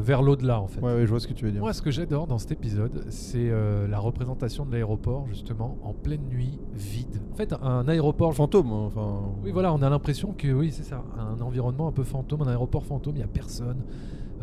vers 0.00 0.22
l'au-delà, 0.22 0.60
en 0.60 0.66
fait. 0.66 0.80
Ouais, 0.80 0.94
ouais, 0.94 1.02
je 1.04 1.10
vois 1.10 1.20
ce 1.20 1.28
que 1.28 1.32
tu 1.32 1.44
veux 1.44 1.50
dire. 1.52 1.60
Moi, 1.60 1.72
ce 1.72 1.82
que 1.82 1.90
j'adore 1.90 2.26
dans 2.26 2.38
cet 2.38 2.52
épisode, 2.52 3.04
c'est 3.10 3.47
euh, 3.50 3.86
la 3.88 3.98
représentation 3.98 4.64
de 4.66 4.72
l'aéroport, 4.72 5.26
justement, 5.28 5.78
en 5.82 5.92
pleine 5.92 6.22
nuit, 6.30 6.58
vide. 6.74 7.20
En 7.32 7.36
fait, 7.36 7.54
un 7.62 7.86
aéroport. 7.88 8.34
Fantôme, 8.34 8.68
hein, 8.72 8.84
enfin. 8.86 9.20
Oui, 9.44 9.50
voilà, 9.52 9.72
on 9.72 9.82
a 9.82 9.88
l'impression 9.90 10.32
que, 10.36 10.48
oui, 10.52 10.70
c'est 10.72 10.82
ça, 10.84 11.02
un 11.18 11.40
environnement 11.42 11.88
un 11.88 11.92
peu 11.92 12.04
fantôme, 12.04 12.42
un 12.42 12.48
aéroport 12.48 12.84
fantôme, 12.84 13.14
il 13.14 13.18
n'y 13.18 13.24
a 13.24 13.28
personne. 13.28 13.78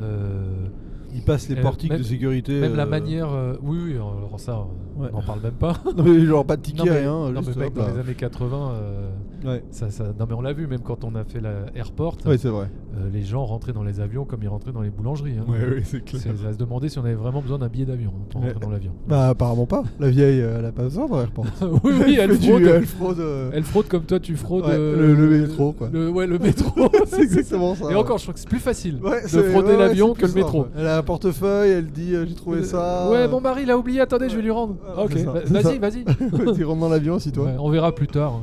Euh, 0.02 0.68
Il 1.14 1.22
passe 1.24 1.48
les 1.48 1.58
Euh, 1.58 1.62
portiques 1.62 1.92
même- 1.92 2.00
de 2.00 2.04
sécurité. 2.04 2.60
même 2.60 2.76
la 2.76 2.86
manière. 2.86 3.30
oui, 3.64 3.78
oui, 3.86 3.94
alors 3.94 4.34
ça, 4.38 4.66
on 4.98 5.04
n'en 5.04 5.22
parle 5.22 5.40
même 5.42 5.54
pas. 5.54 5.74
Non 5.96 6.04
mais 6.04 6.20
genre 6.26 6.46
pas 6.46 6.58
de 6.58 6.62
ticket 6.62 6.90
rien. 6.90 7.32
non, 7.32 7.42
juste, 7.42 7.56
mais 7.56 7.66
mec, 7.66 7.74
dans 7.74 7.88
les 7.88 8.00
années 8.00 8.16
80, 8.16 8.72
euh, 8.72 9.10
Ouais. 9.44 9.64
ça, 9.72 9.90
ça- 9.92 10.06
non, 10.20 10.26
mais 10.30 10.34
on 10.36 10.42
l'a 10.42 10.54
vu, 10.54 10.68
même 10.68 10.82
quand 10.82 11.04
on 11.04 11.16
a 11.16 11.24
fait 11.24 11.42
la 11.42 11.66
Airport, 11.76 12.18
Ouais, 12.26 12.38
c'est 12.38 12.50
vrai. 12.50 12.70
euh, 12.98 13.10
les 13.12 13.24
gens 13.24 13.44
rentraient 13.46 13.74
dans 13.74 13.84
les 13.84 14.00
avions 14.00 14.26
comme 14.26 14.42
ils 14.44 14.48
rentraient 14.48 14.72
dans 14.72 14.82
les 14.82 14.90
boulangeries. 14.90 15.36
hein. 15.40 15.46
Ouais, 15.52 15.60
ouais, 15.76 15.82
c'est 15.84 16.04
clair. 16.04 16.22
À 16.48 16.54
se 16.54 16.58
demander 16.58 16.90
si 16.90 17.00
on 17.00 17.04
avait 17.06 17.14
vraiment 17.16 17.42
besoin 17.42 17.58
d'un 17.58 17.68
billet 17.68 17.86
d'avion 17.86 18.12
hein, 18.16 18.26
pour 18.30 18.42
rentrer 18.42 18.60
dans 18.60 18.70
l'avion. 18.70 18.92
Bah 19.08 19.30
apparemment 19.30 19.66
pas. 19.66 19.84
La 20.00 20.10
vieille, 20.10 20.42
euh, 20.42 20.60
elle 20.60 20.66
a 20.66 20.72
pas 20.72 20.84
besoin 20.84 21.08
dans 21.08 21.16
l'aéroport. 21.18 21.46
oui, 21.84 21.92
oui, 22.06 22.18
elle 22.20 22.32
fait 22.34 22.38
du- 22.38 22.48
fraude. 22.50 22.64
elle 22.66 22.86
fraude. 22.86 23.20
euh, 23.20 23.50
Elle 23.54 23.64
fraude 23.64 23.88
comme 23.88 24.04
toi, 24.04 24.20
tu 24.20 24.36
fraudes. 24.36 24.66
Le- 24.68 25.14
le 25.16 25.42
métro, 25.42 25.72
quoi. 25.74 25.90
Le, 25.92 26.10
ouais, 26.10 26.28
le 26.28 26.40
métro. 26.40 26.72
c'est 27.08 27.22
exactement 27.22 27.76
ça. 27.76 27.92
Et 27.92 27.96
encore, 27.96 28.18
je 28.18 28.24
crois 28.24 28.34
que 28.34 28.40
c'est 28.40 28.50
plus 28.50 28.60
facile 28.60 29.00
de 29.00 29.42
frauder 29.44 29.78
l'avion 29.78 30.14
que 30.14 30.26
le 30.26 30.34
métro. 30.34 30.64
simple. 30.64 30.76
Elle 30.78 30.88
a 30.88 30.98
un 30.98 31.04
portefeuille, 31.04 31.72
elle 31.72 31.88
dit 31.88 32.12
j'ai 32.28 32.36
trouvé 32.36 32.64
ça. 32.64 33.10
Ouais, 33.12 33.28
mon 33.28 33.42
mari 33.42 33.66
l'a 33.66 33.78
oublié, 33.78 34.02
attendez, 34.02 34.30
je 34.30 34.36
vais 34.36 34.42
lui 34.42 34.52
rendre. 34.52 34.76
Ouais, 34.98 35.04
ok, 35.04 35.18
ça, 35.18 35.32
vas-y, 35.32 35.64
ça. 35.64 35.80
vas-y. 35.80 36.06
tu 36.56 36.64
rentres 36.66 36.80
dans 36.82 36.90
l'avion 36.90 37.20
si 37.20 37.32
toi. 37.32 37.50
On 37.60 37.70
verra 37.70 37.94
plus 37.94 38.08
tard. 38.08 38.42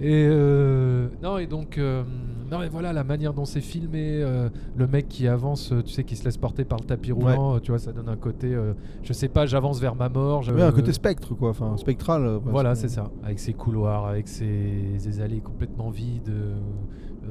Et 0.00 0.26
euh, 0.28 1.08
non, 1.22 1.36
et 1.38 1.46
donc, 1.46 1.76
euh, 1.76 2.02
non, 2.50 2.58
mais 2.60 2.68
voilà 2.70 2.92
la 2.94 3.04
manière 3.04 3.34
dont 3.34 3.44
c'est 3.44 3.60
filmé, 3.60 4.22
euh, 4.22 4.48
le 4.76 4.86
mec 4.86 5.08
qui 5.08 5.28
avance, 5.28 5.74
tu 5.84 5.92
sais, 5.92 6.04
qui 6.04 6.16
se 6.16 6.24
laisse 6.24 6.38
porter 6.38 6.64
par 6.64 6.78
le 6.78 6.84
tapis 6.86 7.12
roulant, 7.12 7.58
tu 7.60 7.70
vois, 7.70 7.78
ça 7.78 7.92
donne 7.92 8.08
un 8.08 8.16
côté, 8.16 8.56
je 9.02 9.12
sais 9.12 9.28
pas, 9.28 9.44
j'avance 9.46 9.78
vers 9.80 9.94
ma 9.94 10.08
mort. 10.08 10.42
je- 10.42 10.52
Ouais, 10.52 10.62
un 10.62 10.72
côté 10.72 10.92
spectre 10.92 11.34
quoi, 11.34 11.50
enfin 11.50 11.76
spectral. 11.76 12.40
Voilà, 12.46 12.74
c'est 12.74 12.88
ça, 12.88 13.10
avec 13.22 13.38
ses 13.38 13.52
couloirs, 13.52 14.06
avec 14.06 14.26
ses, 14.26 14.94
ses 14.98 15.20
allées 15.20 15.40
complètement 15.40 15.90
vides. 15.90 16.32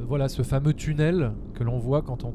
voilà, 0.08 0.30
ce 0.30 0.44
fameux 0.44 0.74
tunnel 0.74 1.32
que 1.56 1.64
l'on 1.64 1.78
voit 1.80 2.02
quand 2.04 2.24
on, 2.24 2.34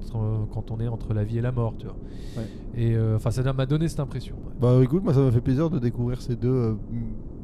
quand 0.53 0.71
on 0.71 0.81
est 0.81 0.89
entre 0.89 1.15
la 1.15 1.25
vie 1.25 1.39
et 1.39 1.41
la 1.41 1.53
mort, 1.53 1.75
tu 1.79 1.87
vois. 1.87 1.97
Ouais. 2.37 2.49
Et 2.77 2.97
enfin, 3.15 3.31
ça 3.31 3.53
m'a 3.53 3.67
donné 3.67 3.87
cette 3.89 4.01
impression. 4.01 4.35
Bah 4.61 4.81
écoute, 4.83 5.03
moi 5.05 5.15
ça 5.15 5.21
m'a 5.21 5.31
fait 5.31 5.41
plaisir 5.41 5.71
de 5.71 5.79
découvrir 5.79 6.21
ces 6.21 6.35
deux 6.37 6.77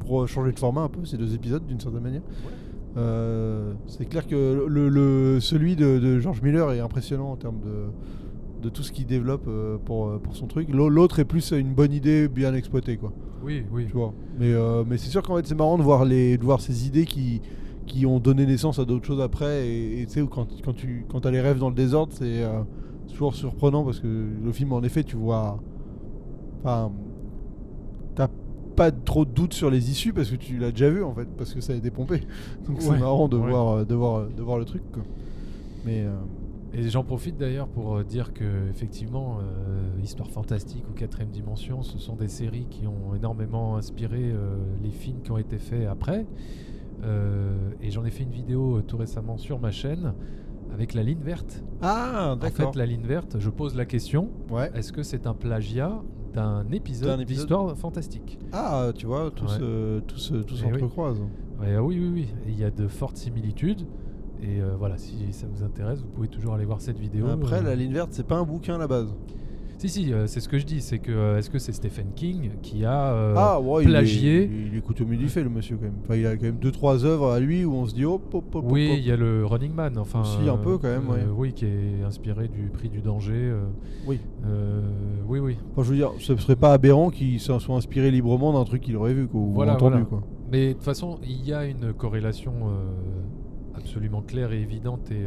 pour 0.01 0.27
changer 0.27 0.51
de 0.51 0.59
format 0.59 0.81
un 0.81 0.89
peu 0.89 1.05
ces 1.05 1.17
deux 1.17 1.33
épisodes 1.33 1.65
d'une 1.65 1.79
certaine 1.79 2.03
manière. 2.03 2.21
Euh, 2.97 3.73
c'est 3.87 4.05
clair 4.05 4.27
que 4.27 4.65
le, 4.67 4.89
le- 4.89 5.39
celui 5.39 5.75
de, 5.75 5.97
de 5.99 6.19
George 6.19 6.41
Miller 6.41 6.71
est 6.73 6.79
impressionnant 6.81 7.31
en 7.31 7.37
termes 7.37 7.59
de, 7.61 8.63
de 8.63 8.69
tout 8.69 8.83
ce 8.83 8.91
qu'il 8.91 9.05
développe 9.05 9.45
euh, 9.47 9.77
pour, 9.77 10.07
euh, 10.09 10.17
pour 10.19 10.35
son 10.35 10.47
truc. 10.47 10.67
L'au- 10.69 10.89
L'autre 10.89 11.19
est 11.19 11.25
plus 11.25 11.51
une 11.51 11.73
bonne 11.73 11.93
idée 11.93 12.27
bien 12.27 12.53
exploitée 12.53 12.97
quoi. 12.97 13.13
Oui, 13.43 13.63
oui. 13.71 13.85
Tu 13.87 13.93
vois. 13.93 14.13
Mais, 14.37 14.51
euh, 14.51 14.83
mais 14.85 14.97
c'est 14.97 15.09
sûr 15.09 15.23
qu'en 15.23 15.37
fait 15.37 15.47
c'est 15.47 15.55
marrant 15.55 15.77
de 15.77 15.83
voir, 15.83 16.03
les, 16.05 16.37
de 16.37 16.43
voir 16.43 16.59
ces 16.59 16.85
idées 16.85 17.05
qui, 17.05 17.41
qui 17.87 18.05
ont 18.05 18.19
donné 18.19 18.45
naissance 18.45 18.77
à 18.77 18.83
d'autres 18.85 19.05
choses 19.05 19.21
après. 19.21 19.67
Et 19.69 20.05
tu 20.07 20.11
sais, 20.13 20.27
quand, 20.29 20.47
quand 20.63 20.73
tu 20.73 21.05
quand 21.09 21.25
as 21.25 21.31
les 21.31 21.39
rêves 21.41 21.59
dans 21.59 21.69
le 21.69 21.75
désordre, 21.75 22.11
c'est 22.13 22.43
euh, 22.43 22.61
toujours 23.07 23.33
surprenant 23.35 23.83
parce 23.85 23.99
que 24.01 24.07
le 24.07 24.51
film, 24.51 24.73
en 24.73 24.81
effet, 24.83 25.03
tu 25.03 25.15
vois. 25.15 25.59
Enfin. 26.63 26.91
Pas 28.81 28.91
trop 28.91 29.25
de 29.25 29.31
doute 29.31 29.53
sur 29.53 29.69
les 29.69 29.91
issues 29.91 30.13
parce 30.13 30.29
que 30.31 30.35
tu 30.35 30.57
l'as 30.57 30.71
déjà 30.71 30.89
vu 30.89 31.03
en 31.03 31.13
fait, 31.13 31.27
parce 31.37 31.53
que 31.53 31.61
ça 31.61 31.73
a 31.73 31.75
été 31.75 31.91
pompé. 31.91 32.21
Donc 32.67 32.81
c'est 32.81 32.97
marrant 32.97 33.27
de, 33.27 33.37
ouais. 33.37 33.49
voir, 33.49 33.67
euh, 33.77 33.85
de, 33.85 33.95
voir, 33.95 34.27
de 34.27 34.41
voir 34.41 34.57
le 34.57 34.65
truc. 34.65 34.83
Quoi. 34.91 35.03
Mais. 35.85 36.03
euh, 36.05 36.15
Et 36.73 36.89
j'en 36.89 37.03
profite 37.03 37.37
d'ailleurs 37.37 37.67
pour 37.67 37.97
euh, 37.97 38.03
dire 38.03 38.33
que 38.33 38.69
effectivement, 38.69 39.37
euh, 39.39 40.03
Histoire 40.03 40.29
fantastique 40.31 40.83
ou 40.89 40.93
Quatrième 40.93 41.29
dimension, 41.29 41.83
ce 41.83 41.97
sont 41.99 42.15
des 42.15 42.27
séries 42.29 42.65
qui 42.69 42.87
ont 42.87 43.13
énormément 43.15 43.75
inspiré 43.77 44.31
euh, 44.31 44.55
les 44.81 44.89
films 44.91 45.21
qui 45.23 45.31
ont 45.31 45.37
été 45.37 45.57
faits 45.59 45.85
après. 45.87 46.25
Euh, 47.03 47.53
et 47.81 47.91
j'en 47.91 48.05
ai 48.05 48.11
fait 48.11 48.23
une 48.23 48.31
vidéo 48.31 48.81
tout 48.87 48.97
récemment 48.97 49.37
sur 49.37 49.59
ma 49.59 49.71
chaîne 49.71 50.13
avec 50.73 50.93
la 50.93 51.03
ligne 51.03 51.21
verte. 51.21 51.61
Ah, 51.81 52.31
En 52.33 52.35
d'accord. 52.37 52.71
fait, 52.73 52.79
la 52.79 52.85
ligne 52.85 53.05
verte, 53.05 53.35
je 53.39 53.49
pose 53.49 53.75
la 53.75 53.85
question 53.85 54.29
Ouais. 54.49 54.71
est-ce 54.75 54.91
que 54.93 55.03
c'est 55.03 55.27
un 55.27 55.33
plagiat 55.33 56.01
d'un 56.33 56.65
épisode 56.71 57.19
épisode 57.21 57.25
d'Histoire 57.25 57.77
fantastique 57.77 58.39
Ah, 58.51 58.91
tu 58.95 59.05
vois, 59.05 59.31
tout 59.31 59.45
Eh 59.49 60.35
oui. 60.35 60.57
s'entrecroise. 60.57 61.19
Ouais, 61.59 61.75
ah 61.75 61.83
oui, 61.83 61.99
oui, 61.99 62.09
oui. 62.13 62.27
Il 62.47 62.57
y 62.59 62.63
a 62.63 62.71
de 62.71 62.87
fortes 62.87 63.17
similitudes. 63.17 63.81
Et 64.41 64.59
euh, 64.59 64.75
voilà, 64.77 64.97
si 64.97 65.13
ça 65.33 65.45
vous 65.51 65.63
intéresse, 65.63 65.99
vous 66.01 66.07
pouvez 66.07 66.27
toujours 66.27 66.53
aller 66.55 66.65
voir 66.65 66.81
cette 66.81 66.97
vidéo. 66.97 67.27
Après, 67.27 67.59
Euh, 67.59 67.63
la 67.63 67.75
ligne 67.75 67.93
verte, 67.93 68.09
c'est 68.11 68.25
pas 68.25 68.37
un 68.37 68.43
bouquin 68.43 68.75
à 68.75 68.77
la 68.79 68.87
base. 68.87 69.13
Si, 69.81 69.89
si, 69.89 70.13
euh, 70.13 70.27
c'est 70.27 70.41
ce 70.41 70.47
que 70.47 70.59
je 70.59 70.65
dis. 70.67 70.79
C'est 70.79 70.99
que 70.99 71.11
euh, 71.11 71.39
est-ce 71.39 71.49
que 71.49 71.57
c'est 71.57 71.71
Stephen 71.71 72.11
King 72.15 72.51
qui 72.61 72.85
a 72.85 73.13
euh, 73.13 73.33
ah, 73.35 73.59
ouais, 73.59 73.83
plagié 73.83 74.43
Il 74.43 74.65
est, 74.67 74.67
il 74.67 74.77
est 74.77 74.81
coutumier 74.81 75.17
du 75.17 75.27
fait, 75.27 75.41
le 75.41 75.49
monsieur, 75.49 75.75
quand 75.75 75.85
même. 75.85 75.95
Enfin, 76.03 76.17
il 76.17 76.27
a 76.27 76.37
quand 76.37 76.43
même 76.43 76.59
deux, 76.59 76.69
trois 76.69 77.03
œuvres 77.03 77.31
à 77.31 77.39
lui 77.39 77.65
où 77.65 77.73
on 77.73 77.87
se 77.87 77.95
dit 77.95 78.05
hop, 78.05 78.31
hop, 78.31 78.53
hop. 78.53 78.65
Oui, 78.69 78.93
il 78.95 79.03
y 79.03 79.11
a 79.11 79.15
le 79.15 79.43
Running 79.43 79.73
Man. 79.73 79.97
Enfin, 79.97 80.23
Si, 80.23 80.47
un 80.47 80.57
peu, 80.57 80.77
quand 80.77 80.87
même, 80.87 81.09
ouais. 81.09 81.25
Oui, 81.35 81.53
qui 81.53 81.65
est 81.65 82.03
inspiré 82.05 82.47
du 82.47 82.69
prix 82.69 82.89
du 82.89 83.01
danger. 83.01 83.55
Oui. 84.05 84.19
oui, 85.27 85.39
oui. 85.39 85.57
Enfin, 85.71 85.81
je 85.81 85.89
veux 85.89 85.97
dire, 85.97 86.11
ce 86.19 86.37
serait 86.37 86.55
pas 86.55 86.73
aberrant 86.73 87.09
qu'il 87.09 87.39
s'en 87.39 87.57
soit 87.57 87.75
inspiré 87.75 88.11
librement 88.11 88.53
d'un 88.53 88.65
truc 88.65 88.83
qu'il 88.83 88.95
aurait 88.95 89.15
vu, 89.15 89.25
quoi, 89.27 89.41
ou 89.41 89.51
Voilà, 89.51 89.73
entendu, 89.73 89.93
voilà. 89.93 90.05
quoi. 90.05 90.21
Mais 90.51 90.67
de 90.67 90.73
toute 90.73 90.83
façon, 90.83 91.17
il 91.23 91.43
y 91.43 91.53
a 91.53 91.65
une 91.65 91.91
corrélation 91.93 92.53
absolument 93.73 94.21
claire 94.21 94.51
et 94.51 94.61
évidente 94.61 95.09
et, 95.09 95.25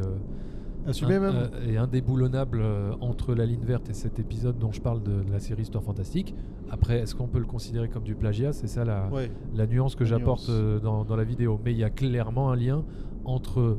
Assumé 0.86 1.18
même 1.18 1.34
euh, 1.34 1.66
et 1.66 1.76
indéboulonnable 1.76 2.60
euh, 2.60 2.92
entre 3.00 3.34
la 3.34 3.46
ligne 3.46 3.64
verte 3.64 3.88
et 3.90 3.94
cet 3.94 4.18
épisode 4.18 4.58
dont 4.58 4.70
je 4.72 4.80
parle 4.80 5.02
de, 5.02 5.22
de 5.22 5.32
la 5.32 5.40
série 5.40 5.62
Histoire 5.62 5.82
Fantastique. 5.84 6.34
Après, 6.70 6.98
est-ce 6.98 7.14
qu'on 7.14 7.26
peut 7.28 7.38
le 7.38 7.46
considérer 7.46 7.88
comme 7.88 8.02
du 8.04 8.14
plagiat? 8.14 8.52
C'est 8.52 8.66
ça 8.66 8.84
la, 8.84 9.08
Ouais. 9.08 9.30
la 9.54 9.66
nuance 9.66 9.94
que 9.94 10.04
j'apporte 10.04 10.48
euh, 10.50 10.78
dans, 10.80 11.04
dans 11.04 11.16
la 11.16 11.24
vidéo. 11.24 11.58
Mais 11.64 11.72
il 11.72 11.78
y 11.78 11.84
a 11.84 11.90
clairement 11.90 12.50
un 12.50 12.56
lien 12.56 12.84
entre 13.24 13.60
euh, 13.60 13.76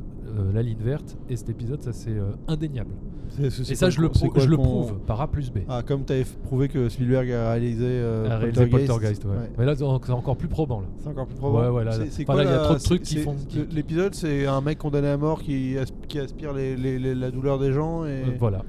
la 0.54 0.62
ligne 0.62 0.78
verte 0.82 1.16
et 1.28 1.36
cet 1.36 1.48
épisode, 1.50 1.80
ça 1.82 1.92
c'est 1.92 2.10
euh, 2.10 2.32
indéniable. 2.48 2.90
C'est- 3.28 3.50
c'est- 3.50 3.64
c'est 3.64 3.72
Et 3.72 3.76
ça, 3.76 3.90
je 3.90 4.00
le, 4.00 4.08
prou- 4.08 4.28
quoi 4.28 4.42
je 4.42 4.48
le 4.48 4.56
prouve 4.56 4.94
par 5.06 5.20
A 5.20 5.26
plus 5.28 5.50
B. 5.52 5.58
Ah, 5.68 5.82
comme 5.84 6.04
tu 6.04 6.12
avais 6.12 6.24
prouvé 6.44 6.68
que 6.68 6.88
Spielberg 6.88 7.30
a 7.32 7.50
réalisé, 7.52 7.84
euh, 7.84 8.30
à 8.30 8.38
réaliser 8.38 8.66
Poltergeist. 8.66 8.88
Poltergeist, 8.92 9.24
ouais. 9.24 9.30
Ouais. 9.32 9.50
Mais 9.58 9.64
là, 9.66 9.74
c'est 9.76 9.82
en- 9.82 10.00
c'est 10.02 10.12
encore 10.12 10.36
plus 10.36 10.48
probant. 10.48 10.80
Là. 10.80 10.86
C'est 10.98 11.08
encore 11.08 11.26
plus 11.26 11.36
probable. 11.36 11.70
Ouais, 11.72 11.78
ouais, 11.78 11.84
là, 11.84 11.92
C'est- 12.08 12.24
quoi 12.24 12.36
là, 12.36 12.44
il 12.44 12.50
y 12.50 12.52
a 12.52 12.58
trop 12.58 12.74
de 12.74 12.78
trucs 12.78 13.02
qui 13.02 13.16
font- 13.18 13.34
qui- 13.48 13.66
L'épisode, 13.72 14.14
c'est 14.14 14.46
un 14.46 14.60
mec 14.60 14.78
condamné 14.78 15.08
à 15.08 15.16
mort 15.16 15.42
qui, 15.42 15.76
as- 15.76 15.92
qui 16.08 16.18
aspire 16.20 16.52
les- 16.52 16.76
les- 16.76 16.98
les- 16.98 17.14
la 17.14 17.30
douleur 17.30 17.58
des 17.58 17.72
gens 17.72 18.04
et. 18.04 18.08
Euh, 18.10 18.36
voilà. 18.38 18.62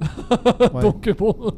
Ouais. 0.74 0.82
Donc 0.82 1.08
bon, 1.16 1.34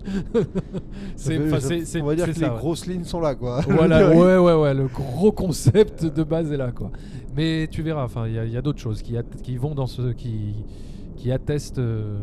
c'est, 1.16 1.36
fait- 1.38 1.46
enfin, 1.46 1.60
ça- 1.60 1.68
c'est- 1.68 1.84
c'est- 1.84 2.00
on 2.00 2.06
va 2.06 2.14
dire 2.14 2.26
c'est 2.26 2.32
que 2.32 2.38
ça, 2.38 2.46
les 2.46 2.52
ouais. 2.52 2.58
grosses 2.58 2.86
lignes 2.86 3.04
sont 3.04 3.20
là, 3.20 3.34
quoi. 3.34 3.60
Voilà, 3.68 4.10
ouais, 4.10 4.36
ouais, 4.38 4.54
ouais, 4.54 4.74
le 4.74 4.86
gros 4.86 5.32
concept 5.32 6.04
de 6.04 6.22
base 6.22 6.52
est 6.52 6.56
là, 6.56 6.70
quoi. 6.72 6.90
Mais 7.36 7.68
tu 7.70 7.82
verras, 7.82 8.04
enfin, 8.04 8.26
il 8.26 8.34
y 8.34 8.38
a, 8.38 8.44
il 8.44 8.52
y 8.52 8.56
a 8.56 8.62
d'autres 8.62 8.80
choses 8.80 9.02
qui, 9.02 9.16
vont 9.56 9.74
dans 9.74 9.86
ce, 9.86 10.12
qui, 10.12 10.54
qui 11.16 11.30
attestent 11.32 11.78
euh, 11.78 12.18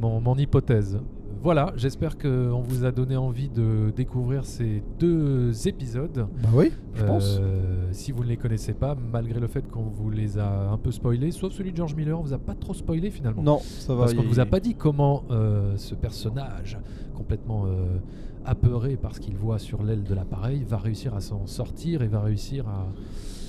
mon, 0.00 0.20
mon 0.20 0.36
hypothèse. 0.36 0.98
Voilà, 1.42 1.72
j'espère 1.76 2.18
qu'on 2.18 2.60
vous 2.60 2.84
a 2.84 2.90
donné 2.90 3.16
envie 3.16 3.48
de 3.48 3.92
découvrir 3.94 4.44
ces 4.44 4.82
deux 4.98 5.68
épisodes. 5.68 6.26
Bah 6.42 6.48
oui, 6.52 6.72
je 6.94 7.04
pense. 7.04 7.38
Euh, 7.40 7.86
si 7.92 8.10
vous 8.10 8.24
ne 8.24 8.28
les 8.28 8.36
connaissez 8.36 8.74
pas, 8.74 8.96
malgré 8.96 9.38
le 9.38 9.46
fait 9.46 9.62
qu'on 9.70 9.84
vous 9.84 10.10
les 10.10 10.38
a 10.38 10.68
un 10.70 10.76
peu 10.78 10.90
spoilés, 10.90 11.30
sauf 11.30 11.52
celui 11.52 11.70
de 11.70 11.76
George 11.76 11.94
Miller, 11.94 12.18
on 12.18 12.22
vous 12.22 12.32
a 12.32 12.38
pas 12.38 12.54
trop 12.54 12.74
spoilé 12.74 13.10
finalement. 13.10 13.42
Non, 13.42 13.60
ça 13.60 13.94
va. 13.94 14.00
Parce 14.00 14.14
qu'on 14.14 14.24
ne 14.24 14.28
vous 14.28 14.40
a 14.40 14.46
pas 14.46 14.58
dit 14.58 14.74
comment 14.74 15.22
euh, 15.30 15.76
ce 15.76 15.94
personnage, 15.94 16.76
complètement 17.14 17.66
euh, 17.66 17.98
apeuré 18.44 18.96
par 18.96 19.14
ce 19.14 19.20
qu'il 19.20 19.36
voit 19.36 19.60
sur 19.60 19.82
l'aile 19.84 20.02
de 20.02 20.14
l'appareil, 20.14 20.64
va 20.68 20.78
réussir 20.78 21.14
à 21.14 21.20
s'en 21.20 21.46
sortir 21.46 22.02
et 22.02 22.08
va 22.08 22.20
réussir 22.20 22.66
à. 22.66 22.88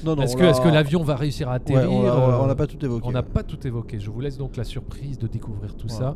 Non, 0.06 0.16
non, 0.16 0.22
Est-ce 0.22 0.38
que, 0.38 0.44
l'a- 0.44 0.52
est-ce 0.52 0.62
que 0.62 0.70
l'avion 0.70 1.04
va 1.04 1.16
réussir 1.16 1.50
à 1.50 1.56
atterrir 1.56 1.90
on 1.92 2.48
n'a 2.48 2.56
pas 2.56 2.68
tout 2.68 2.84
évoqué. 2.86 3.06
on 3.06 3.12
n'a 3.12 3.20
ouais. 3.20 3.26
pas 3.26 3.44
tout 3.44 3.66
évoqué. 3.68 4.00
Je 4.00 4.10
vous 4.10 4.22
laisse 4.22 4.38
donc 4.38 4.56
la 4.56 4.64
surprise 4.64 5.18
de 5.18 5.28
découvrir 5.28 5.76
tout 5.76 5.90
ça. 5.90 6.16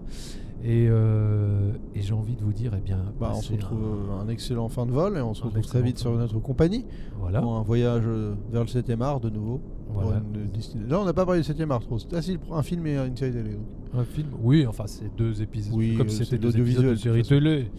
Et, 0.65 0.88
euh, 0.89 1.71
et 1.93 2.02
j'ai 2.02 2.13
envie 2.13 2.36
de 2.38 2.41
vous 2.41 2.54
dire, 2.54 2.71
eh 2.78 2.80
bien, 2.80 2.97
Bah, 3.19 3.34
on 3.36 3.41
se 3.41 3.52
retrouve 3.52 3.80
un- 3.84 4.13
euh, 4.19 4.21
un 4.23 4.30
excellent 4.30 4.69
fin 4.69 4.86
de 4.86 4.91
vol 4.91 5.17
et 5.17 5.21
on 5.21 5.34
se 5.34 5.43
retrouve 5.43 5.65
très 5.65 5.82
vite 5.82 5.97
sur 5.99 6.15
notre 6.15 6.39
compagnie 6.39 6.86
Voilà. 7.19 7.41
pour 7.41 7.56
un 7.58 7.63
voyage 7.63 8.04
euh, 8.06 8.34
vers 8.52 8.62
le 8.62 8.67
7ème 8.69 9.02
art 9.02 9.19
de 9.19 9.30
nouveau. 9.30 9.60
Voilà. 9.89 10.21
une. 10.34 10.88
Là, 10.88 11.02
on 11.02 11.06
n'a 11.06 11.13
pas 11.13 11.26
parlé 11.26 11.41
du 11.41 11.47
7ème 11.47 11.69
art 11.71 11.82
trop. 11.82 11.97
Ah, 12.13 12.21
si, 12.21 12.39
un 12.52 12.63
film 12.63 12.88
et 12.88 12.95
une 12.97 13.15
série 13.17 13.34
télé. 13.34 13.52
donc. 13.52 13.62
Un 13.93 14.06
film 14.06 14.30
Oui, 14.41 14.65
enfin, 14.65 14.86
c'est 14.88 15.13
deux 15.17 15.41
épisodes. 15.41 15.73
Oui, 15.76 15.95
comme 15.97 16.08
c'était 16.10 16.38
de 16.38 16.49
deux 16.49 16.58
épisodes 16.58 16.86
de 16.86 16.95
série 16.95 17.23
télé. 17.23 17.69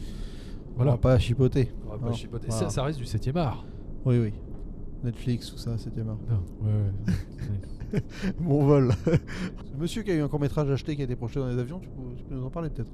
On 0.72 0.76
Voilà. 0.76 0.90
va 0.92 0.98
pas 0.98 1.18
chipoter. 1.18 1.72
On 1.86 1.90
va 1.92 1.98
pas 1.98 2.12
chipoter. 2.12 2.48
voilà. 2.48 2.64
Ça, 2.64 2.68
ça 2.70 2.82
reste 2.82 2.98
du 2.98 3.04
7ème 3.06 3.36
art. 3.38 3.64
Oui, 4.04 4.18
oui. 4.18 4.32
Netflix, 5.02 5.50
tout 5.50 5.58
ça, 5.58 5.76
7ème 5.76 6.08
art. 6.10 6.18
Non, 6.28 6.66
ouais, 6.66 6.72
ouais. 6.72 7.14
Mon 8.40 8.64
vol. 8.64 8.92
Ce 9.04 9.76
monsieur 9.76 10.02
qui 10.02 10.10
a 10.10 10.14
eu 10.14 10.20
un 10.22 10.28
court-métrage 10.28 10.70
acheté 10.70 10.94
qui 10.96 11.02
a 11.02 11.04
été 11.04 11.16
projeté 11.16 11.40
dans 11.40 11.48
les 11.48 11.58
avions, 11.58 11.78
tu 11.78 11.88
peux, 11.88 12.14
tu 12.16 12.24
peux 12.24 12.34
nous 12.34 12.44
en 12.44 12.50
parler 12.50 12.70
peut-être 12.70 12.90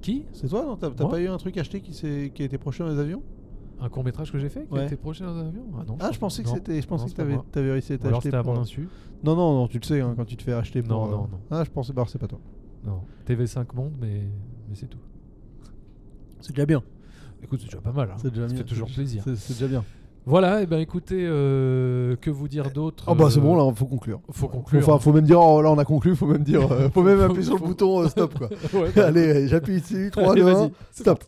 Qui? 0.00 0.24
C'est 0.32 0.48
toi, 0.48 0.64
non? 0.64 0.76
T'as 0.76 0.90
t'as 0.90 1.04
Moi? 1.04 1.12
pas 1.12 1.20
eu 1.20 1.28
un 1.28 1.36
truc 1.36 1.56
acheté 1.58 1.80
qui, 1.80 1.92
s'est- 1.94 2.32
qui 2.34 2.42
a 2.42 2.44
été 2.46 2.58
projeté 2.58 2.84
dans 2.84 2.90
les 2.90 2.98
avions? 2.98 3.22
Un 3.82 3.88
court 3.88 4.04
métrage 4.04 4.30
que 4.30 4.38
j'ai 4.38 4.48
fait 4.50 4.66
qui 4.66 4.74
Ouais. 4.74 4.80
a 4.80 4.84
été 4.84 4.96
projeté 4.96 5.24
dans 5.24 5.36
un 5.36 5.48
avion 5.48 5.64
Ah 5.78 5.84
non. 5.86 5.96
Ah, 6.00 6.10
je 6.12 6.18
pensais 6.18 6.42
que 6.42 6.48
non. 6.48 6.54
c'était. 6.54 6.82
Je 6.82 6.86
pensais 6.86 7.02
Non, 7.02 7.06
que 7.06 7.10
c'est 7.10 7.16
pas 7.16 7.44
t'avais 7.50 7.66
moi. 7.66 7.72
réussi 7.74 7.92
à 7.92 7.96
Ou 7.96 7.98
alors 8.06 8.10
t'acheter. 8.18 8.26
c'était 8.28 8.36
à 8.36 8.42
pour- 8.42 8.54
mon 8.54 8.60
insu. 8.60 8.88
Non, 9.24 9.36
non, 9.36 9.54
non, 9.54 9.68
tu 9.68 9.78
le 9.78 9.84
sais, 9.84 10.00
hein, 10.02 10.12
quand 10.16 10.24
tu 10.26 10.36
te 10.36 10.42
fais 10.42 10.52
acheter 10.52 10.82
pour. 10.82 10.90
Non, 10.92 11.06
euh, 11.06 11.10
non, 11.12 11.22
non. 11.32 11.40
Ah, 11.50 11.64
je 11.64 11.70
pensais. 11.70 11.92
Bah, 11.94 12.04
c'est 12.06 12.18
pas 12.18 12.26
toi. 12.26 12.40
Non. 12.84 13.00
TV5 13.26 13.74
Monde, 13.74 13.92
mais, 14.00 14.22
mais 14.68 14.74
c'est 14.74 14.86
tout. 14.86 14.98
C'est 16.40 16.52
déjà 16.54 16.66
bien. 16.66 16.82
Écoute, 17.42 17.60
c'est 17.60 17.66
déjà 17.66 17.80
pas 17.80 17.92
mal. 17.92 18.10
hein. 18.10 18.16
C'est 18.18 18.30
déjà 18.30 18.42
Ça 18.48 18.54
bien. 18.54 18.62
fait 18.62 18.68
toujours 18.68 18.88
plaisir. 18.90 19.22
C'est 19.24 19.36
c'est 19.36 19.54
déjà 19.54 19.66
bien. 19.66 19.84
Voilà, 20.30 20.62
et 20.62 20.66
ben 20.66 20.78
écoutez, 20.78 21.16
euh, 21.26 22.14
que 22.20 22.30
vous 22.30 22.46
dire 22.46 22.70
d'autre 22.70 23.02
Ah, 23.08 23.14
bah, 23.14 23.26
c'est 23.30 23.38
euh, 23.38 23.42
bon, 23.42 23.56
là, 23.56 23.74
faut 23.74 23.84
conclure. 23.86 24.20
Faut 24.30 24.46
conclure. 24.46 24.80
enfin, 24.88 25.00
faut 25.00 25.12
même 25.12 25.24
dire, 25.24 25.40
oh, 25.40 25.60
là, 25.60 25.72
on 25.72 25.78
a 25.78 25.84
conclu, 25.84 26.14
faut 26.14 26.26
même 26.26 26.44
dire. 26.44 26.70
euh, 26.70 26.88
faut 26.88 27.02
même 27.02 27.20
appuyer 27.24 27.42
sur 27.42 27.54
le 27.56 27.60
bouton 27.66 28.02
euh, 28.04 28.08
stop, 28.08 28.38
quoi. 28.38 28.48
Ouais, 28.80 28.90
bah, 28.96 29.06
Allez, 29.08 29.48
j'appuie 29.48 29.78
ici, 29.78 30.08
3, 30.12 30.30
allez, 30.32 30.42
2, 30.42 30.46
1. 30.48 30.52
vas-y, 30.54 30.70
c'est 30.92 31.02
stop. 31.02 31.24